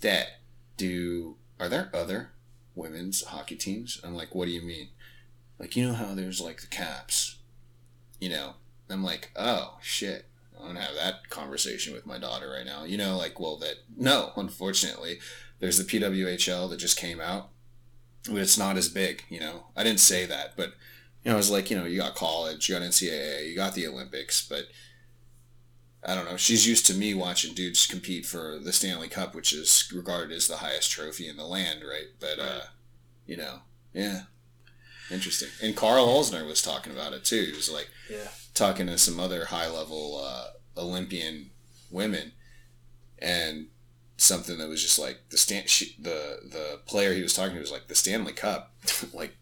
"Dad, 0.00 0.26
do 0.76 1.36
are 1.60 1.68
there 1.68 1.88
other 1.94 2.30
women's 2.74 3.22
hockey 3.22 3.54
teams?" 3.54 4.00
I'm 4.02 4.16
like, 4.16 4.34
"What 4.34 4.46
do 4.46 4.50
you 4.50 4.60
mean?" 4.60 4.88
Like, 5.56 5.76
you 5.76 5.86
know 5.86 5.94
how 5.94 6.16
there's 6.16 6.40
like 6.40 6.62
the 6.62 6.66
Caps, 6.66 7.36
you 8.18 8.28
know? 8.28 8.54
I'm 8.90 9.04
like, 9.04 9.30
"Oh 9.36 9.78
shit." 9.80 10.26
I'm 10.58 10.68
gonna 10.68 10.80
have 10.80 10.96
that 10.96 11.28
conversation 11.30 11.92
with 11.92 12.06
my 12.06 12.18
daughter 12.18 12.50
right 12.50 12.66
now. 12.66 12.82
You 12.84 12.96
know, 12.98 13.16
like, 13.16 13.38
well, 13.38 13.56
that 13.58 13.84
no, 13.96 14.32
unfortunately, 14.34 15.20
there's 15.60 15.78
the 15.78 15.84
PWHL 15.84 16.68
that 16.70 16.78
just 16.78 16.98
came 16.98 17.20
out, 17.20 17.50
it's 18.26 18.58
not 18.58 18.76
as 18.76 18.88
big. 18.88 19.22
You 19.28 19.38
know, 19.40 19.66
I 19.76 19.84
didn't 19.84 20.00
say 20.00 20.26
that, 20.26 20.56
but 20.56 20.74
you 21.24 21.30
know, 21.30 21.34
it 21.34 21.38
was 21.38 21.50
like, 21.50 21.70
you 21.70 21.76
know, 21.78 21.86
you 21.86 21.98
got 21.98 22.14
college, 22.14 22.68
you 22.68 22.74
got 22.74 22.82
NCAA, 22.82 23.48
you 23.48 23.56
got 23.56 23.74
the 23.74 23.86
Olympics, 23.86 24.46
but 24.46 24.64
I 26.06 26.14
don't 26.14 26.26
know. 26.26 26.36
She's 26.36 26.66
used 26.66 26.86
to 26.86 26.94
me 26.94 27.14
watching 27.14 27.54
dudes 27.54 27.86
compete 27.86 28.26
for 28.26 28.58
the 28.58 28.72
Stanley 28.72 29.08
Cup, 29.08 29.34
which 29.34 29.52
is 29.52 29.90
regarded 29.94 30.36
as 30.36 30.46
the 30.46 30.58
highest 30.58 30.90
trophy 30.90 31.26
in 31.28 31.36
the 31.36 31.46
land, 31.46 31.80
right? 31.82 32.08
But, 32.20 32.38
uh, 32.38 32.60
you 33.26 33.38
know, 33.38 33.60
yeah. 33.94 34.22
Interesting. 35.10 35.48
And 35.62 35.76
Carl 35.76 36.06
Olsner 36.06 36.46
was 36.46 36.62
talking 36.62 36.92
about 36.92 37.12
it 37.12 37.24
too. 37.24 37.42
He 37.42 37.52
was 37.52 37.70
like 37.70 37.90
Yeah, 38.10 38.28
talking 38.54 38.86
to 38.86 38.96
some 38.98 39.20
other 39.20 39.46
high 39.46 39.68
level 39.68 40.22
uh, 40.24 40.80
Olympian 40.80 41.50
women, 41.90 42.32
and 43.18 43.66
something 44.16 44.56
that 44.58 44.68
was 44.68 44.82
just 44.82 44.98
like 44.98 45.18
the 45.28 45.36
Stan 45.36 45.64
she, 45.66 45.94
the 46.00 46.38
the 46.50 46.80
player 46.86 47.12
he 47.12 47.22
was 47.22 47.34
talking 47.34 47.54
to 47.54 47.60
was 47.60 47.70
like 47.70 47.88
the 47.88 47.94
Stanley 47.94 48.32
Cup. 48.32 48.72
like 49.12 49.36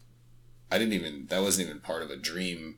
I 0.73 0.79
didn't 0.79 0.95
even 0.95 1.27
that 1.29 1.43
wasn't 1.43 1.69
even 1.69 1.81
part 1.81 2.03
of 2.03 2.11
a 2.11 2.17
dream 2.17 2.77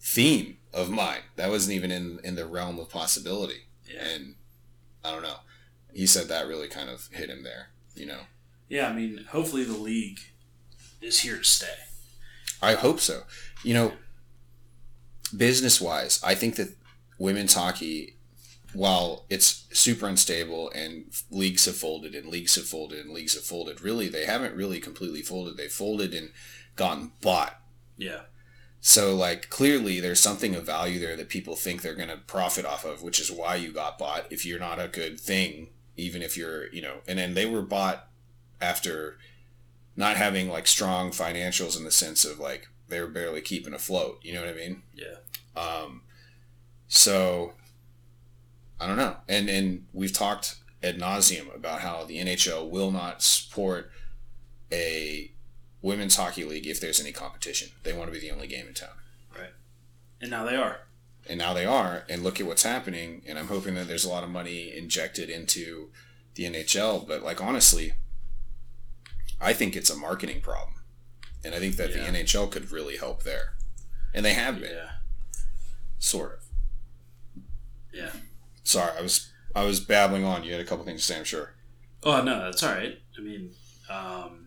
theme 0.00 0.56
of 0.72 0.90
mine. 0.90 1.20
That 1.36 1.50
wasn't 1.50 1.76
even 1.76 1.90
in 1.90 2.20
in 2.24 2.36
the 2.36 2.46
realm 2.46 2.78
of 2.78 2.88
possibility. 2.88 3.64
Yeah. 3.86 4.02
And 4.02 4.34
I 5.04 5.10
don't 5.10 5.22
know. 5.22 5.40
He 5.92 6.06
said 6.06 6.28
that 6.28 6.48
really 6.48 6.68
kind 6.68 6.88
of 6.88 7.08
hit 7.12 7.28
him 7.28 7.42
there. 7.42 7.68
You 7.94 8.06
know. 8.06 8.20
Yeah, 8.68 8.88
I 8.88 8.94
mean, 8.94 9.26
hopefully 9.30 9.64
the 9.64 9.76
league 9.76 10.20
is 11.02 11.20
here 11.20 11.36
to 11.36 11.44
stay. 11.44 11.66
I 12.62 12.74
hope 12.74 12.98
so. 12.98 13.24
You 13.62 13.74
know, 13.74 13.92
business 15.36 15.82
wise, 15.82 16.20
I 16.24 16.34
think 16.34 16.56
that 16.56 16.74
women's 17.18 17.54
hockey, 17.54 18.16
while 18.72 19.26
it's 19.28 19.66
super 19.72 20.08
unstable 20.08 20.70
and 20.70 21.04
leagues 21.30 21.66
have 21.66 21.76
folded 21.76 22.14
and 22.14 22.30
leagues 22.30 22.54
have 22.54 22.64
folded 22.64 23.04
and 23.04 23.14
leagues 23.14 23.34
have 23.34 23.44
folded, 23.44 23.82
really, 23.82 24.08
they 24.08 24.24
haven't 24.24 24.56
really 24.56 24.80
completely 24.80 25.20
folded. 25.20 25.58
They 25.58 25.68
folded 25.68 26.14
and 26.14 26.30
gotten 26.76 27.12
bought. 27.20 27.60
Yeah. 27.96 28.22
So, 28.80 29.14
like, 29.14 29.48
clearly 29.48 29.98
there's 30.00 30.20
something 30.20 30.54
of 30.54 30.66
value 30.66 31.00
there 31.00 31.16
that 31.16 31.30
people 31.30 31.56
think 31.56 31.80
they're 31.80 31.94
going 31.94 32.10
to 32.10 32.18
profit 32.18 32.66
off 32.66 32.84
of, 32.84 33.02
which 33.02 33.18
is 33.18 33.32
why 33.32 33.54
you 33.56 33.72
got 33.72 33.98
bought 33.98 34.26
if 34.30 34.44
you're 34.44 34.58
not 34.58 34.78
a 34.78 34.88
good 34.88 35.18
thing, 35.18 35.68
even 35.96 36.20
if 36.20 36.36
you're, 36.36 36.70
you 36.72 36.82
know, 36.82 36.96
and 37.08 37.18
then 37.18 37.32
they 37.34 37.46
were 37.46 37.62
bought 37.62 38.08
after 38.60 39.16
not 39.96 40.16
having 40.16 40.48
like 40.48 40.66
strong 40.66 41.10
financials 41.10 41.78
in 41.78 41.84
the 41.84 41.90
sense 41.90 42.24
of 42.24 42.38
like 42.38 42.68
they 42.88 43.00
were 43.00 43.06
barely 43.06 43.40
keeping 43.40 43.72
afloat. 43.72 44.18
You 44.22 44.34
know 44.34 44.40
what 44.40 44.50
I 44.50 44.54
mean? 44.54 44.82
Yeah. 44.94 45.16
Um, 45.56 46.02
so 46.88 47.54
I 48.80 48.86
don't 48.86 48.96
know. 48.96 49.16
And 49.28 49.48
and 49.48 49.86
we've 49.92 50.12
talked 50.12 50.56
ad 50.82 50.98
nauseum 50.98 51.54
about 51.54 51.80
how 51.80 52.04
the 52.04 52.18
NHL 52.18 52.68
will 52.68 52.90
not 52.90 53.22
support 53.22 53.90
a 54.72 55.30
women's 55.84 56.16
hockey 56.16 56.44
league 56.44 56.66
if 56.66 56.80
there's 56.80 56.98
any 57.00 57.12
competition. 57.12 57.68
They 57.82 57.92
want 57.92 58.08
to 58.08 58.12
be 58.12 58.18
the 58.18 58.30
only 58.34 58.46
game 58.46 58.66
in 58.66 58.72
town. 58.74 58.96
Right. 59.38 59.50
And 60.20 60.30
now 60.30 60.44
they 60.44 60.56
are. 60.56 60.78
And 61.28 61.38
now 61.38 61.52
they 61.52 61.66
are. 61.66 62.04
And 62.08 62.22
look 62.22 62.40
at 62.40 62.46
what's 62.46 62.62
happening. 62.62 63.22
And 63.26 63.38
I'm 63.38 63.48
hoping 63.48 63.74
that 63.74 63.86
there's 63.86 64.04
a 64.04 64.08
lot 64.08 64.24
of 64.24 64.30
money 64.30 64.72
injected 64.74 65.28
into 65.28 65.90
the 66.34 66.44
NHL. 66.44 67.06
But 67.06 67.22
like 67.22 67.42
honestly, 67.42 67.92
I 69.40 69.52
think 69.52 69.76
it's 69.76 69.90
a 69.90 69.96
marketing 69.96 70.40
problem. 70.40 70.76
And 71.44 71.54
I 71.54 71.58
think 71.58 71.76
that 71.76 71.90
Yeah. 71.90 72.10
the 72.10 72.18
NHL 72.18 72.50
could 72.50 72.72
really 72.72 72.96
help 72.96 73.22
there. 73.22 73.54
And 74.14 74.24
they 74.24 74.32
have 74.32 74.60
been, 74.60 74.70
Yeah. 74.74 74.90
sort 75.98 76.32
of. 76.38 77.42
Yeah. 77.92 78.12
Sorry, 78.62 78.92
I 78.98 79.02
was 79.02 79.30
I 79.54 79.64
was 79.64 79.78
babbling 79.80 80.24
on. 80.24 80.42
You 80.44 80.52
had 80.52 80.60
a 80.60 80.64
couple 80.64 80.84
things 80.84 81.02
to 81.02 81.06
say, 81.12 81.18
I'm 81.18 81.24
sure. 81.24 81.54
Oh 82.02 82.22
no, 82.22 82.44
that's 82.44 82.62
all 82.62 82.72
right. 82.72 82.98
I 83.16 83.20
mean, 83.20 83.50
um, 83.88 84.43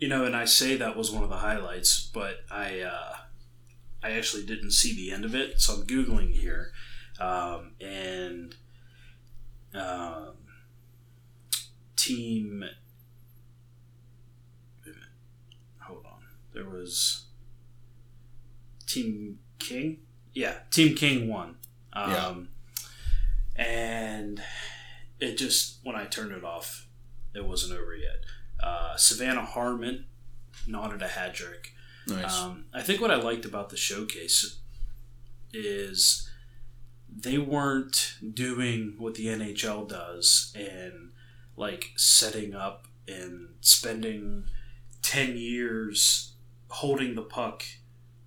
you 0.00 0.08
know, 0.08 0.24
and 0.24 0.34
I 0.34 0.46
say 0.46 0.76
that 0.76 0.96
was 0.96 1.10
one 1.10 1.22
of 1.22 1.28
the 1.28 1.36
highlights, 1.36 2.10
but 2.12 2.36
I 2.50 2.80
uh, 2.80 3.14
I 4.02 4.12
actually 4.12 4.44
didn't 4.46 4.72
see 4.72 4.94
the 4.94 5.12
end 5.12 5.24
of 5.24 5.34
it, 5.34 5.60
so 5.60 5.74
I'm 5.74 5.86
googling 5.86 6.32
here, 6.32 6.72
um, 7.20 7.72
and 7.80 8.54
um, 9.74 10.32
team. 11.96 12.64
wait 14.84 14.86
a 14.86 14.88
minute. 14.88 15.04
Hold 15.82 16.06
on, 16.06 16.22
there 16.54 16.68
was 16.68 17.26
Team 18.86 19.38
King. 19.58 19.98
Yeah, 20.32 20.54
Team 20.70 20.96
King 20.96 21.28
won. 21.28 21.56
Um, 21.92 22.10
Yeah. 22.10 22.34
And 23.56 24.42
it 25.18 25.36
just 25.36 25.80
when 25.82 25.94
I 25.94 26.06
turned 26.06 26.32
it 26.32 26.44
off, 26.44 26.86
it 27.34 27.44
wasn't 27.44 27.78
over 27.78 27.94
yet. 27.94 28.24
Uh, 28.62 28.96
Savannah 28.96 29.44
Harmon 29.44 30.06
nodded 30.66 31.02
a 31.02 31.08
hat 31.08 31.34
trick. 31.34 31.72
Nice. 32.06 32.38
Um, 32.40 32.64
I 32.74 32.82
think 32.82 33.00
what 33.00 33.10
I 33.10 33.16
liked 33.16 33.44
about 33.44 33.70
the 33.70 33.76
showcase 33.76 34.58
is 35.52 36.28
they 37.14 37.38
weren't 37.38 38.14
doing 38.34 38.94
what 38.98 39.14
the 39.14 39.26
NHL 39.26 39.88
does 39.88 40.52
and 40.56 41.10
like 41.56 41.90
setting 41.96 42.54
up 42.54 42.86
and 43.08 43.48
spending 43.60 44.44
10 45.02 45.36
years 45.36 46.34
holding 46.68 47.14
the 47.14 47.22
puck 47.22 47.64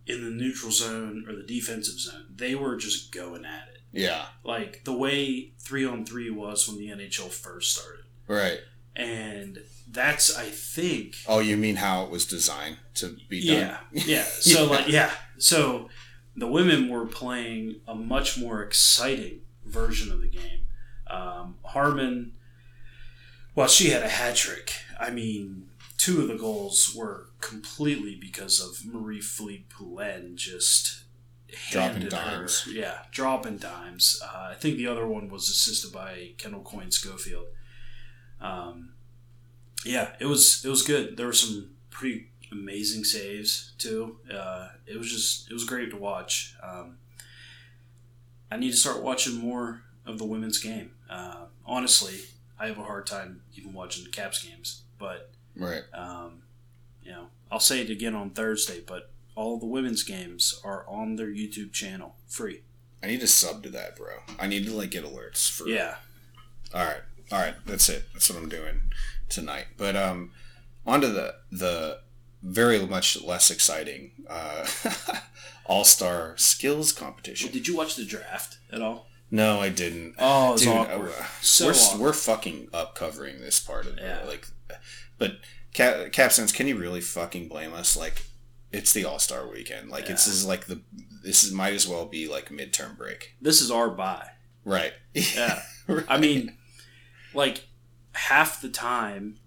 in 0.05 0.23
the 0.23 0.29
neutral 0.29 0.71
zone 0.71 1.25
or 1.27 1.35
the 1.35 1.43
defensive 1.43 1.99
zone. 1.99 2.25
They 2.35 2.55
were 2.55 2.75
just 2.75 3.11
going 3.13 3.45
at 3.45 3.69
it. 3.73 3.81
yeah. 3.91 4.25
Like 4.43 4.83
the 4.83 4.93
way 4.93 5.53
3 5.59 5.85
on 5.85 6.05
3 6.05 6.29
was 6.31 6.67
when 6.67 6.77
the 6.77 6.89
NHL 6.89 7.29
first 7.29 7.73
started. 7.75 8.03
Right. 8.27 8.59
And 8.95 9.59
that's 9.93 10.35
I 10.35 10.45
think 10.49 11.15
Oh, 11.27 11.39
you 11.39 11.55
mean 11.57 11.77
how 11.77 12.03
it 12.03 12.09
was 12.09 12.25
designed 12.25 12.77
to 12.95 13.15
be 13.29 13.45
done? 13.47 13.77
yeah, 13.91 14.03
yeah. 14.05 14.23
So 14.41 14.63
Yeah. 14.63 14.69
like, 14.69 14.87
yeah. 14.87 15.11
So 15.37 15.89
the 16.35 16.47
women 16.47 16.89
were 16.89 17.05
playing 17.05 17.81
a 17.87 17.95
much 17.95 18.37
more 18.37 18.63
exciting 18.63 19.41
version 19.65 20.11
of 20.11 20.19
the 20.21 20.27
game. 20.27 20.61
Um, 21.07 21.55
Harmon, 21.63 22.33
well, 23.55 23.67
she 23.67 23.89
had 23.91 24.01
a 24.03 24.09
hat 24.09 24.35
trick. 24.35 24.73
I 24.99 25.11
mean, 25.11 25.69
two 25.97 26.21
of 26.21 26.27
the 26.27 26.35
goals 26.37 26.93
were 26.95 27.27
completely 27.39 28.15
because 28.15 28.59
of 28.59 28.85
Marie-Philip 28.91 29.69
Poulin 29.69 30.35
just 30.35 31.03
Dropping 31.69 32.07
dimes. 32.09 32.61
her, 32.63 32.71
yeah, 32.71 32.97
dropping 33.11 33.57
dimes. 33.57 34.19
Uh, 34.23 34.47
I 34.51 34.55
think 34.55 34.77
the 34.77 34.87
other 34.87 35.05
one 35.05 35.29
was 35.29 35.49
assisted 35.49 35.93
by 35.93 36.31
Kendall 36.39 36.61
Coyne 36.63 36.89
Schofield. 36.89 37.45
Um, 38.41 38.92
yeah, 39.85 40.11
it 40.19 40.25
was 40.25 40.63
it 40.65 40.69
was 40.69 40.81
good. 40.81 41.17
There 41.17 41.25
were 41.27 41.33
some 41.33 41.71
pretty 41.89 42.27
amazing 42.51 43.03
saves 43.03 43.73
too. 43.77 44.17
Uh, 44.31 44.69
it 44.85 44.97
was 44.97 45.11
just 45.11 45.49
it 45.49 45.53
was 45.53 45.63
great 45.65 45.89
to 45.91 45.97
watch. 45.97 46.55
Um, 46.63 46.97
I 48.51 48.57
need 48.57 48.71
to 48.71 48.77
start 48.77 49.01
watching 49.01 49.35
more 49.35 49.81
of 50.05 50.17
the 50.19 50.25
women's 50.25 50.59
game. 50.59 50.91
Uh, 51.09 51.45
honestly, 51.65 52.19
I 52.59 52.67
have 52.67 52.77
a 52.77 52.83
hard 52.83 53.07
time 53.07 53.41
even 53.55 53.73
watching 53.73 54.03
the 54.03 54.09
Caps 54.11 54.43
games, 54.43 54.81
but 54.99 55.31
Right. 55.55 55.83
um, 55.93 56.43
you 57.03 57.11
know, 57.11 57.27
I'll 57.51 57.59
say 57.59 57.81
it 57.81 57.89
again 57.89 58.13
on 58.15 58.29
Thursday. 58.31 58.79
But 58.85 59.11
all 59.35 59.57
the 59.57 59.65
women's 59.65 60.03
games 60.03 60.59
are 60.63 60.85
on 60.87 61.15
their 61.15 61.27
YouTube 61.27 61.71
channel, 61.73 62.15
free. 62.27 62.61
I 63.01 63.07
need 63.07 63.19
to 63.21 63.27
sub 63.27 63.63
to 63.63 63.69
that, 63.71 63.95
bro. 63.97 64.13
I 64.39 64.47
need 64.47 64.65
to 64.65 64.73
like 64.73 64.91
get 64.91 65.03
alerts 65.03 65.49
for 65.49 65.67
Yeah, 65.67 65.95
All 66.73 66.85
right, 66.85 67.01
all 67.31 67.39
right. 67.39 67.55
That's 67.65 67.89
it. 67.89 68.05
That's 68.13 68.29
what 68.29 68.37
I'm 68.41 68.49
doing 68.49 68.81
tonight. 69.29 69.65
But 69.77 69.95
um, 69.95 70.31
onto 70.85 71.07
the 71.11 71.35
the 71.51 71.99
very 72.41 72.85
much 72.85 73.21
less 73.21 73.49
exciting 73.49 74.11
uh, 74.29 74.67
All 75.65 75.83
Star 75.85 76.35
Skills 76.37 76.91
Competition. 76.91 77.51
did 77.51 77.67
you 77.67 77.75
watch 77.77 77.95
the 77.95 78.05
draft 78.05 78.57
at 78.71 78.81
all? 78.81 79.07
No, 79.31 79.59
I 79.59 79.69
didn't. 79.69 80.15
Oh, 80.19 80.55
Dude, 80.57 80.67
awkward. 80.67 81.11
uh, 81.17 81.23
So 81.41 81.65
we're 81.67 81.71
awkward. 81.73 82.01
we're 82.01 82.13
fucking 82.13 82.67
up 82.73 82.95
covering 82.95 83.39
this 83.41 83.59
part 83.59 83.85
of 83.87 83.97
Yeah. 83.97 84.17
it. 84.19 84.27
Like, 84.27 84.47
but 85.17 85.37
Cap, 85.73 86.11
Capsense, 86.11 86.53
can 86.53 86.67
you 86.67 86.77
really 86.77 87.01
fucking 87.01 87.47
blame 87.47 87.73
us? 87.73 87.97
Like, 87.97 88.23
it's 88.71 88.93
the 88.93 89.05
All 89.05 89.17
Star 89.19 89.47
weekend. 89.49 89.89
Like, 89.89 90.05
Yeah. 90.05 90.11
this 90.11 90.27
is 90.27 90.45
like 90.45 90.65
the 90.65 90.81
this 91.23 91.43
is 91.43 91.51
might 91.51 91.73
as 91.73 91.87
well 91.87 92.05
be 92.05 92.27
like 92.27 92.49
midterm 92.49 92.97
break. 92.97 93.35
This 93.41 93.61
is 93.61 93.71
our 93.71 93.89
buy. 93.89 94.27
Right. 94.65 94.93
Yeah. 95.13 95.63
Right. 95.87 96.05
I 96.09 96.17
mean, 96.17 96.57
like 97.33 97.63
half 98.13 98.61
the 98.61 98.69
time, 98.69 99.37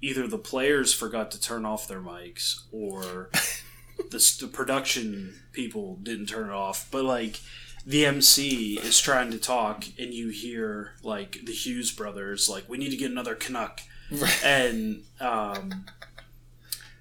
either 0.00 0.26
the 0.26 0.38
players 0.38 0.92
forgot 0.92 1.30
to 1.32 1.40
turn 1.40 1.64
off 1.64 1.88
their 1.88 2.00
mics 2.00 2.62
or 2.72 3.30
the, 4.10 4.36
the 4.40 4.48
production 4.48 5.40
people 5.52 5.98
didn't 6.02 6.26
turn 6.26 6.48
it 6.48 6.52
off. 6.52 6.88
But 6.90 7.04
like 7.04 7.40
the 7.86 8.04
MC 8.04 8.78
is 8.82 9.00
trying 9.00 9.30
to 9.30 9.38
talk, 9.38 9.84
and 9.98 10.12
you 10.12 10.28
hear 10.28 10.94
like 11.02 11.40
the 11.44 11.52
Hughes 11.52 11.92
brothers, 11.92 12.48
like, 12.48 12.68
we 12.68 12.78
need 12.78 12.90
to 12.90 12.96
get 12.96 13.10
another 13.10 13.36
Canuck. 13.36 13.80
Right. 14.10 14.44
And, 14.44 15.04
um, 15.20 15.86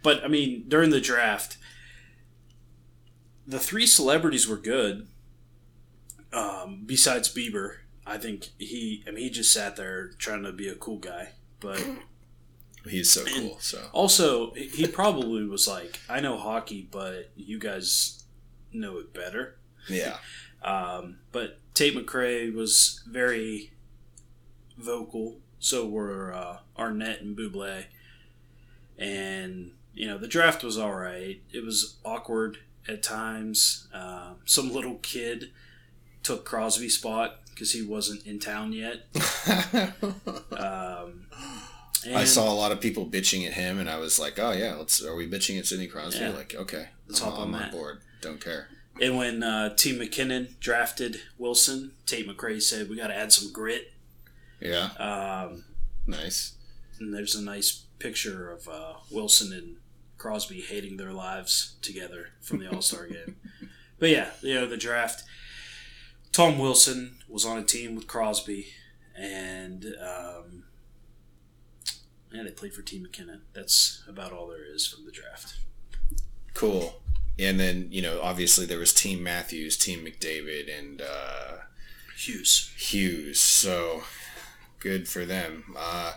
but 0.03 0.24
I 0.24 0.28
mean, 0.28 0.66
during 0.68 0.91
the 0.91 1.01
draft, 1.01 1.58
the 3.47 3.60
three 3.60 3.88
celebrities 3.88 4.47
were 4.47 4.58
good. 4.58 5.08
Um, 6.32 6.84
besides 6.86 7.34
Bieber, 7.34 7.78
I 8.06 8.18
think 8.18 8.49
he. 8.60 9.03
I 9.08 9.12
mean, 9.12 9.24
he 9.24 9.30
just 9.30 9.51
sat 9.51 9.76
there 9.76 10.10
trying 10.18 10.43
to 10.43 10.51
be 10.51 10.68
a 10.68 10.76
cool 10.76 10.97
guy. 10.97 11.30
But 11.60 11.86
He's 12.88 13.12
so 13.12 13.26
cool. 13.26 13.58
So 13.60 13.82
also, 13.93 14.51
he 14.53 14.88
probably 14.88 15.45
was 15.45 15.68
like, 15.68 15.99
"I 16.10 16.20
know 16.20 16.38
hockey, 16.38 16.88
but 16.91 17.32
you 17.36 17.58
guys 17.60 18.24
know 18.72 18.97
it 18.97 19.14
better." 19.14 19.58
yeah. 19.89 20.18
Um, 20.64 21.20
but 21.32 21.60
Tate 21.76 21.95
McRae 21.95 22.51
was 22.51 23.03
very 23.08 23.72
vocal. 24.80 25.38
So 25.60 25.88
were 25.88 26.34
uh, 26.34 26.58
Arnett 26.76 27.22
and 27.22 27.38
Bublé. 27.38 27.86
And 28.97 29.74
you 29.93 30.08
know 30.08 30.18
the 30.18 30.28
draft 30.28 30.64
was 30.64 30.80
all 30.80 30.95
right. 30.95 31.39
It 31.53 31.64
was 31.64 31.97
awkward 32.03 32.58
at 32.88 33.03
times. 33.03 33.88
Um, 33.93 34.38
some 34.45 34.74
little 34.74 34.95
kid 34.95 35.51
took 36.24 36.45
Crosby's 36.45 36.97
spot 36.97 37.41
because 37.56 37.72
he 37.72 37.82
wasn't 37.82 38.24
in 38.28 38.38
town 38.39 38.72
yet. 38.74 39.08
Um, 40.51 41.26
I 42.14 42.24
saw 42.26 42.51
a 42.51 42.53
lot 42.53 42.72
of 42.72 42.80
people 42.80 43.06
bitching 43.08 43.47
at 43.47 43.53
him, 43.53 43.80
and 43.80 43.89
I 43.89 43.97
was 43.97 44.20
like, 44.20 44.38
"Oh 44.38 44.51
yeah, 44.51 44.76
let's." 44.76 45.03
Are 45.03 45.16
we 45.16 45.28
bitching 45.28 45.58
at 45.58 45.66
Sidney 45.66 45.88
Crosby? 45.88 46.24
Yeah. 46.24 46.30
Like, 46.32 46.53
okay, 46.56 46.89
Let's 47.08 47.22
I'm, 47.22 47.32
hop 47.32 47.39
on 47.39 47.56
I'm 47.56 47.64
on 47.64 47.72
board. 47.72 48.01
Don't 48.22 48.39
care. 48.43 48.68
And 49.01 49.18
when 49.18 49.41
uh, 49.43 49.76
T. 49.76 49.97
MacKinnon 49.97 50.56
drafted 50.60 51.20
Wilson, 51.38 51.91
Tate 52.06 52.28
McRae 52.28 52.62
said, 52.62 52.89
"We 52.89 52.95
got 52.95 53.08
to 53.08 53.16
add 53.18 53.34
some 53.34 53.51
grit." 53.51 53.91
Yeah, 54.62 54.89
Um, 54.99 55.66
nice. 56.08 56.53
and 56.99 57.14
there's 57.14 57.36
a 57.36 57.41
nice 57.43 57.84
picture 57.99 58.51
of 58.51 58.68
uh, 58.68 58.93
Wilson 59.12 59.51
and 59.51 59.76
Crosby 60.18 60.62
hating 60.62 60.97
their 60.97 61.12
lives 61.12 61.76
together 61.82 62.30
from 62.41 62.60
the 62.60 62.70
All 62.72 62.82
Star 62.82 63.08
game. 63.08 63.36
But 63.99 64.10
yeah, 64.12 64.30
you 64.41 64.53
know 64.53 64.68
the 64.68 64.78
draft. 64.78 65.24
Tom 66.32 66.60
Wilson 66.60 67.18
was 67.36 67.46
on 67.46 67.58
a 67.58 67.64
team 67.64 67.96
with 67.96 68.08
Crosby, 68.08 68.68
and 69.14 69.94
um, 70.00 70.64
yeah, 72.32 72.44
they 72.44 72.52
played 72.52 72.74
for 72.74 72.82
Team 72.82 73.04
MacKinnon. 73.04 73.42
That's 73.54 74.02
about 74.08 74.32
all 74.32 74.48
there 74.48 74.64
is 74.64 74.88
from 74.88 75.06
the 75.06 75.12
draft. 75.12 75.58
Cool. 76.54 77.02
And 77.38 77.60
then 77.60 77.90
you 77.92 78.02
know, 78.02 78.22
obviously 78.22 78.66
there 78.66 78.80
was 78.80 78.94
Team 78.94 79.22
Matthews, 79.22 79.78
Team 79.78 80.06
McDavid, 80.06 80.80
and 80.80 81.02
uh, 81.02 81.58
Hughes. 82.16 82.74
Hughes. 82.78 83.42
So 83.42 84.04
good 84.80 85.10
for 85.10 85.26
them. 85.26 85.76
Uh, 85.78 86.14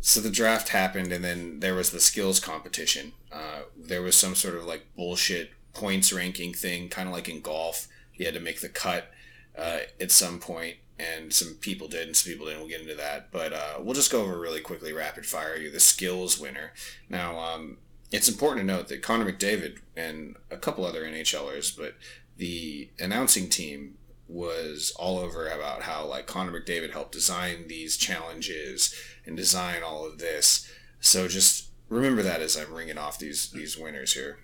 so 0.00 0.18
the 0.20 0.30
draft 0.30 0.70
happened, 0.70 1.12
and 1.12 1.22
then 1.22 1.60
there 1.60 1.76
was 1.76 1.90
the 1.90 2.00
skills 2.00 2.40
competition. 2.40 3.12
Uh, 3.30 3.60
there 3.76 4.02
was 4.02 4.16
some 4.16 4.34
sort 4.34 4.56
of 4.56 4.64
like 4.64 4.96
bullshit 4.96 5.52
points 5.74 6.12
ranking 6.12 6.52
thing, 6.52 6.88
kind 6.88 7.08
of 7.08 7.14
like 7.14 7.28
in 7.28 7.40
golf. 7.40 7.86
You 8.14 8.24
had 8.24 8.34
to 8.34 8.40
make 8.40 8.60
the 8.60 8.68
cut 8.68 9.12
uh, 9.58 9.80
at 10.00 10.10
some 10.10 10.38
point, 10.38 10.76
and 10.98 11.32
some 11.32 11.54
people 11.54 11.88
did, 11.88 12.06
and 12.06 12.16
some 12.16 12.32
people 12.32 12.46
didn't. 12.46 12.60
We'll 12.60 12.68
get 12.68 12.80
into 12.80 12.94
that, 12.94 13.30
but 13.30 13.52
uh, 13.52 13.74
we'll 13.80 13.94
just 13.94 14.12
go 14.12 14.22
over 14.22 14.38
really 14.38 14.60
quickly, 14.60 14.92
rapid 14.92 15.26
fire. 15.26 15.56
You're 15.56 15.72
the 15.72 15.80
skills 15.80 16.38
winner. 16.38 16.72
Now, 17.08 17.38
um, 17.38 17.78
it's 18.12 18.28
important 18.28 18.66
to 18.66 18.72
note 18.72 18.88
that 18.88 19.02
Connor 19.02 19.30
McDavid 19.30 19.78
and 19.96 20.36
a 20.50 20.56
couple 20.56 20.84
other 20.84 21.04
NHLers, 21.04 21.76
but 21.76 21.94
the 22.36 22.88
announcing 22.98 23.48
team 23.48 23.96
was 24.28 24.92
all 24.96 25.18
over 25.18 25.48
about 25.48 25.82
how 25.82 26.04
like 26.06 26.26
Connor 26.26 26.58
McDavid 26.58 26.92
helped 26.92 27.12
design 27.12 27.66
these 27.68 27.96
challenges 27.96 28.94
and 29.26 29.36
design 29.36 29.82
all 29.82 30.06
of 30.06 30.18
this. 30.18 30.70
So 31.00 31.28
just 31.28 31.68
remember 31.88 32.22
that 32.22 32.40
as 32.40 32.56
I'm 32.56 32.72
ringing 32.72 32.98
off 32.98 33.18
these 33.18 33.50
these 33.50 33.76
winners 33.76 34.14
here. 34.14 34.38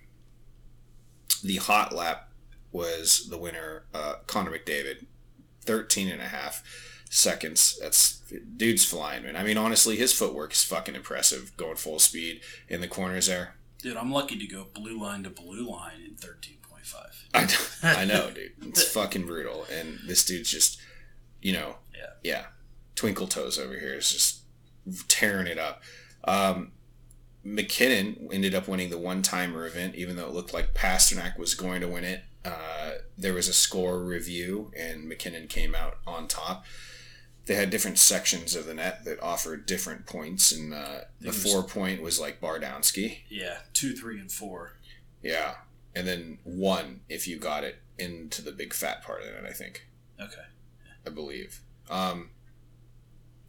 The 1.43 1.57
hot 1.57 1.95
lap 1.95 2.30
was 2.73 3.29
the 3.31 3.39
winner, 3.39 3.85
uh, 3.95 4.17
Connor 4.27 4.51
McDavid, 4.53 5.07
13 5.65 6.09
and 6.09 6.21
a 6.21 6.27
half 6.29 6.63
seconds. 7.11 7.79
That's 7.81 8.21
dude's 8.57 8.85
flying, 8.85 9.25
man. 9.25 9.37
I 9.37 9.43
mean, 9.43 9.57
honestly, 9.59 9.97
his 9.97 10.13
footwork 10.13 10.53
is 10.53 10.63
fucking 10.63 10.95
impressive, 10.95 11.57
going 11.57 11.77
full 11.77 11.99
speed 11.99 12.41
in 12.69 12.81
the 12.81 12.89
corners 12.89 13.27
there. 13.27 13.55
Dude, 13.79 13.97
I'm 13.97 14.13
lucky 14.13 14.39
to 14.39 14.47
go 14.47 14.67
blue 14.73 15.01
line 15.01 15.23
to 15.25 15.31
blue 15.31 15.69
line 15.69 16.01
in 16.07 16.15
13.5. 16.15 16.57
I 17.35 17.45
know, 17.45 17.57
I 18.01 18.05
know, 18.05 18.31
dude. 18.31 18.53
It's 18.63 18.85
fucking 18.93 19.27
brutal. 19.27 19.67
And 19.73 19.99
this 20.07 20.25
dude's 20.25 20.51
just, 20.51 20.79
you 21.41 21.53
know, 21.53 21.77
Yeah. 21.95 22.11
yeah, 22.23 22.45
twinkle 22.95 23.27
toes 23.27 23.59
over 23.59 23.79
here 23.79 23.95
is 23.95 24.11
just 24.13 24.41
tearing 25.09 25.47
it 25.47 25.59
up. 25.59 25.83
Um, 26.25 26.73
MacKinnon 27.43 28.29
ended 28.33 28.55
up 28.55 28.69
winning 28.69 28.91
the 28.91 28.99
one 28.99 29.23
timer 29.23 29.67
event, 29.67 29.95
even 29.95 30.17
though 30.17 30.27
it 30.27 30.35
looked 30.35 30.53
like 30.53 30.75
Pastrnak 30.75 31.39
was 31.39 31.55
going 31.55 31.81
to 31.81 31.89
win 31.89 32.05
it. 32.05 32.23
Uh, 32.45 32.93
there 33.19 33.35
was 33.35 33.49
a 33.49 33.53
score 33.53 34.03
review, 34.03 34.71
and 34.77 35.09
MacKinnon 35.09 35.47
came 35.47 35.75
out 35.75 35.99
on 36.07 36.27
top. 36.27 36.65
They 37.47 37.55
had 37.55 37.71
different 37.71 37.99
sections 37.99 38.55
of 38.55 38.67
the 38.67 38.75
net 38.75 39.05
that 39.05 39.21
offered 39.23 39.67
different 39.67 40.07
points, 40.07 40.53
and 40.53 40.73
uh, 40.73 41.01
the 41.21 41.33
four 41.33 41.63
point 41.63 42.03
was 42.03 42.21
like 42.21 42.41
Bardowski. 42.41 43.19
Yeah, 43.29 43.59
two, 43.73 43.95
three, 43.95 44.19
and 44.21 44.31
four. 44.31 44.75
Yeah. 45.23 45.55
And 45.95 46.07
then 46.07 46.39
one 46.45 47.01
if 47.09 47.27
you 47.27 47.37
got 47.39 47.65
it 47.65 47.81
into 47.99 48.43
the 48.43 48.53
big 48.53 48.73
fat 48.73 49.03
part 49.03 49.23
of 49.23 49.29
it, 49.29 49.45
I 49.47 49.53
think. 49.53 49.87
Okay. 50.21 50.43
I 51.07 51.11
believe. 51.11 51.61
Um, 51.89 52.31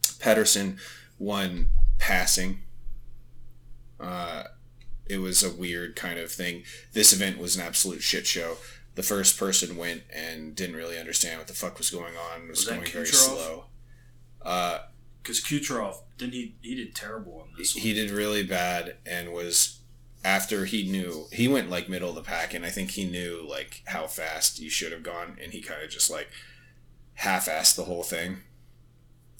Pettersson 0.02 0.78
won 1.18 1.68
passing. 1.98 2.60
Uh, 4.00 4.44
it 5.06 5.18
was 5.18 5.42
a 5.42 5.52
weird 5.52 5.94
kind 5.94 6.18
of 6.18 6.32
thing. 6.32 6.64
This 6.92 7.12
event 7.12 7.38
was 7.38 7.56
an 7.56 7.62
absolute 7.62 8.02
shit 8.02 8.26
show. 8.26 8.56
The 8.94 9.02
first 9.02 9.38
person 9.38 9.76
went 9.76 10.02
and 10.14 10.54
didn't 10.54 10.76
really 10.76 10.98
understand 10.98 11.38
what 11.38 11.46
the 11.48 11.54
fuck 11.54 11.78
was 11.78 11.90
going 11.90 12.14
on. 12.16 12.48
Was, 12.48 12.58
Was 12.58 12.66
that 12.66 12.74
going 12.80 12.90
very 12.90 13.06
slow. 13.06 13.64
Uh, 14.42 14.80
Because 15.22 15.40
Kucherov, 15.40 15.96
didn't 16.18 16.34
he? 16.34 16.56
He 16.60 16.74
did 16.74 16.94
terrible 16.94 17.40
on 17.40 17.48
this 17.56 17.74
one. 17.74 17.82
he 17.82 17.94
did 17.94 18.10
really 18.10 18.42
bad 18.42 18.96
and 19.06 19.32
was 19.32 19.78
after 20.24 20.64
he 20.66 20.88
knew 20.90 21.26
he 21.32 21.48
went 21.48 21.68
like 21.70 21.88
middle 21.88 22.08
of 22.10 22.14
the 22.14 22.22
pack 22.22 22.54
and 22.54 22.64
i 22.64 22.70
think 22.70 22.92
he 22.92 23.04
knew 23.04 23.44
like 23.48 23.82
how 23.86 24.06
fast 24.06 24.60
you 24.60 24.70
should 24.70 24.92
have 24.92 25.02
gone 25.02 25.36
and 25.42 25.52
he 25.52 25.60
kind 25.60 25.82
of 25.82 25.90
just 25.90 26.08
like 26.08 26.28
half-assed 27.14 27.74
the 27.74 27.82
whole 27.84 28.04
thing 28.04 28.38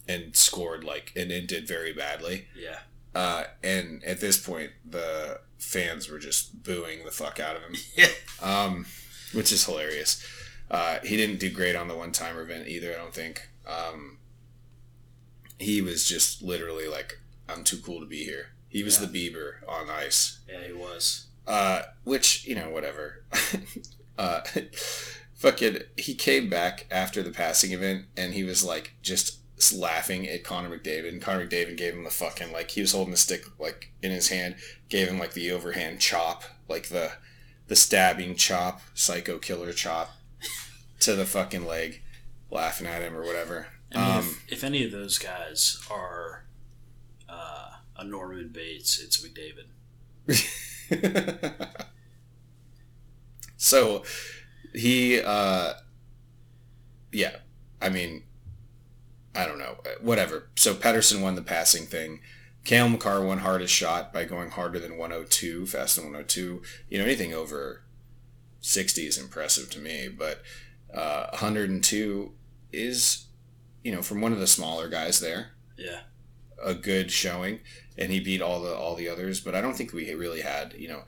and 0.09 0.35
scored 0.35 0.83
like 0.83 1.13
and 1.15 1.31
it 1.31 1.47
did 1.47 1.69
very 1.69 1.93
badly 1.93 2.47
Yeah. 2.59 2.81
uh, 3.15 3.45
and 3.63 4.03
at 4.05 4.21
this 4.21 4.45
point 4.45 4.73
the 4.85 5.41
fans 5.59 6.09
were 6.11 6.19
just 6.19 6.65
booing 6.65 7.05
the 7.05 7.13
fuck 7.13 7.39
out 7.39 7.55
of 7.55 7.63
him 7.63 7.75
Yeah. 7.97 8.09
um, 8.41 8.87
which 9.33 9.53
is 9.53 9.65
hilarious. 9.65 10.25
Uh, 10.71 10.99
he 11.05 11.17
didn't 11.17 11.39
do 11.41 11.51
great 11.51 11.77
on 11.77 11.89
the 11.89 11.97
one 11.97 12.13
timer 12.13 12.43
event 12.43 12.69
either, 12.69 12.93
I 12.93 12.97
don't 12.97 13.15
think. 13.15 13.49
Um, 13.67 14.19
he 15.59 15.81
was 15.83 16.07
just 16.09 16.43
literally 16.43 16.89
like, 16.89 17.19
I'm 17.49 17.65
too 17.65 17.77
cool 17.79 18.01
to 18.01 18.07
be 18.07 18.25
here. 18.25 18.49
He 18.69 18.83
was 18.83 18.99
Yeah. 19.01 19.07
the 19.07 19.31
Bieber 19.31 19.57
on 19.69 19.91
ice. 19.91 20.41
Yeah, 20.49 20.65
he 20.67 20.73
was. 20.73 21.27
Uh, 21.47 21.83
which, 22.05 22.47
you 22.47 22.55
know, 22.55 22.71
whatever. 22.71 23.25
uh, 24.19 24.41
fucking, 25.35 25.79
he 25.97 26.15
came 26.15 26.49
back 26.49 26.87
after 26.91 27.23
the 27.23 27.31
passing 27.33 27.73
event 27.73 28.07
and 28.17 28.33
he 28.33 28.45
was 28.45 28.65
like, 28.65 28.95
just 29.03 29.41
laughing 29.75 30.27
at 30.29 30.43
Connor 30.45 30.77
McDavid. 30.77 31.09
And 31.09 31.21
Connor 31.23 31.47
McDavid 31.47 31.77
gave 31.77 31.95
him 31.95 32.05
the 32.05 32.11
fucking, 32.11 32.51
like, 32.53 32.71
he 32.71 32.81
was 32.81 32.93
holding 32.93 33.13
the 33.13 33.17
stick, 33.19 33.45
like, 33.59 33.93
in 34.03 34.11
his 34.11 34.29
hand, 34.29 34.57
gave 34.89 35.09
him, 35.09 35.19
like, 35.19 35.35
the 35.35 35.51
overhand 35.53 36.01
chop, 36.01 36.45
like 36.69 36.89
the, 36.89 37.13
the 37.73 37.77
stabbing 37.77 38.37
chop, 38.37 38.83
psycho 38.93 39.39
killer 39.39 39.73
chop 39.73 40.11
to 41.01 41.15
the 41.17 41.25
fucking 41.25 41.65
leg, 41.67 42.03
laughing 42.51 42.87
at 42.87 43.01
him 43.01 43.17
or 43.17 43.25
whatever. 43.25 43.69
I 43.95 43.97
mean, 43.99 44.19
Um, 44.19 44.19
if, 44.47 44.53
if 44.53 44.65
any 44.65 44.85
of 44.85 44.93
those 44.93 45.17
guys 45.17 45.81
are 45.91 46.45
uh, 47.31 47.71
a 47.97 48.05
Norman 48.05 48.49
Bates, 48.49 49.01
it's 49.01 49.27
McDavid. 49.27 49.69
so 53.57 54.03
he 54.75 55.23
uh 55.23 55.73
yeah 57.11 57.37
i 57.81 57.89
mean 57.89 58.23
i 59.35 59.47
don't 59.47 59.59
know 59.59 59.79
whatever 60.01 60.49
so 60.57 60.75
Pettersson 60.75 61.23
won 61.23 61.35
the 61.35 61.43
passing 61.43 61.87
thing 61.87 62.21
Cale 62.65 62.89
Makar 62.89 63.25
won 63.25 63.39
hardest 63.39 63.75
shot 63.75 64.13
by 64.13 64.25
going 64.25 64.51
harder 64.51 64.79
than 64.79 64.97
102 64.97 65.67
faster 65.67 66.01
than 66.01 66.11
102 66.11 66.63
you 66.89 66.99
know 66.99 67.05
anything 67.05 67.35
over 67.35 67.83
60 68.61 69.07
is 69.07 69.19
impressive 69.19 69.69
to 69.71 69.81
me 69.81 70.09
but 70.09 70.43
uh 70.95 71.27
102 71.31 72.33
is 72.73 73.27
you 73.83 73.91
know 73.93 74.03
from 74.03 74.21
one 74.21 74.33
of 74.33 74.39
the 74.39 74.47
smaller 74.47 74.89
guys 74.89 75.19
there 75.21 75.49
Yeah. 75.77 76.01
a 76.63 76.75
good 76.75 77.11
showing, 77.11 77.59
and 77.99 78.13
he 78.13 78.21
beat 78.21 78.41
all 78.41 78.61
the 78.63 78.73
all 78.75 78.95
the 78.95 79.09
others. 79.09 79.41
But 79.41 79.55
I 79.57 79.61
don't 79.61 79.75
think 79.77 79.93
we 79.93 80.15
really 80.15 80.43
had 80.43 80.75
you 80.75 80.87
know, 80.89 81.03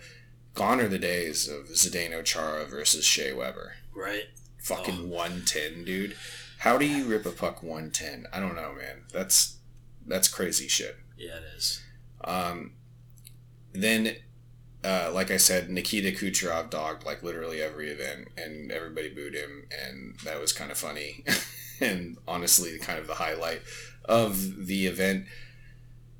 gone 0.54 0.80
are 0.80 0.88
the 0.88 0.98
days 0.98 1.48
of 1.48 1.66
Zdeno 1.68 2.24
Chara 2.24 2.64
versus 2.64 3.04
Shea 3.04 3.32
Weber. 3.32 3.74
Right? 3.94 4.24
Fucking 4.58 5.08
one 5.08 5.42
ten, 5.46 5.84
dude. 5.84 6.16
How 6.58 6.76
do 6.76 6.84
you 6.86 7.04
rip 7.04 7.24
a 7.24 7.30
puck 7.30 7.62
one 7.62 7.90
ten? 7.92 8.26
I 8.32 8.40
don't 8.40 8.56
know, 8.56 8.74
man. 8.76 9.04
That's 9.12 9.58
that's 10.04 10.26
crazy 10.28 10.66
shit. 10.66 10.96
Yeah, 11.24 11.36
it 11.36 11.56
is. 11.56 11.82
Um, 12.22 12.72
then, 13.72 14.16
uh, 14.82 15.10
like 15.12 15.30
I 15.30 15.38
said, 15.38 15.70
Nikita 15.70 16.10
Kucherov 16.12 16.70
dogged 16.70 17.04
like 17.04 17.22
literally 17.22 17.62
every 17.62 17.90
event, 17.90 18.28
and 18.36 18.70
everybody 18.70 19.08
booed 19.08 19.34
him, 19.34 19.66
and 19.70 20.16
that 20.24 20.40
was 20.40 20.52
kind 20.52 20.70
of 20.70 20.76
funny, 20.76 21.24
and 21.80 22.18
honestly, 22.28 22.78
kind 22.78 22.98
of 22.98 23.06
the 23.06 23.14
highlight 23.14 23.62
of 24.04 24.66
the 24.66 24.86
event. 24.86 25.26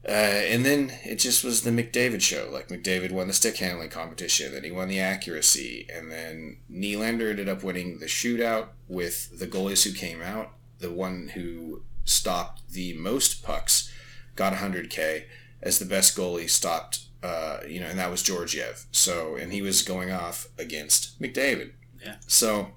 Uh, 0.06 0.10
and 0.50 0.66
then 0.66 0.92
it 1.02 1.16
just 1.16 1.42
was 1.42 1.62
the 1.62 1.70
McDavid 1.70 2.20
show. 2.20 2.48
Like 2.52 2.68
McDavid 2.68 3.10
won 3.10 3.26
the 3.26 3.32
stick 3.32 3.56
handling 3.56 3.90
competition, 3.90 4.52
then 4.52 4.64
he 4.64 4.70
won 4.70 4.88
the 4.88 5.00
accuracy, 5.00 5.86
and 5.94 6.10
then 6.10 6.58
Nylander 6.70 7.30
ended 7.30 7.48
up 7.48 7.62
winning 7.62 7.98
the 7.98 8.06
shootout 8.06 8.68
with 8.88 9.38
the 9.38 9.46
goalies 9.46 9.84
who 9.84 9.92
came 9.92 10.22
out. 10.22 10.52
The 10.78 10.90
one 10.90 11.28
who 11.34 11.82
stopped 12.04 12.70
the 12.70 12.92
most 12.94 13.42
pucks 13.42 13.90
got 14.36 14.54
100k 14.54 15.24
as 15.62 15.78
the 15.78 15.84
best 15.84 16.16
goalie 16.16 16.48
stopped. 16.48 17.00
Uh, 17.22 17.60
you 17.66 17.80
know, 17.80 17.86
and 17.86 17.98
that 17.98 18.10
was 18.10 18.22
Georgiev. 18.22 18.84
So, 18.92 19.34
and 19.34 19.52
he 19.52 19.62
was 19.62 19.82
going 19.82 20.10
off 20.10 20.48
against 20.58 21.20
McDavid. 21.20 21.72
Yeah. 22.04 22.16
So, 22.26 22.72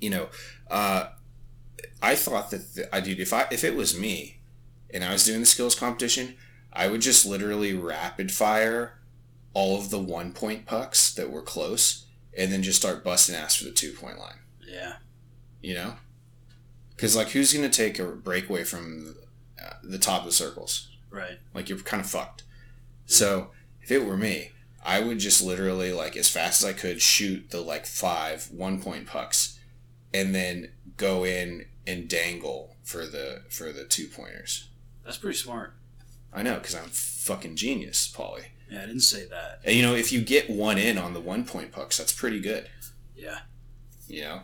you 0.00 0.10
know, 0.10 0.28
uh, 0.70 1.08
I 2.00 2.14
thought 2.14 2.50
that 2.50 2.74
the, 2.74 2.94
I 2.94 3.00
dude, 3.00 3.18
if 3.18 3.32
I 3.32 3.46
if 3.50 3.64
it 3.64 3.74
was 3.74 3.98
me, 3.98 4.40
and 4.92 5.04
I 5.04 5.12
was 5.12 5.24
doing 5.24 5.40
the 5.40 5.46
skills 5.46 5.74
competition, 5.74 6.36
I 6.72 6.88
would 6.88 7.00
just 7.00 7.26
literally 7.26 7.74
rapid 7.74 8.30
fire 8.30 9.00
all 9.54 9.76
of 9.76 9.90
the 9.90 9.98
one 9.98 10.32
point 10.32 10.66
pucks 10.66 11.12
that 11.14 11.30
were 11.30 11.42
close, 11.42 12.06
and 12.36 12.52
then 12.52 12.62
just 12.62 12.78
start 12.78 13.02
busting 13.02 13.34
ass 13.34 13.56
for 13.56 13.64
the 13.64 13.72
two 13.72 13.92
point 13.92 14.18
line. 14.18 14.38
Yeah. 14.66 14.96
You 15.60 15.74
know, 15.74 15.94
because 16.94 17.16
like 17.16 17.30
who's 17.30 17.52
gonna 17.52 17.68
take 17.68 17.98
a 17.98 18.04
breakaway 18.04 18.64
from 18.64 19.16
the 19.82 19.98
top 19.98 20.20
of 20.20 20.26
the 20.26 20.32
circles? 20.32 20.88
Right. 21.10 21.38
Like 21.54 21.68
you're 21.68 21.78
kind 21.78 22.00
of 22.00 22.08
fucked. 22.08 22.44
So 23.06 23.50
if 23.82 23.90
it 23.90 24.04
were 24.04 24.16
me, 24.16 24.52
I 24.84 25.00
would 25.00 25.18
just 25.18 25.42
literally 25.42 25.92
like 25.92 26.16
as 26.16 26.28
fast 26.28 26.62
as 26.62 26.68
I 26.68 26.72
could 26.72 27.02
shoot 27.02 27.50
the 27.50 27.60
like 27.60 27.86
five 27.86 28.48
one 28.50 28.80
point 28.80 29.06
pucks, 29.06 29.58
and 30.14 30.34
then 30.34 30.70
go 30.96 31.24
in 31.24 31.66
and 31.86 32.08
dangle 32.08 32.76
for 32.82 33.06
the 33.06 33.42
for 33.48 33.72
the 33.72 33.84
two 33.84 34.06
pointers. 34.06 34.68
That's 35.04 35.18
pretty 35.18 35.36
smart. 35.36 35.74
I 36.32 36.42
know 36.42 36.54
because 36.54 36.74
I'm 36.74 36.88
fucking 36.90 37.56
genius, 37.56 38.08
Polly. 38.08 38.44
Yeah, 38.70 38.82
I 38.82 38.86
didn't 38.86 39.00
say 39.00 39.26
that. 39.26 39.60
And 39.64 39.74
you 39.74 39.82
know 39.82 39.94
if 39.94 40.12
you 40.12 40.22
get 40.22 40.48
one 40.48 40.78
in 40.78 40.96
on 40.96 41.12
the 41.12 41.20
one 41.20 41.44
point 41.44 41.72
pucks, 41.72 41.98
that's 41.98 42.12
pretty 42.12 42.40
good. 42.40 42.68
Yeah. 43.16 43.40
You 44.06 44.22
know. 44.22 44.40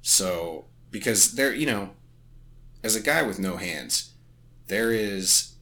So 0.00 0.66
because 0.90 1.32
there, 1.32 1.54
you 1.54 1.66
know, 1.66 1.90
as 2.82 2.96
a 2.96 3.00
guy 3.00 3.22
with 3.22 3.38
no 3.38 3.56
hands, 3.56 4.12
there 4.66 4.90
is 4.92 5.54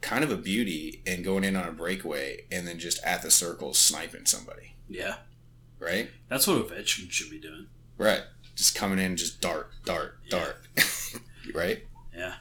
kind 0.00 0.24
of 0.24 0.30
a 0.30 0.36
beauty 0.36 1.02
in 1.06 1.22
going 1.22 1.44
in 1.44 1.54
on 1.56 1.68
a 1.68 1.72
breakaway 1.72 2.44
and 2.50 2.66
then 2.66 2.78
just 2.78 3.02
at 3.04 3.22
the 3.22 3.30
circles 3.30 3.78
sniping 3.78 4.26
somebody, 4.26 4.74
Yeah. 4.88 5.16
right? 5.78 6.10
That's 6.28 6.46
what 6.46 6.56
Ovechkin 6.66 7.10
should 7.10 7.30
be 7.30 7.38
doing. 7.40 7.66
Right. 7.98 8.22
Just 8.56 8.74
coming 8.74 8.98
in, 8.98 9.16
just 9.16 9.40
dart, 9.40 9.70
dart, 9.84 10.18
Yeah. 10.24 10.30
dart, 10.38 10.56
right? 11.54 11.84
Yeah. 12.14 12.34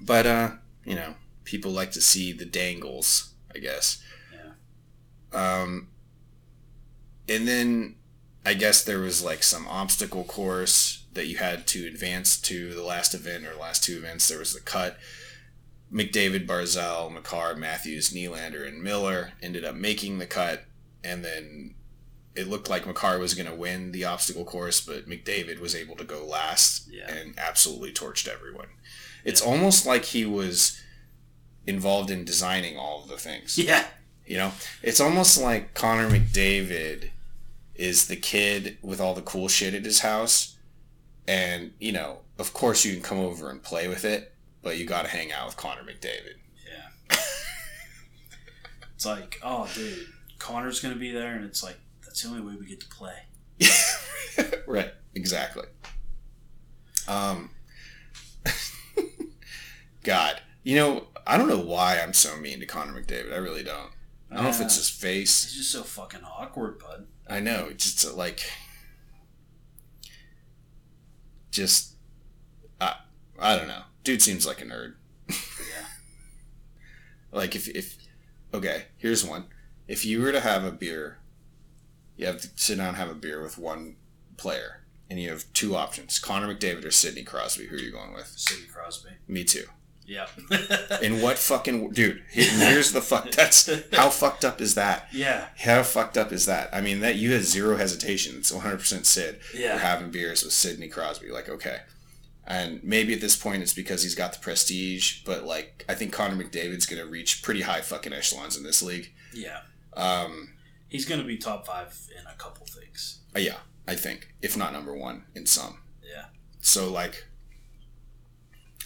But 0.00 0.26
uh, 0.26 0.50
you 0.84 0.94
know, 0.94 1.14
people 1.44 1.70
like 1.70 1.92
to 1.92 2.00
see 2.00 2.32
the 2.32 2.44
dangles, 2.44 3.34
I 3.54 3.58
guess. 3.58 4.02
Yeah. 4.32 5.62
Um, 5.62 5.88
and 7.28 7.46
then 7.46 7.96
I 8.44 8.54
guess 8.54 8.82
there 8.84 8.98
was 8.98 9.22
like 9.22 9.42
some 9.42 9.66
obstacle 9.68 10.24
course 10.24 11.04
that 11.12 11.26
you 11.26 11.36
had 11.36 11.66
to 11.68 11.86
advance 11.86 12.40
to 12.42 12.74
the 12.74 12.82
last 12.82 13.14
event 13.14 13.46
or 13.46 13.54
last 13.54 13.84
two 13.84 13.98
events. 13.98 14.28
There 14.28 14.38
was 14.38 14.52
the 14.54 14.60
cut. 14.60 14.98
McDavid, 15.92 16.46
Barzal, 16.46 17.12
Makar, 17.12 17.54
Matthews, 17.54 18.10
Nylander, 18.14 18.66
and 18.66 18.82
Miller 18.82 19.32
ended 19.42 19.64
up 19.64 19.74
making 19.74 20.18
the 20.18 20.26
cut, 20.26 20.64
and 21.04 21.22
then 21.22 21.74
it 22.34 22.48
looked 22.48 22.70
like 22.70 22.86
Makar 22.86 23.18
was 23.18 23.34
going 23.34 23.46
to 23.48 23.54
win 23.54 23.92
the 23.92 24.04
obstacle 24.06 24.44
course, 24.46 24.80
but 24.80 25.06
McDavid 25.06 25.58
was 25.60 25.74
able 25.74 25.94
to 25.96 26.04
go 26.04 26.24
last 26.24 26.88
Yeah. 26.90 27.12
and 27.12 27.34
absolutely 27.38 27.92
torched 27.92 28.26
everyone. 28.26 28.68
It's 29.22 29.42
almost 29.42 29.84
like 29.84 30.06
he 30.06 30.24
was 30.24 30.80
involved 31.66 32.10
in 32.10 32.24
designing 32.24 32.78
all 32.78 33.02
of 33.02 33.08
the 33.10 33.18
things. 33.18 33.58
Yeah. 33.58 33.84
You 34.26 34.38
know, 34.38 34.52
it's 34.82 34.98
almost 35.00 35.38
like 35.38 35.74
Connor 35.74 36.08
McDavid 36.08 37.10
is 37.82 38.06
the 38.06 38.14
kid 38.14 38.78
with 38.80 39.00
all 39.00 39.12
the 39.12 39.20
cool 39.22 39.48
shit 39.48 39.74
at 39.74 39.84
his 39.84 40.00
house. 40.00 40.56
And, 41.26 41.72
you 41.80 41.90
know, 41.90 42.20
of 42.38 42.52
course 42.52 42.84
you 42.84 42.92
can 42.92 43.02
come 43.02 43.18
over 43.18 43.50
and 43.50 43.60
play 43.60 43.88
with 43.88 44.04
it, 44.04 44.32
but 44.62 44.78
you 44.78 44.86
got 44.86 45.02
to 45.02 45.10
hang 45.10 45.32
out 45.32 45.46
with 45.46 45.56
Connor 45.56 45.82
McDavid. 45.82 46.36
Yeah. 46.64 47.16
it's 48.94 49.04
like, 49.04 49.40
oh, 49.42 49.68
dude, 49.74 50.06
Connor's 50.38 50.78
going 50.78 50.94
to 50.94 51.00
be 51.00 51.10
there, 51.10 51.34
and 51.34 51.44
it's 51.44 51.60
like, 51.60 51.76
that's 52.04 52.22
the 52.22 52.28
only 52.28 52.42
way 52.42 52.56
we 52.56 52.66
get 52.66 52.78
to 52.82 52.86
play. 52.86 53.16
right, 54.68 54.92
exactly. 55.16 55.66
Um, 57.08 57.50
God, 60.04 60.40
you 60.62 60.76
know, 60.76 61.08
I 61.26 61.36
don't 61.36 61.48
know 61.48 61.58
why 61.58 61.98
I'm 62.00 62.12
so 62.12 62.36
mean 62.36 62.60
to 62.60 62.66
Connor 62.66 62.92
McDavid. 62.92 63.32
I 63.32 63.38
really 63.38 63.64
don't. 63.64 63.90
I 64.30 64.36
don't 64.36 64.44
know 64.44 64.50
if 64.50 64.60
it's 64.60 64.76
his 64.76 64.88
face. 64.88 65.42
He's 65.42 65.54
just 65.56 65.72
so 65.72 65.82
fucking 65.82 66.20
awkward, 66.22 66.78
bud. 66.78 67.08
I 67.32 67.40
know. 67.40 67.68
It's 67.70 67.94
just 67.94 68.14
like, 68.14 68.42
just, 71.50 71.94
I, 72.78 72.96
I 73.38 73.56
don't 73.56 73.68
know. 73.68 73.84
Dude 74.04 74.20
seems 74.20 74.46
like 74.46 74.60
a 74.60 74.64
nerd. 74.66 74.94
Yeah. 75.28 75.36
Like 77.34 77.56
if 77.56 77.66
if, 77.66 77.96
okay, 78.52 78.88
here's 78.98 79.24
one. 79.24 79.46
If 79.88 80.04
you 80.04 80.20
were 80.20 80.32
to 80.32 80.40
have 80.40 80.64
a 80.64 80.70
beer, 80.70 81.16
you 82.14 82.26
have 82.26 82.42
to 82.42 82.50
sit 82.56 82.76
down 82.76 82.88
and 82.88 82.96
have 82.98 83.08
a 83.08 83.14
beer 83.14 83.42
with 83.42 83.56
one 83.56 83.96
player, 84.36 84.82
and 85.08 85.18
you 85.18 85.30
have 85.30 85.50
two 85.54 85.74
options: 85.74 86.18
Connor 86.18 86.54
McDavid 86.54 86.84
or 86.84 86.90
Sidney 86.90 87.22
Crosby. 87.22 87.68
Who 87.68 87.76
are 87.76 87.78
you 87.78 87.90
going 87.90 88.12
with? 88.12 88.26
Sidney 88.36 88.66
Crosby. 88.66 89.12
Me 89.26 89.44
too. 89.44 89.64
Yeah. 90.06 90.26
And 91.02 91.22
what 91.22 91.38
fucking 91.38 91.90
dude? 91.90 92.22
Here's 92.30 92.92
the 92.92 93.00
fuck. 93.00 93.30
That's 93.32 93.68
how 93.94 94.10
fucked 94.10 94.44
up 94.44 94.60
is 94.60 94.74
that? 94.74 95.08
yeah. 95.12 95.46
How 95.58 95.82
fucked 95.82 96.16
up 96.18 96.32
is 96.32 96.46
that? 96.46 96.68
I 96.72 96.80
mean, 96.80 97.00
that 97.00 97.16
you 97.16 97.32
had 97.32 97.42
zero 97.42 97.76
hesitation. 97.76 98.36
It's 98.36 98.52
100% 98.52 99.06
Sid. 99.06 99.40
Yeah. 99.54 99.74
For 99.74 99.80
having 99.82 100.10
beers 100.10 100.42
with 100.44 100.52
Sidney 100.52 100.88
Crosby. 100.88 101.30
Like, 101.30 101.48
okay. 101.48 101.78
And 102.46 102.82
maybe 102.82 103.14
at 103.14 103.20
this 103.20 103.36
point 103.36 103.62
it's 103.62 103.72
because 103.74 104.02
he's 104.02 104.14
got 104.16 104.32
the 104.32 104.38
prestige, 104.40 105.22
but 105.24 105.44
like, 105.44 105.84
I 105.88 105.94
think 105.94 106.12
Connor 106.12 106.42
McDavid's 106.42 106.86
going 106.86 107.00
to 107.02 107.08
reach 107.08 107.42
pretty 107.42 107.62
high 107.62 107.80
fucking 107.80 108.12
echelons 108.12 108.56
in 108.56 108.64
this 108.64 108.82
league. 108.82 109.12
Yeah. 109.32 109.60
Um, 109.94 110.54
He's 110.88 111.04
going 111.06 111.20
to 111.20 111.26
be 111.26 111.36
top 111.38 111.66
five 111.66 111.98
in 112.18 112.26
a 112.26 112.34
couple 112.36 112.66
things. 112.66 113.20
uh, 113.34 113.38
yeah, 113.38 113.58
I 113.88 113.94
think, 113.94 114.34
if 114.42 114.56
not 114.56 114.72
number 114.72 114.94
one 114.94 115.24
in 115.34 115.46
some. 115.46 115.78
Yeah. 116.04 116.26
So, 116.60 116.90
like, 116.90 117.26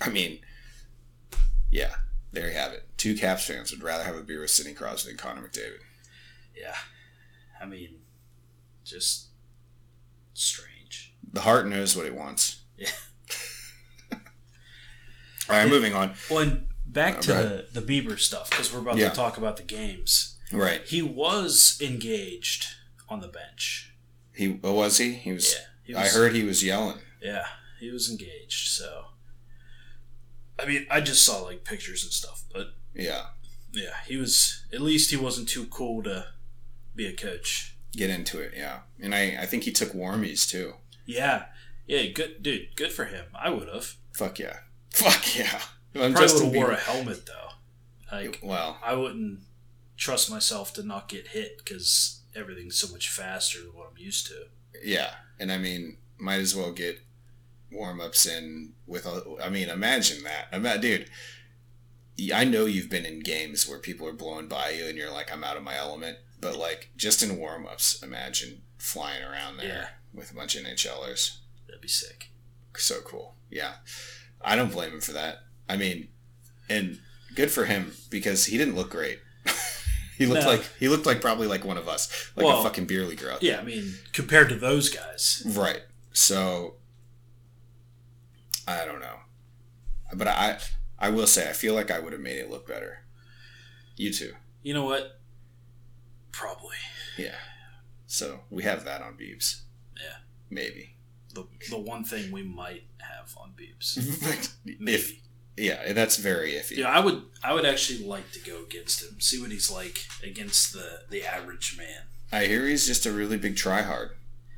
I 0.01 0.11
mean, 0.11 0.39
yeah, 1.71 1.95
there 2.33 2.49
you 2.49 2.55
have 2.55 2.73
it. 2.73 2.85
Two 2.97 3.15
Caps 3.17 3.47
fans 3.47 3.71
would 3.73 3.83
rather 3.83 4.05
have 4.05 4.17
a 4.17 4.23
beer 4.23 4.41
with 4.41 4.51
Sidney 4.51 4.73
Crosby 4.75 5.11
than 5.11 5.19
Connor 5.19 5.43
McDavid. 5.43 5.81
Yeah. 6.57 6.75
I 7.61 7.67
mean, 7.67 7.97
just 8.85 9.27
strange. 10.35 11.15
The 11.33 11.41
heart 11.43 11.67
knows 11.67 11.97
what 11.97 12.07
it 12.07 12.15
wants. 12.15 12.61
Yeah. 12.77 12.89
All 14.13 14.19
right, 15.57 15.69
moving 15.69 15.95
on. 15.95 16.15
Well, 16.31 16.41
and 16.41 16.67
back 16.87 17.19
Uh, 17.19 17.21
to 17.23 17.33
right. 17.33 17.73
the, 17.73 17.81
the 17.81 18.01
Bieber 18.03 18.19
stuff, 18.19 18.51
because 18.51 18.73
we're 18.73 18.81
about 18.81 18.97
Yeah. 18.97 19.11
to 19.11 19.15
talk 19.15 19.37
about 19.39 19.57
the 19.57 19.63
games. 19.63 20.37
Right. 20.53 20.83
He 20.87 21.03
was 21.03 21.79
engaged 21.81 22.67
on 23.09 23.21
the 23.21 23.29
bench. 23.29 23.93
He 24.35 24.59
oh, 24.63 24.73
was 24.75 24.99
he? 24.99 25.13
He 25.15 25.33
was. 25.33 25.53
Yeah. 25.55 25.61
He 25.85 25.95
was, 25.95 26.03
I 26.03 26.19
heard 26.19 26.35
he 26.35 26.43
was 26.45 26.63
yelling. 26.65 26.99
Yeah, 27.23 27.47
he 27.81 27.91
was 27.91 28.11
engaged. 28.11 28.69
So, 28.69 29.07
I 30.59 30.67
mean, 30.67 30.87
I 30.91 31.01
just 31.01 31.25
saw 31.25 31.43
like 31.43 31.65
pictures 31.65 32.03
and 32.05 32.13
stuff, 32.13 32.45
but 32.53 32.69
Yeah. 32.95 33.27
yeah, 33.73 33.95
he 34.07 34.17
was. 34.17 34.65
At 34.73 34.81
least 34.81 35.11
he 35.11 35.17
wasn't 35.17 35.49
too 35.49 35.67
cool 35.67 36.03
to 36.05 36.27
be 36.95 37.07
a 37.07 37.13
coach. 37.13 37.75
Get 37.93 38.11
into 38.11 38.41
it. 38.41 38.53
Yeah. 38.57 38.81
And 39.01 39.15
I 39.15 39.37
I 39.43 39.47
think 39.47 39.65
he 39.65 39.73
took 39.73 39.93
warmies 39.93 40.49
too. 40.49 40.75
Yeah, 41.05 41.47
yeah, 41.87 42.07
good 42.07 42.43
dude. 42.43 42.75
Good 42.77 42.93
for 42.93 43.05
him. 43.07 43.27
I 43.35 43.51
would 43.51 43.69
have. 43.69 43.95
Fuck 44.13 44.39
yeah. 44.39 44.59
Fuck 44.91 45.37
yeah. 45.39 45.61
I'm 45.95 46.13
Probably 46.15 46.35
would 46.35 46.43
have 46.45 46.55
wore 46.55 46.71
a 46.73 46.77
helmet 46.77 47.27
though. 47.27 47.51
Like 48.13 48.41
Well, 48.43 48.79
I 48.85 48.95
wouldn't 48.95 49.41
trust 49.97 50.31
myself 50.31 50.73
to 50.75 50.83
not 50.83 51.09
get 51.09 51.29
hit 51.29 51.59
because 51.59 52.21
everything's 52.35 52.77
so 52.79 52.91
much 52.93 53.09
faster 53.09 53.61
than 53.61 53.71
what 53.75 53.89
I'm 53.91 53.99
used 53.99 54.27
to. 54.29 54.47
yeah. 54.83 55.11
And 55.39 55.51
I 55.53 55.59
mean, 55.59 55.99
might 56.19 56.41
as 56.41 56.55
well 56.57 56.73
get 56.73 57.01
warm 57.71 58.01
ups 58.01 58.27
in 58.27 58.73
with. 58.87 59.07
A, 59.07 59.23
I 59.43 59.49
mean, 59.49 59.69
imagine 59.69 60.23
that. 60.25 60.49
I'm 60.53 60.63
not, 60.63 60.81
dude. 60.81 61.09
I 62.33 62.45
know 62.45 62.65
you've 62.65 62.89
been 62.89 63.05
in 63.05 63.21
games 63.21 63.69
where 63.69 63.79
people 63.79 64.09
are 64.09 64.13
blowing 64.13 64.49
by 64.49 64.71
you 64.71 64.87
and 64.87 64.97
you're 64.97 65.11
like, 65.13 65.31
I'm 65.33 65.45
out 65.45 65.57
of 65.59 65.63
my 65.63 65.77
element. 65.77 66.17
But 66.41 66.57
like, 66.57 66.91
just 66.97 67.23
in 67.23 67.37
warm 67.39 67.67
ups, 67.67 68.03
imagine 68.03 68.63
flying 68.79 69.23
around 69.23 69.59
there 69.59 69.67
Yeah. 69.67 69.87
with 70.19 70.31
a 70.31 70.35
bunch 70.35 70.55
of 70.57 70.65
NHLers. 70.65 71.39
That'd 71.67 71.83
be 71.83 71.89
sick. 71.89 72.31
so 72.77 73.01
cool. 73.03 73.37
Yeah. 73.51 73.75
I 74.43 74.55
don't 74.57 74.73
blame 74.73 74.93
him 74.93 75.01
for 75.01 75.13
that. 75.13 75.39
I 75.69 75.77
mean, 75.77 76.09
and 76.69 76.99
good 77.35 77.51
for 77.51 77.65
him 77.67 77.93
because 78.11 78.47
he 78.47 78.57
didn't 78.59 78.77
look 78.77 78.91
great. 78.91 79.19
he 80.19 80.27
looked 80.27 80.43
No. 80.45 80.49
like 80.51 80.65
he 80.79 80.89
looked 80.89 81.07
like 81.07 81.21
probably 81.21 81.47
like 81.47 81.65
one 81.65 81.77
of 81.79 81.89
us, 81.89 82.31
like 82.37 82.47
Well, 82.47 82.61
a 82.61 82.63
fucking 82.63 82.85
beer 82.87 83.05
leaguer 83.05 83.31
out 83.31 83.43
Yeah, 83.43 83.59
I 83.61 83.63
mean, 83.65 83.95
compared 84.13 84.49
to 84.51 84.57
those 84.57 84.89
guys. 84.91 85.43
Right. 85.47 85.83
So 86.13 86.75
I 88.67 88.85
don't 88.85 89.01
know. 89.01 89.17
But 90.15 90.29
I 90.29 90.59
I 90.99 91.11
will 91.11 91.27
say 91.27 91.49
I 91.49 91.53
feel 91.53 91.75
like 91.75 91.91
I 91.91 91.99
would 91.99 92.13
have 92.13 92.23
made 92.23 92.39
it 92.39 92.51
look 92.51 92.67
better. 92.67 93.01
You 93.97 94.13
too. 94.13 94.35
you 94.63 94.75
know 94.75 94.85
what? 94.85 95.21
Probably. 96.33 96.77
Yeah. 97.17 97.37
So 98.07 98.41
we 98.51 98.63
have 98.65 98.85
that 98.85 99.01
on 99.03 99.15
Beebs. 99.15 99.63
Yeah. 99.97 100.19
Maybe. 100.51 100.97
The, 101.33 101.47
the 101.71 101.79
one 101.79 102.05
thing 102.05 102.31
we 102.31 102.43
might 102.43 102.85
have 102.99 103.35
on 103.39 103.53
Beebs. 103.57 103.97
if 104.67 105.13
yeah, 105.57 105.93
that's 105.95 106.17
very 106.19 106.53
iffy. 106.53 106.77
Yeah, 106.79 106.91
I 106.91 107.01
would 107.01 107.23
I 107.43 107.55
would 107.55 107.65
actually 107.65 108.05
like 108.07 108.31
to 108.33 108.41
go 108.41 108.63
against 108.63 109.03
him. 109.03 109.21
See 109.21 109.41
what 109.41 109.51
he's 109.51 109.71
like 109.71 110.05
against 110.23 110.73
the 110.73 111.01
the 111.09 111.25
average 111.25 111.77
man. 111.79 112.03
I 112.33 112.45
hear 112.47 112.67
he's 112.67 112.87
just 112.87 113.07
a 113.07 113.13
really 113.13 113.39
big 113.39 113.57
tryhard. 113.57 114.11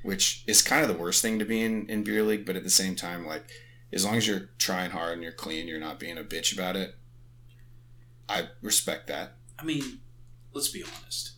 which 0.03 0.43
is 0.47 0.63
kind 0.63 0.83
of 0.83 0.89
the 0.89 1.01
worst 1.01 1.23
thing 1.23 1.39
to 1.39 1.45
be 1.45 1.63
in 1.63 1.89
in 1.89 2.03
beer 2.03 2.23
league. 2.23 2.45
But 2.47 2.57
at 2.57 2.65
the 2.65 2.71
same 2.71 2.97
time, 2.97 3.27
like 3.27 3.45
as 3.93 4.05
long 4.05 4.17
as 4.17 4.27
you're 4.27 4.49
trying 4.59 4.91
hard 4.91 5.15
and 5.15 5.23
you're 5.23 5.33
clean, 5.33 5.67
you're 5.69 5.81
not 5.81 5.99
being 5.99 6.19
a 6.19 6.23
bitch 6.25 6.53
about 6.53 6.77
it. 6.77 6.95
I 8.29 8.49
respect 8.63 9.07
that. 9.09 9.33
I 9.59 9.65
mean, 9.65 10.01
let's 10.53 10.69
be 10.69 10.83
honest. 10.83 11.33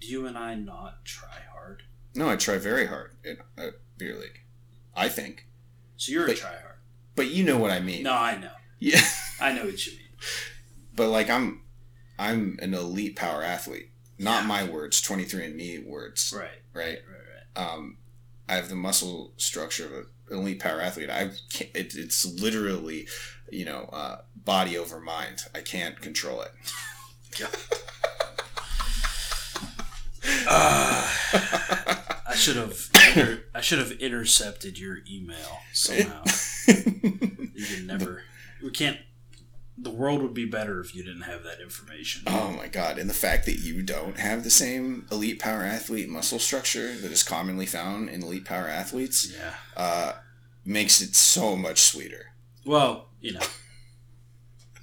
Do 0.00 0.06
you 0.06 0.26
and 0.26 0.38
I 0.38 0.54
not 0.54 1.04
try 1.04 1.40
hard? 1.52 1.82
No, 2.14 2.28
I 2.28 2.36
try 2.36 2.58
very 2.58 2.86
hard 2.86 3.12
in 3.24 3.38
a 3.58 3.70
beer 3.98 4.14
league. 4.14 4.40
I 4.94 5.08
think, 5.08 5.46
So 5.96 6.12
you're 6.12 6.26
But- 6.26 6.36
a 6.36 6.40
try 6.40 6.50
hard. 6.60 6.76
but 7.14 7.30
you 7.30 7.44
know 7.44 7.58
what 7.58 7.70
I 7.70 7.80
mean. 7.80 8.04
No, 8.04 8.12
I 8.12 8.36
know. 8.38 8.52
Yeah. 8.78 9.00
I 9.40 9.52
know 9.52 9.64
what 9.64 9.86
you 9.86 9.92
mean. 9.92 10.08
but 10.94 11.08
like 11.08 11.28
I'm, 11.28 11.62
I'm 12.18 12.58
an 12.62 12.72
elite 12.74 13.16
power 13.16 13.42
athlete. 13.42 13.90
Not 14.18 14.46
my 14.46 14.64
words, 14.64 15.00
twenty 15.02 15.24
three 15.24 15.44
and 15.44 15.56
me 15.56 15.78
words. 15.78 16.32
Right. 16.34 16.48
Right. 16.72 16.98
Right. 17.06 17.56
Right. 17.56 17.72
um, 17.74 17.98
I 18.48 18.54
have 18.54 18.70
the 18.70 18.74
muscle 18.76 19.34
structure 19.36 19.84
of 19.84 19.92
an 19.92 20.06
elite 20.30 20.60
power 20.60 20.80
athlete. 20.80 21.10
I 21.10 21.30
can't, 21.50 21.70
it, 21.74 21.94
it's 21.94 22.24
literally, 22.40 23.08
you 23.50 23.64
know, 23.64 23.88
uh, 23.92 24.18
body 24.34 24.76
over 24.76 25.00
mind. 25.00 25.42
I 25.54 25.60
can't 25.60 26.00
control 26.00 26.42
it. 26.42 26.52
I 32.28 32.34
should 32.34 32.56
have. 32.56 32.90
Inter- 33.16 33.44
I 33.54 33.60
should 33.60 33.78
have 33.78 33.92
intercepted 33.92 34.78
your 34.78 34.98
email 35.10 35.60
somehow. 35.72 36.22
you 36.66 37.66
can 37.66 37.86
never. 37.86 38.22
We 38.62 38.70
can't. 38.70 38.98
The 39.78 39.90
world 39.90 40.22
would 40.22 40.32
be 40.32 40.46
better 40.46 40.80
if 40.80 40.94
you 40.94 41.04
didn't 41.04 41.22
have 41.22 41.42
that 41.42 41.60
information. 41.60 42.22
oh 42.26 42.50
my 42.50 42.66
god! 42.66 42.98
And 42.98 43.10
the 43.10 43.14
fact 43.14 43.44
that 43.46 43.58
you 43.58 43.82
don't 43.82 44.18
have 44.18 44.42
the 44.42 44.50
same 44.50 45.06
elite 45.12 45.38
power 45.38 45.62
athlete 45.62 46.08
muscle 46.08 46.38
structure 46.38 46.94
that 46.96 47.12
is 47.12 47.22
commonly 47.22 47.66
found 47.66 48.08
in 48.08 48.22
elite 48.22 48.46
power 48.46 48.68
athletes 48.68 49.30
Yeah. 49.36 49.54
uh, 49.76 50.12
makes 50.64 51.02
it 51.02 51.14
so 51.14 51.56
much 51.56 51.78
sweeter. 51.80 52.32
Well, 52.64 53.10
you 53.20 53.32
know, 53.34 53.40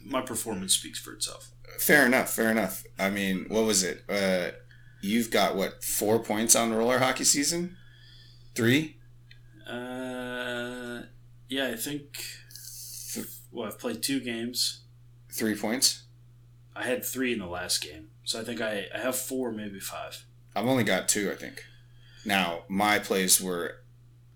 my 0.06 0.22
performance 0.22 0.76
speaks 0.76 1.00
for 1.00 1.12
itself. 1.14 1.50
Fair 1.80 2.06
enough. 2.06 2.32
Fair 2.32 2.52
enough. 2.52 2.84
I 3.00 3.10
mean, 3.10 3.46
what 3.50 3.66
was 3.66 3.82
it? 3.84 4.04
Uh, 4.08 4.52
you've 5.02 5.32
got 5.32 5.56
what 5.56 5.84
four 5.84 6.20
points 6.20 6.56
on 6.56 6.72
roller 6.72 7.00
hockey 7.00 7.24
season? 7.24 7.78
Three. 8.54 8.98
Uh, 9.68 11.02
yeah, 11.50 11.70
I 11.70 11.76
think. 11.76 12.24
Well, 13.52 13.68
I've 13.68 13.80
played 13.80 14.02
two 14.04 14.20
games. 14.20 14.82
Three 15.34 15.56
points. 15.56 16.04
I 16.76 16.84
had 16.84 17.04
three 17.04 17.34
in 17.34 17.40
the 17.40 17.48
last 17.48 17.82
game, 17.84 18.10
so 18.24 18.40
I 18.40 18.44
think 18.44 18.62
I, 18.62 18.86
I 18.94 19.00
have 19.00 19.16
four, 19.16 19.52
maybe 19.52 19.80
five. 19.80 20.26
I've 20.56 20.68
only 20.68 20.84
got 20.84 21.10
two, 21.10 21.32
I 21.32 21.36
think. 21.36 21.66
Now, 22.24 22.64
my 22.68 23.00
plays 23.00 23.42
were 23.42 23.82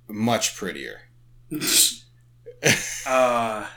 much 0.07 0.55
prettier. 0.55 1.01
Uh, 3.05 3.67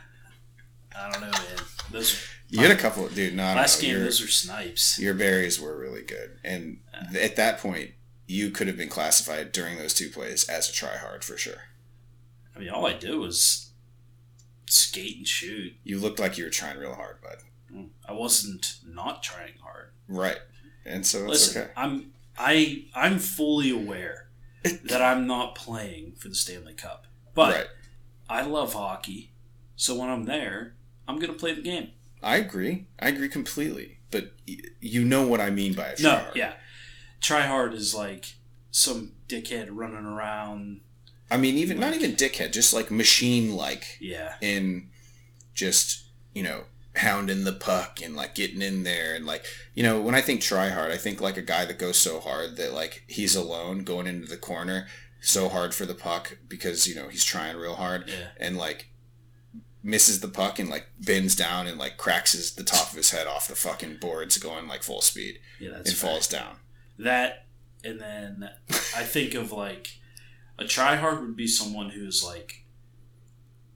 I 0.96 1.10
don't 1.12 1.20
know, 1.20 1.30
man. 1.30 1.58
Those 1.92 2.26
You 2.48 2.60
had 2.60 2.70
a 2.70 2.76
couple, 2.76 3.04
of, 3.04 3.14
dude. 3.14 3.34
No, 3.34 3.42
last 3.42 3.80
no, 3.80 3.86
game, 3.86 3.96
your, 3.96 4.04
those 4.04 4.22
are 4.22 4.28
snipes. 4.28 4.98
your 4.98 5.12
berries 5.12 5.60
were 5.60 5.78
really 5.78 6.02
good, 6.02 6.38
and 6.42 6.78
at 7.20 7.36
that 7.36 7.58
point, 7.58 7.90
you 8.26 8.50
could 8.50 8.66
have 8.68 8.78
been 8.78 8.88
classified 8.88 9.52
during 9.52 9.76
those 9.76 9.92
two 9.92 10.08
plays 10.08 10.48
as 10.48 10.70
a 10.70 10.72
tryhard 10.72 11.22
for 11.22 11.36
sure. 11.36 11.64
I 12.56 12.58
mean, 12.58 12.70
all 12.70 12.86
I 12.86 12.94
did 12.94 13.14
was 13.16 13.69
skate 14.70 15.16
and 15.18 15.28
shoot. 15.28 15.74
You 15.84 15.98
looked 15.98 16.18
like 16.18 16.38
you 16.38 16.44
were 16.44 16.50
trying 16.50 16.78
real 16.78 16.94
hard, 16.94 17.20
bud. 17.22 17.38
Mm. 17.72 17.90
I 18.08 18.12
wasn't 18.12 18.76
not 18.86 19.22
trying 19.22 19.54
hard. 19.62 19.92
Right, 20.08 20.38
and 20.84 21.06
so 21.06 21.20
it's 21.20 21.28
Listen, 21.28 21.62
okay. 21.62 21.70
I'm 21.76 22.12
I 22.38 22.84
I'm 22.94 23.18
fully 23.18 23.70
aware 23.70 24.28
that 24.62 25.02
I'm 25.02 25.26
not 25.26 25.54
playing 25.54 26.14
for 26.18 26.28
the 26.28 26.34
Stanley 26.34 26.74
Cup, 26.74 27.06
but 27.34 27.54
right, 27.54 27.66
I 28.28 28.42
love 28.42 28.74
hockey. 28.74 29.32
So 29.76 29.96
when 29.96 30.10
I'm 30.10 30.24
there, 30.24 30.74
I'm 31.06 31.18
gonna 31.18 31.32
play 31.32 31.54
the 31.54 31.62
game. 31.62 31.90
I 32.22 32.36
agree. 32.36 32.86
I 32.98 33.08
agree 33.08 33.28
completely. 33.28 33.98
But 34.10 34.32
you 34.80 35.04
know 35.04 35.26
what 35.26 35.40
I 35.40 35.50
mean 35.50 35.74
by 35.74 35.88
a 35.88 35.94
tryhard. 35.94 36.02
No, 36.02 36.30
yeah, 36.34 36.54
try 37.20 37.42
hard 37.42 37.74
is 37.74 37.94
like 37.94 38.34
some 38.70 39.12
dickhead 39.28 39.68
running 39.70 40.04
around. 40.04 40.80
I 41.30 41.36
mean, 41.36 41.56
even 41.56 41.78
not 41.78 41.94
even 41.94 42.12
dickhead, 42.16 42.52
just 42.52 42.72
like 42.74 42.90
machine 42.90 43.54
like. 43.54 43.98
Yeah, 44.00 44.34
in 44.40 44.88
just 45.54 46.04
you 46.34 46.42
know 46.42 46.64
hounding 46.96 47.44
the 47.44 47.52
puck 47.52 48.00
and 48.02 48.16
like 48.16 48.34
getting 48.34 48.62
in 48.62 48.82
there 48.82 49.14
and 49.14 49.24
like 49.24 49.44
you 49.74 49.82
know 49.82 50.00
when 50.00 50.14
I 50.14 50.20
think 50.20 50.40
try 50.40 50.70
hard 50.70 50.90
I 50.90 50.96
think 50.96 51.20
like 51.20 51.36
a 51.36 51.42
guy 51.42 51.64
that 51.64 51.78
goes 51.78 51.96
so 51.98 52.18
hard 52.20 52.56
that 52.56 52.72
like 52.72 53.04
he's 53.06 53.36
alone 53.36 53.84
going 53.84 54.06
into 54.08 54.26
the 54.26 54.36
corner 54.36 54.86
so 55.20 55.48
hard 55.48 55.72
for 55.74 55.86
the 55.86 55.94
puck 55.94 56.38
because 56.48 56.88
you 56.88 56.94
know 56.96 57.08
he's 57.08 57.24
trying 57.24 57.56
real 57.56 57.74
hard 57.76 58.04
Yeah. 58.08 58.28
and 58.38 58.56
like 58.56 58.88
misses 59.82 60.20
the 60.20 60.28
puck 60.28 60.58
and 60.58 60.68
like 60.68 60.86
bends 60.98 61.34
down 61.36 61.66
and 61.66 61.78
like 61.78 61.96
cracks 61.96 62.32
his 62.32 62.54
the 62.54 62.64
top 62.64 62.90
of 62.90 62.96
his 62.96 63.10
head 63.12 63.26
off 63.26 63.46
the 63.48 63.54
fucking 63.56 63.96
boards 64.00 64.36
going 64.38 64.66
like 64.66 64.82
full 64.82 65.00
speed 65.00 65.38
yeah, 65.60 65.70
that's 65.70 65.90
and 65.90 65.98
fair. 65.98 66.10
falls 66.10 66.26
down 66.28 66.56
that 66.98 67.46
and 67.84 68.00
then 68.00 68.50
i 68.96 69.02
think 69.04 69.34
of 69.34 69.52
like 69.52 69.99
a 70.60 70.64
tryhard 70.64 71.20
would 71.20 71.36
be 71.36 71.46
someone 71.46 71.90
who's 71.90 72.22
like 72.22 72.64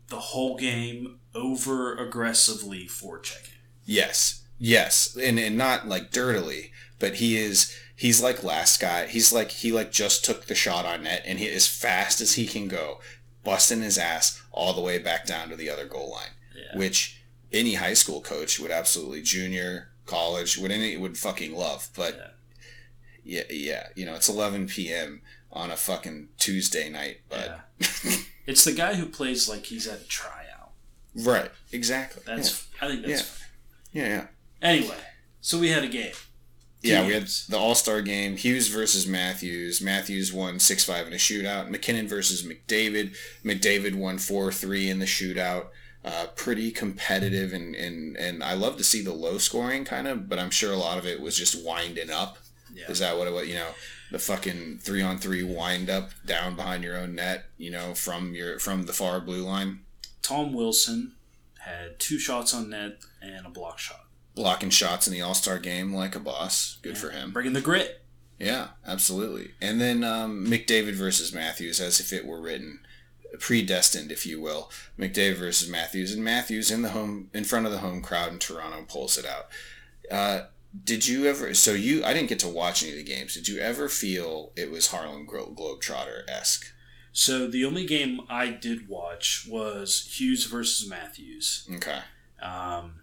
the 0.08 0.16
whole 0.20 0.56
game 0.56 1.18
over 1.34 1.96
aggressively 1.96 2.86
forechecking 2.86 3.54
Yes, 3.84 4.44
yes, 4.58 5.16
and 5.16 5.38
and 5.38 5.58
not 5.58 5.86
like 5.86 6.10
dirtily, 6.10 6.72
but 6.98 7.16
he 7.16 7.36
is. 7.36 7.76
He's 7.96 8.22
like 8.22 8.42
last 8.42 8.80
guy. 8.80 9.06
He's 9.06 9.32
like 9.32 9.50
he 9.50 9.72
like 9.72 9.92
just 9.92 10.24
took 10.24 10.46
the 10.46 10.54
shot 10.54 10.84
on 10.86 11.04
net, 11.04 11.22
and 11.26 11.38
he 11.38 11.48
as 11.50 11.66
fast 11.66 12.20
as 12.20 12.34
he 12.34 12.46
can 12.46 12.66
go, 12.66 13.00
busting 13.44 13.82
his 13.82 13.98
ass 13.98 14.42
all 14.50 14.72
the 14.72 14.80
way 14.80 14.98
back 14.98 15.26
down 15.26 15.50
to 15.50 15.56
the 15.56 15.68
other 15.68 15.86
goal 15.86 16.10
line. 16.10 16.30
Yeah. 16.56 16.78
Which 16.78 17.22
any 17.52 17.74
high 17.74 17.94
school 17.94 18.20
coach 18.20 18.58
would 18.58 18.70
absolutely 18.70 19.22
junior 19.22 19.90
college 20.06 20.56
would 20.56 20.70
any 20.70 20.96
would 20.96 21.18
fucking 21.18 21.54
love. 21.54 21.88
But 21.94 22.36
yeah, 23.22 23.42
yeah, 23.50 23.88
you 23.94 24.06
know 24.06 24.14
it's 24.14 24.28
11 24.28 24.68
p.m. 24.68 25.20
on 25.54 25.70
a 25.70 25.76
fucking 25.76 26.28
Tuesday 26.38 26.90
night, 26.90 27.18
but 27.28 27.60
it's 28.46 28.64
the 28.64 28.72
guy 28.72 28.94
who 28.94 29.06
plays 29.06 29.48
like 29.48 29.66
he's 29.66 29.86
at 29.86 30.00
a 30.00 30.08
tryout 30.08 30.72
right, 31.16 31.50
exactly. 31.72 32.22
that's 32.26 32.66
i 32.82 32.88
think 32.88 33.06
that's 33.06 33.10
Yeah. 33.92 34.02
fair. 34.02 34.08
yeah, 34.08 34.08
yeah. 34.08 34.26
anyway 34.68 34.96
so 35.40 35.58
we 35.58 35.68
had 35.70 35.84
a 35.84 35.88
game 35.88 36.12
Yeah, 36.82 37.06
we 37.06 37.14
had 37.14 37.28
the 37.48 37.56
All 37.56 37.74
Star 37.74 38.02
game. 38.02 38.36
Hughes 38.36 38.68
versus 38.68 39.06
Matthews. 39.06 39.80
Matthews 39.80 40.32
won 40.34 40.58
six 40.58 40.84
five 40.84 41.06
in 41.06 41.12
a 41.14 41.16
shootout. 41.16 41.70
MacKinnon 41.70 42.06
versus 42.08 42.42
McDavid. 42.42 43.14
McDavid 43.42 43.94
won 43.94 44.18
four 44.18 44.52
three 44.52 44.90
in 44.90 44.98
the 44.98 45.06
shootout. 45.06 45.68
Uh, 46.04 46.26
pretty 46.36 46.70
competitive 46.70 47.54
and, 47.54 47.74
and 47.74 48.16
and 48.18 48.42
I 48.44 48.52
love 48.54 48.76
to 48.76 48.84
see 48.84 49.02
the 49.02 49.14
low 49.14 49.38
scoring 49.38 49.84
kind 49.86 50.06
of, 50.06 50.28
but 50.28 50.38
I'm 50.38 50.50
sure 50.50 50.72
a 50.74 50.76
lot 50.76 50.98
of 50.98 51.06
it 51.06 51.20
was 51.22 51.36
just 51.38 51.64
winding 51.64 52.10
up. 52.10 52.36
Yeah. 52.74 52.90
Is 52.90 52.98
that 52.98 53.16
what 53.16 53.28
it 53.28 53.32
was? 53.32 53.48
You 53.48 53.54
know, 53.54 53.70
the 54.10 54.18
fucking 54.18 54.78
three 54.82 55.02
on 55.02 55.18
three 55.18 55.42
wind 55.42 55.88
up 55.88 56.10
down 56.26 56.56
behind 56.56 56.82
your 56.82 56.96
own 56.96 57.14
net. 57.14 57.46
You 57.56 57.70
know, 57.70 57.94
from 57.94 58.34
your 58.34 58.58
from 58.58 58.86
the 58.86 58.92
far 58.92 59.20
blue 59.20 59.42
line, 59.42 59.80
tom 60.22 60.52
wilson 60.52 61.12
had 61.60 61.98
two 61.98 62.18
shots 62.18 62.52
on 62.52 62.70
net 62.70 62.98
and 63.22 63.46
a 63.46 63.50
block 63.50 63.78
shot 63.78 64.04
blocking 64.34 64.70
shots 64.70 65.06
in 65.06 65.12
the 65.12 65.20
All 65.20 65.34
Star 65.34 65.58
game 65.58 65.94
like 65.94 66.14
a 66.14 66.20
boss. 66.20 66.78
Good 66.82 66.98
for 66.98 67.10
him. 67.10 67.32
bringing 67.32 67.52
the 67.52 67.60
grit 67.60 68.02
Yeah, 68.38 68.68
absolutely. 68.86 69.52
And 69.60 69.80
then 69.80 70.04
um, 70.04 70.46
McDavid 70.46 70.94
versus 70.94 71.32
Matthews, 71.32 71.80
as 71.80 72.00
if 72.00 72.12
it 72.12 72.26
were 72.26 72.40
written, 72.40 72.80
predestined, 73.38 74.10
if 74.10 74.26
you 74.26 74.40
will. 74.40 74.70
McDavid 74.98 75.36
versus 75.36 75.68
Matthews, 75.68 76.12
and 76.12 76.24
Matthews 76.24 76.70
in 76.70 76.82
the 76.82 76.90
home, 76.90 77.30
in 77.32 77.44
front 77.44 77.66
of 77.66 77.72
the 77.72 77.78
home 77.78 78.02
crowd 78.02 78.32
in 78.32 78.38
Toronto, 78.38 78.84
pulls 78.88 79.16
it 79.18 79.26
out. 79.26 79.46
Uh, 80.10 80.46
did 80.82 81.06
you 81.06 81.26
ever? 81.26 81.54
So 81.54 81.72
you, 81.72 82.04
I 82.04 82.12
didn't 82.12 82.28
get 82.28 82.40
to 82.40 82.48
watch 82.48 82.82
any 82.82 82.92
of 82.92 82.98
the 82.98 83.04
games. 83.04 83.34
Did 83.34 83.46
you 83.48 83.60
ever 83.60 83.88
feel 83.88 84.52
it 84.56 84.70
was 84.70 84.88
Harlem 84.88 85.26
Glo- 85.26 85.54
Globetrotter 85.54 86.28
esque? 86.28 86.66
so 87.16 87.46
the 87.46 87.64
only 87.64 87.86
game 87.86 88.22
i 88.28 88.48
did 88.50 88.88
watch 88.88 89.46
was 89.48 90.16
hughes 90.18 90.46
versus 90.46 90.90
matthews 90.90 91.64
Okay. 91.76 92.00
Um, 92.42 93.02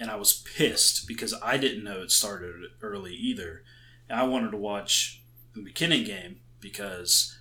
and 0.00 0.10
I 0.10 0.16
was 0.16 0.32
pissed 0.56 1.06
because 1.06 1.32
I 1.40 1.56
didn't 1.58 1.84
know 1.84 2.02
it 2.02 2.10
started 2.10 2.54
early 2.82 3.14
either. 3.14 3.62
And 4.08 4.18
I 4.18 4.24
wanted 4.24 4.50
to 4.50 4.56
watch 4.56 5.22
the 5.54 5.62
MacKinnon 5.62 6.02
game 6.04 6.40
because 6.60 7.38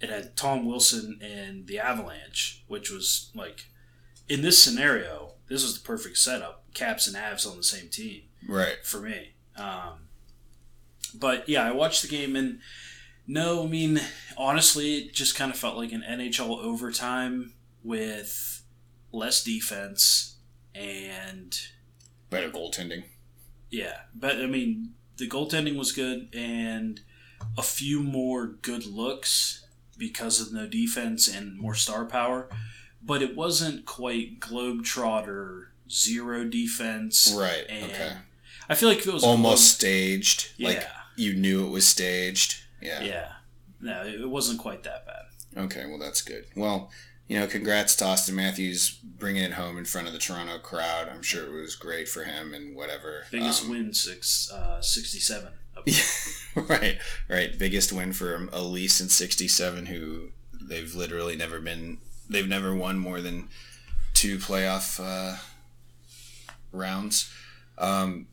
it 0.00 0.08
had 0.08 0.36
Tom 0.36 0.64
Wilson 0.66 1.18
and 1.20 1.66
the 1.66 1.80
Avalanche, 1.80 2.64
which 2.68 2.90
was 2.90 3.30
like, 3.34 3.66
in 4.28 4.42
this 4.42 4.62
scenario, 4.62 5.34
this 5.48 5.64
was 5.64 5.74
the 5.78 5.84
perfect 5.86 6.16
setup. 6.16 6.64
Caps 6.72 7.06
and 7.08 7.16
Avs 7.16 7.44
on 7.50 7.56
the 7.56 7.64
same 7.64 7.88
team 7.88 8.22
Right. 8.46 8.76
for 8.82 9.00
me. 9.00 9.32
Um, 9.56 10.08
but 11.14 11.48
yeah, 11.48 11.66
I 11.66 11.72
watched 11.72 12.02
the 12.02 12.08
game 12.08 12.36
and 12.36 12.60
no, 13.26 13.64
I 13.64 13.66
mean, 13.66 14.00
honestly, 14.36 14.98
it 14.98 15.12
just 15.12 15.34
kind 15.34 15.50
of 15.50 15.58
felt 15.58 15.76
like 15.76 15.92
an 15.92 16.04
NHL 16.08 16.62
overtime 16.62 17.54
with 17.82 18.62
less 19.12 19.42
defense 19.42 20.36
and 20.74 21.58
Better 22.30 22.50
goaltending. 22.50 23.04
yeah, 23.70 24.00
but 24.14 24.36
I 24.36 24.46
mean, 24.46 24.94
the 25.16 25.28
goaltending 25.28 25.76
was 25.76 25.92
good, 25.92 26.28
and 26.34 27.00
a 27.56 27.62
few 27.62 28.02
more 28.02 28.46
good 28.46 28.84
looks 28.86 29.66
because 29.96 30.40
of 30.40 30.52
no 30.52 30.66
defense 30.66 31.26
and 31.26 31.56
more 31.58 31.74
star 31.74 32.04
power, 32.04 32.48
but 33.02 33.22
it 33.22 33.34
wasn't 33.34 33.86
quite 33.86 34.38
globetrotter 34.40 35.66
zero 35.90 36.44
defense. 36.44 37.32
Right, 37.36 37.64
And 37.68 37.90
okay. 37.90 38.12
I 38.68 38.74
feel 38.74 38.88
like 38.88 38.98
if 38.98 39.06
it 39.06 39.14
was 39.14 39.24
Almost 39.24 39.74
staged. 39.74 40.52
Like 40.58 40.86
you 41.16 41.34
knew 41.34 41.66
it 41.66 41.70
was 41.70 41.86
staged. 41.86 42.62
Yeah. 42.80 43.02
Yeah. 43.02 43.28
No, 43.80 44.04
it 44.04 44.28
wasn't 44.28 44.58
quite 44.58 44.82
that 44.84 45.06
bad. 45.06 45.64
Okay, 45.64 45.86
well 45.86 45.98
that's 45.98 46.22
good. 46.22 46.46
Well, 46.54 46.90
you 47.28 47.38
know, 47.38 47.46
congrats 47.46 47.96
to 47.96 48.04
Auston 48.04 48.34
Matthews 48.34 48.90
bringing 48.90 49.42
it 49.42 49.54
home 49.54 49.78
in 49.78 49.84
front 49.84 50.06
of 50.06 50.12
the 50.12 50.18
Toronto 50.18 50.58
crowd. 50.58 51.08
I'm 51.08 51.22
sure 51.22 51.44
it 51.46 51.60
was 51.60 51.74
great 51.74 52.08
for 52.08 52.24
him 52.24 52.54
and 52.54 52.76
whatever. 52.76 53.24
Biggest 53.30 53.64
Um, 53.64 53.70
win 53.70 53.94
six 53.94 54.50
uh, 54.50 54.80
sixty 54.80 55.18
seven. 55.18 55.52
right, 56.54 56.98
right. 57.28 57.58
Biggest 57.58 57.92
win 57.92 58.12
for 58.12 58.48
Elise 58.52 59.00
in 59.00 59.08
'67, 59.08 59.86
who 59.86 60.30
they've 60.60 60.94
literally 60.94 61.36
never 61.36 61.60
been. 61.60 61.98
They've 62.28 62.48
never 62.48 62.74
won 62.74 62.98
more 62.98 63.20
than 63.20 63.48
two 64.14 64.38
playoff 64.38 64.98
uh, 65.02 65.36
rounds. 66.72 67.30
Um, 67.78 68.26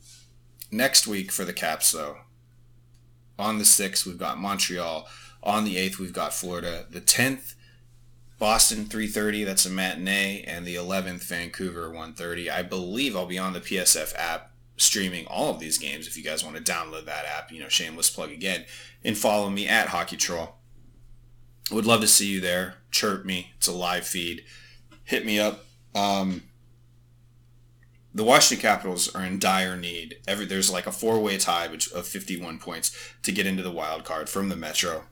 next 0.74 1.08
week 1.08 1.32
for 1.32 1.46
the 1.46 1.54
Caps, 1.54 1.92
though, 1.92 2.18
on 3.38 3.58
the 3.60 3.66
sixth 3.66 4.06
we've 4.06 4.18
got 4.18 4.38
Montreal. 4.38 5.08
On 5.42 5.66
the 5.66 5.78
eighth 5.78 6.00
we've 6.00 6.14
got 6.14 6.34
Florida. 6.34 6.86
The 6.90 7.02
tenth. 7.02 7.56
Boston 8.40 8.86
3:30, 8.86 9.46
that's 9.46 9.66
a 9.66 9.70
matinee, 9.70 10.44
and 10.46 10.66
the 10.66 10.76
11th 10.76 11.24
Vancouver 11.24 11.90
1:30. 11.90 12.50
I 12.50 12.62
believe 12.62 13.16
I'll 13.16 13.26
be 13.26 13.38
on 13.38 13.54
the 13.54 13.62
PSF 13.62 14.14
app 14.18 14.52
streaming 14.76 15.26
all 15.28 15.52
of 15.54 15.60
these 15.60 15.78
games 15.78 16.08
if 16.08 16.18
you 16.18 16.24
guys 16.24 16.44
want 16.44 16.58
to 16.58 16.72
download 16.72 17.06
that 17.06 17.26
app, 17.26 17.52
you 17.52 17.60
know, 17.60 17.70
shameless 17.70 18.10
plug 18.10 18.32
again, 18.32 18.66
and 19.04 19.18
follow 19.18 19.50
me 19.50 19.68
at 19.68 19.90
Hockey 19.90 20.18
Troll. 20.18 20.56
Would 21.72 21.86
love 21.86 22.02
to 22.02 22.08
see 22.08 22.28
you 22.28 22.42
there. 22.42 22.76
Chirp 22.92 23.24
me. 23.24 23.54
It's 23.58 23.68
a 23.68 23.72
live 23.72 24.06
feed. 24.06 24.44
Hit 25.06 25.26
me 25.26 25.40
up. 25.40 25.66
Um, 25.96 26.44
the 28.14 28.24
Washington 28.24 28.62
Capitals 28.62 29.14
are 29.16 29.24
in 29.24 29.40
dire 29.40 29.76
need. 29.76 30.18
Every 30.28 30.46
there's 30.46 30.72
like 30.72 30.86
a 30.86 30.92
four-way 30.92 31.38
tie 31.38 31.68
which, 31.68 31.92
of 31.92 32.06
51 32.06 32.60
points 32.60 32.96
to 33.24 33.32
get 33.32 33.48
into 33.48 33.64
the 33.64 33.72
wild 33.72 34.04
card 34.04 34.30
from 34.30 34.50
the 34.50 34.56
Metro. 34.56 35.06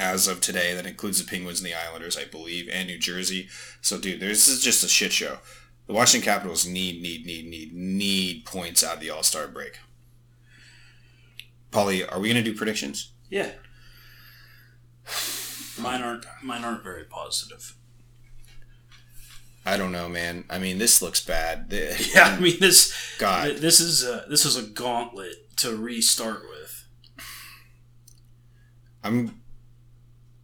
As 0.00 0.28
of 0.28 0.40
today, 0.40 0.74
that 0.74 0.86
includes 0.86 1.22
the 1.22 1.28
Penguins 1.28 1.60
and 1.60 1.66
the 1.66 1.74
Islanders, 1.74 2.16
I 2.16 2.24
believe, 2.24 2.68
and 2.72 2.86
New 2.86 2.98
Jersey. 2.98 3.48
So, 3.80 3.98
dude, 3.98 4.20
this 4.20 4.46
is 4.46 4.62
just 4.62 4.84
a 4.84 4.88
shit 4.88 5.12
show. 5.12 5.38
The 5.86 5.92
Washington 5.92 6.24
Capitals 6.32 6.66
need, 6.66 7.02
need, 7.02 7.26
need, 7.26 7.48
need, 7.48 7.74
need 7.74 8.44
points 8.44 8.84
out 8.84 8.96
of 8.96 9.00
the 9.00 9.10
All 9.10 9.22
Star 9.22 9.48
break. 9.48 9.78
Polly, 11.70 12.04
are 12.04 12.20
we 12.20 12.28
gonna 12.28 12.42
do 12.42 12.54
predictions? 12.54 13.12
Yeah. 13.28 13.50
Mine 15.80 16.02
aren't 16.02 16.26
mine 16.42 16.64
aren't 16.64 16.82
very 16.82 17.04
positive. 17.04 17.76
I 19.66 19.76
don't 19.76 19.92
know, 19.92 20.08
man. 20.08 20.44
I 20.48 20.58
mean, 20.58 20.78
this 20.78 21.02
looks 21.02 21.24
bad. 21.24 21.66
Yeah, 22.14 22.36
I 22.36 22.40
mean 22.40 22.58
this 22.60 22.94
God. 23.18 23.56
this 23.56 23.80
is 23.80 24.02
a 24.04 24.24
this 24.28 24.44
is 24.44 24.56
a 24.56 24.62
gauntlet 24.62 25.56
to 25.56 25.76
restart 25.76 26.42
with. 26.48 26.86
I'm. 29.04 29.40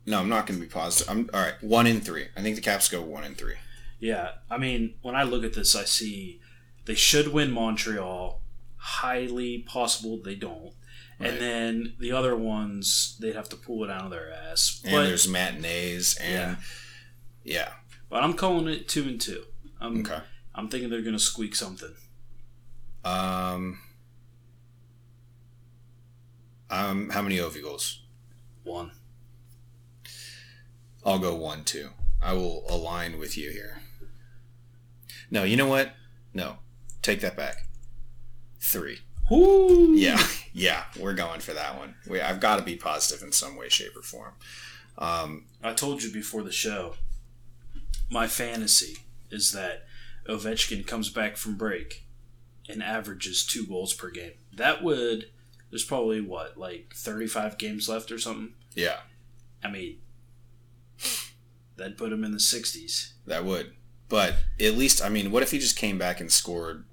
No, 0.07 0.21
I'm 0.21 0.29
not 0.29 0.47
gonna 0.47 0.61
be 0.61 0.67
positive. 0.67 1.11
I'm 1.11 1.31
all 1.33 1.41
right. 1.41 1.55
One 1.63 1.87
in 1.87 2.01
three. 2.01 2.27
I 2.37 2.43
think 2.43 2.57
the 2.57 2.63
Caps 2.63 2.89
go 2.89 3.01
one 3.03 3.25
in 3.25 3.35
three. 3.35 3.55
Yeah, 3.99 4.33
I 4.51 4.59
mean 4.59 4.95
when 5.03 5.15
I 5.15 5.23
look 5.23 5.45
at 5.45 5.55
this, 5.55 5.75
I 5.75 5.85
see 5.85 6.41
they 6.85 6.95
should 6.95 7.29
win 7.29 7.51
Montreal. 7.51 8.43
Highly 8.77 9.61
possible 9.61 10.21
they 10.23 10.35
don't. 10.35 10.75
Right. 11.19 11.31
And 11.31 11.41
then 11.41 11.95
the 11.99 12.13
other 12.13 12.37
ones, 12.37 13.17
they'd 13.21 13.37
have 13.37 13.49
to 13.51 13.57
pull 13.57 13.83
it 13.85 13.91
out 13.91 14.03
of 14.05 14.11
their 14.11 14.31
ass. 14.31 14.83
And 14.85 14.93
But, 14.93 15.05
there's 15.05 15.27
matinees 15.29 16.17
and 16.21 16.59
yeah. 17.45 17.73
But 18.09 18.23
I'm 18.23 18.35
calling 18.35 18.69
it 18.69 18.89
two 18.89 19.05
and 19.05 19.21
two. 19.21 19.45
I'm, 19.81 20.01
Okay. 20.01 20.19
I'm 20.55 20.69
thinking 20.69 20.91
they're 20.91 21.03
gonna 21.03 21.19
squeak 21.19 21.55
something. 21.55 21.95
Um. 23.05 23.81
Um. 26.71 27.11
How 27.11 27.23
many 27.23 27.41
OV 27.41 27.61
goals? 27.63 28.03
One. 28.63 28.93
I'll 31.05 31.19
go 31.19 31.35
one 31.35 31.65
two. 31.65 31.91
I 32.23 32.33
will 32.33 32.65
align 32.69 33.19
with 33.19 33.37
you 33.37 33.51
here. 33.51 33.81
No, 35.31 35.45
you 35.45 35.57
know 35.57 35.67
what? 35.67 35.93
No, 36.33 36.57
take 37.03 37.21
that 37.21 37.37
back. 37.37 37.67
Three. 38.61 39.01
Whoo! 39.31 39.95
Yeah, 39.95 40.23
yeah, 40.53 40.85
we're 40.99 41.15
going 41.15 41.41
for 41.41 41.53
that 41.53 41.79
one. 41.79 41.95
We, 42.09 42.21
I've 42.21 42.41
got 42.41 42.57
to 42.57 42.63
be 42.63 42.77
positive 42.77 43.23
in 43.27 43.33
some 43.33 43.57
way, 43.57 43.69
shape, 43.69 43.97
or 43.97 44.03
form. 44.03 44.35
Um, 44.97 45.47
I 45.63 45.73
told 45.75 46.03
you 46.03 46.13
before 46.13 46.43
the 46.43 46.53
show. 46.53 46.95
My 48.11 48.27
fantasy 48.27 48.99
is 49.31 49.53
that 49.53 49.85
Ovechkin 50.29 50.87
comes 50.87 51.11
back 51.11 51.37
from 51.37 51.57
break 51.57 52.07
and 52.69 52.83
averages 52.83 53.45
two 53.45 53.67
goals 53.67 53.93
per 53.93 54.11
game. 54.11 54.33
That 54.53 54.83
would. 54.83 55.31
There's 55.71 55.85
probably 55.85 56.21
what, 56.21 56.57
like 56.57 56.93
35 56.95 57.59
games 57.59 57.89
left 57.89 58.13
or 58.13 58.19
something. 58.19 58.55
yeah, 58.75 58.99
I 59.63 59.71
mean, 59.71 59.99
that'd 61.77 61.99
put 61.99 62.13
him 62.13 62.23
in 62.25 62.33
the 62.33 62.39
60s. 62.39 63.13
that 63.27 63.45
would. 63.45 63.73
But 64.09 64.35
at 64.61 64.75
least, 64.75 65.03
I 65.03 65.09
mean, 65.09 65.31
what 65.33 65.43
if 65.43 65.51
he 65.51 65.59
just 65.59 65.77
came 65.77 65.99
back 65.99 66.21
and 66.21 66.31
scored 66.31 66.85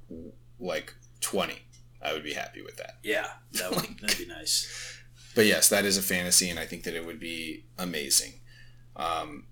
like 0.60 0.96
twenty? 1.20 1.60
I 2.02 2.14
would 2.14 2.24
be 2.24 2.34
happy 2.34 2.62
with 2.64 2.78
that. 2.78 2.96
Yeah, 3.04 3.28
that 3.54 3.70
would 3.70 4.00
that'd 4.00 4.18
be 4.18 4.26
nice. 4.26 4.98
But 5.36 5.46
yes, 5.46 5.68
that 5.70 5.86
is 5.86 5.98
a 5.98 6.02
fantasy, 6.02 6.50
and 6.50 6.58
I 6.58 6.66
think 6.66 6.84
that 6.84 6.96
it 6.96 7.06
would 7.06 7.20
be 7.20 7.66
amazing. 7.78 8.40
Um, 8.96 9.46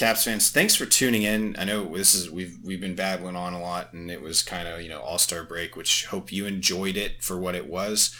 Caps 0.00 0.24
fans, 0.24 0.48
thanks 0.48 0.74
for 0.74 0.86
tuning 0.86 1.24
in. 1.24 1.54
I 1.58 1.64
know 1.64 1.84
this 1.94 2.14
is 2.14 2.30
we've 2.30 2.56
we've 2.64 2.80
been 2.80 2.94
babbling 2.94 3.36
on 3.36 3.52
a 3.52 3.60
lot, 3.60 3.92
and 3.92 4.10
it 4.10 4.22
was 4.22 4.42
kind 4.42 4.66
of 4.66 4.80
you 4.80 4.88
know 4.88 4.98
All 4.98 5.18
Star 5.18 5.44
break, 5.44 5.76
which 5.76 6.06
hope 6.06 6.32
you 6.32 6.46
enjoyed 6.46 6.96
it 6.96 7.22
for 7.22 7.38
what 7.38 7.54
it 7.54 7.68
was. 7.68 8.16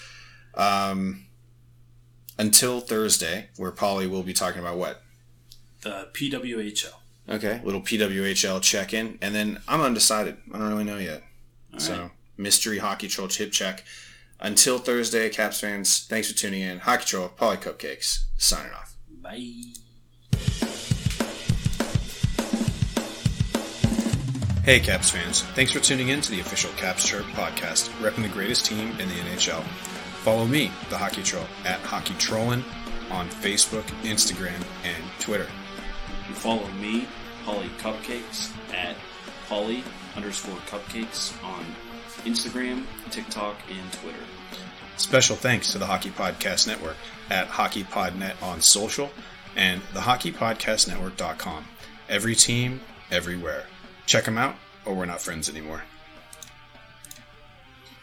Um, 0.55 1.24
until 2.39 2.81
Thursday, 2.81 3.49
where 3.57 3.70
Polly 3.70 4.07
will 4.07 4.22
be 4.22 4.35
talking 4.35 4.61
about 4.61 4.76
what? 4.76 5.01
The 5.81 6.11
PWHL. 6.12 6.93
Okay, 7.31 7.62
little 7.64 7.81
PWHL 7.81 8.61
check 8.61 8.93
in, 8.93 9.18
and 9.22 9.35
then 9.35 9.62
I'm 9.66 9.81
undecided. 9.81 10.37
I 10.53 10.59
don't 10.59 10.68
really 10.68 10.85
know 10.85 10.99
yet. 10.99 11.22
so 11.78 11.99
right. 11.99 12.11
mystery 12.37 12.76
hockey 12.76 13.09
troll 13.09 13.28
chip 13.28 13.53
check. 13.53 13.85
Until 14.39 14.76
Thursday, 14.78 15.31
Caps 15.31 15.61
fans, 15.61 16.07
thanks 16.07 16.31
for 16.31 16.37
tuning 16.37 16.61
in. 16.61 16.81
Hockey 16.81 17.07
troll, 17.07 17.28
Polly 17.28 17.57
Cupcakes, 17.57 18.24
signing 18.37 18.74
off. 18.74 18.97
Bye. 19.09 19.72
Hey, 24.71 24.79
Caps 24.79 25.11
fans. 25.11 25.43
Thanks 25.57 25.73
for 25.73 25.81
tuning 25.81 26.11
in 26.11 26.21
to 26.21 26.31
the 26.31 26.39
official 26.39 26.71
Caps 26.75 27.05
Chirp 27.05 27.27
podcast, 27.33 27.89
repping 27.99 28.23
the 28.23 28.29
greatest 28.29 28.66
team 28.66 28.91
in 29.01 29.09
the 29.09 29.16
NHL. 29.16 29.64
Follow 30.23 30.45
me, 30.45 30.71
the 30.91 30.97
Hockey 30.97 31.25
Troll, 31.25 31.45
at 31.64 31.81
Hockey 31.81 32.14
Trollin 32.14 32.62
on 33.11 33.29
Facebook, 33.29 33.83
Instagram, 34.05 34.64
and 34.85 35.03
Twitter. 35.18 35.49
And 36.25 36.37
follow 36.37 36.68
me, 36.75 37.09
Polly 37.45 37.68
Cupcakes, 37.79 38.53
at 38.73 38.95
Polly 39.49 39.83
underscore 40.14 40.55
Cupcakes 40.68 41.33
on 41.43 41.64
Instagram, 42.18 42.85
TikTok, 43.11 43.57
and 43.68 43.93
Twitter. 43.95 44.23
Special 44.99 45.35
thanks 45.35 45.73
to 45.73 45.79
the 45.79 45.87
Hockey 45.87 46.11
Podcast 46.11 46.68
Network 46.68 46.97
at 47.29 47.49
HockeyPodNet 47.49 48.41
on 48.41 48.61
social 48.61 49.11
and 49.57 49.83
the 49.95 50.01
HockeyPodcastNetwork.com. 50.01 51.64
Every 52.09 52.37
team, 52.37 52.81
everywhere. 53.11 53.66
Check 54.11 54.25
him 54.25 54.39
out, 54.39 54.57
or 54.87 54.95
we're 54.97 55.05
not 55.05 55.21
friends 55.21 55.49
anymore. 55.49 55.85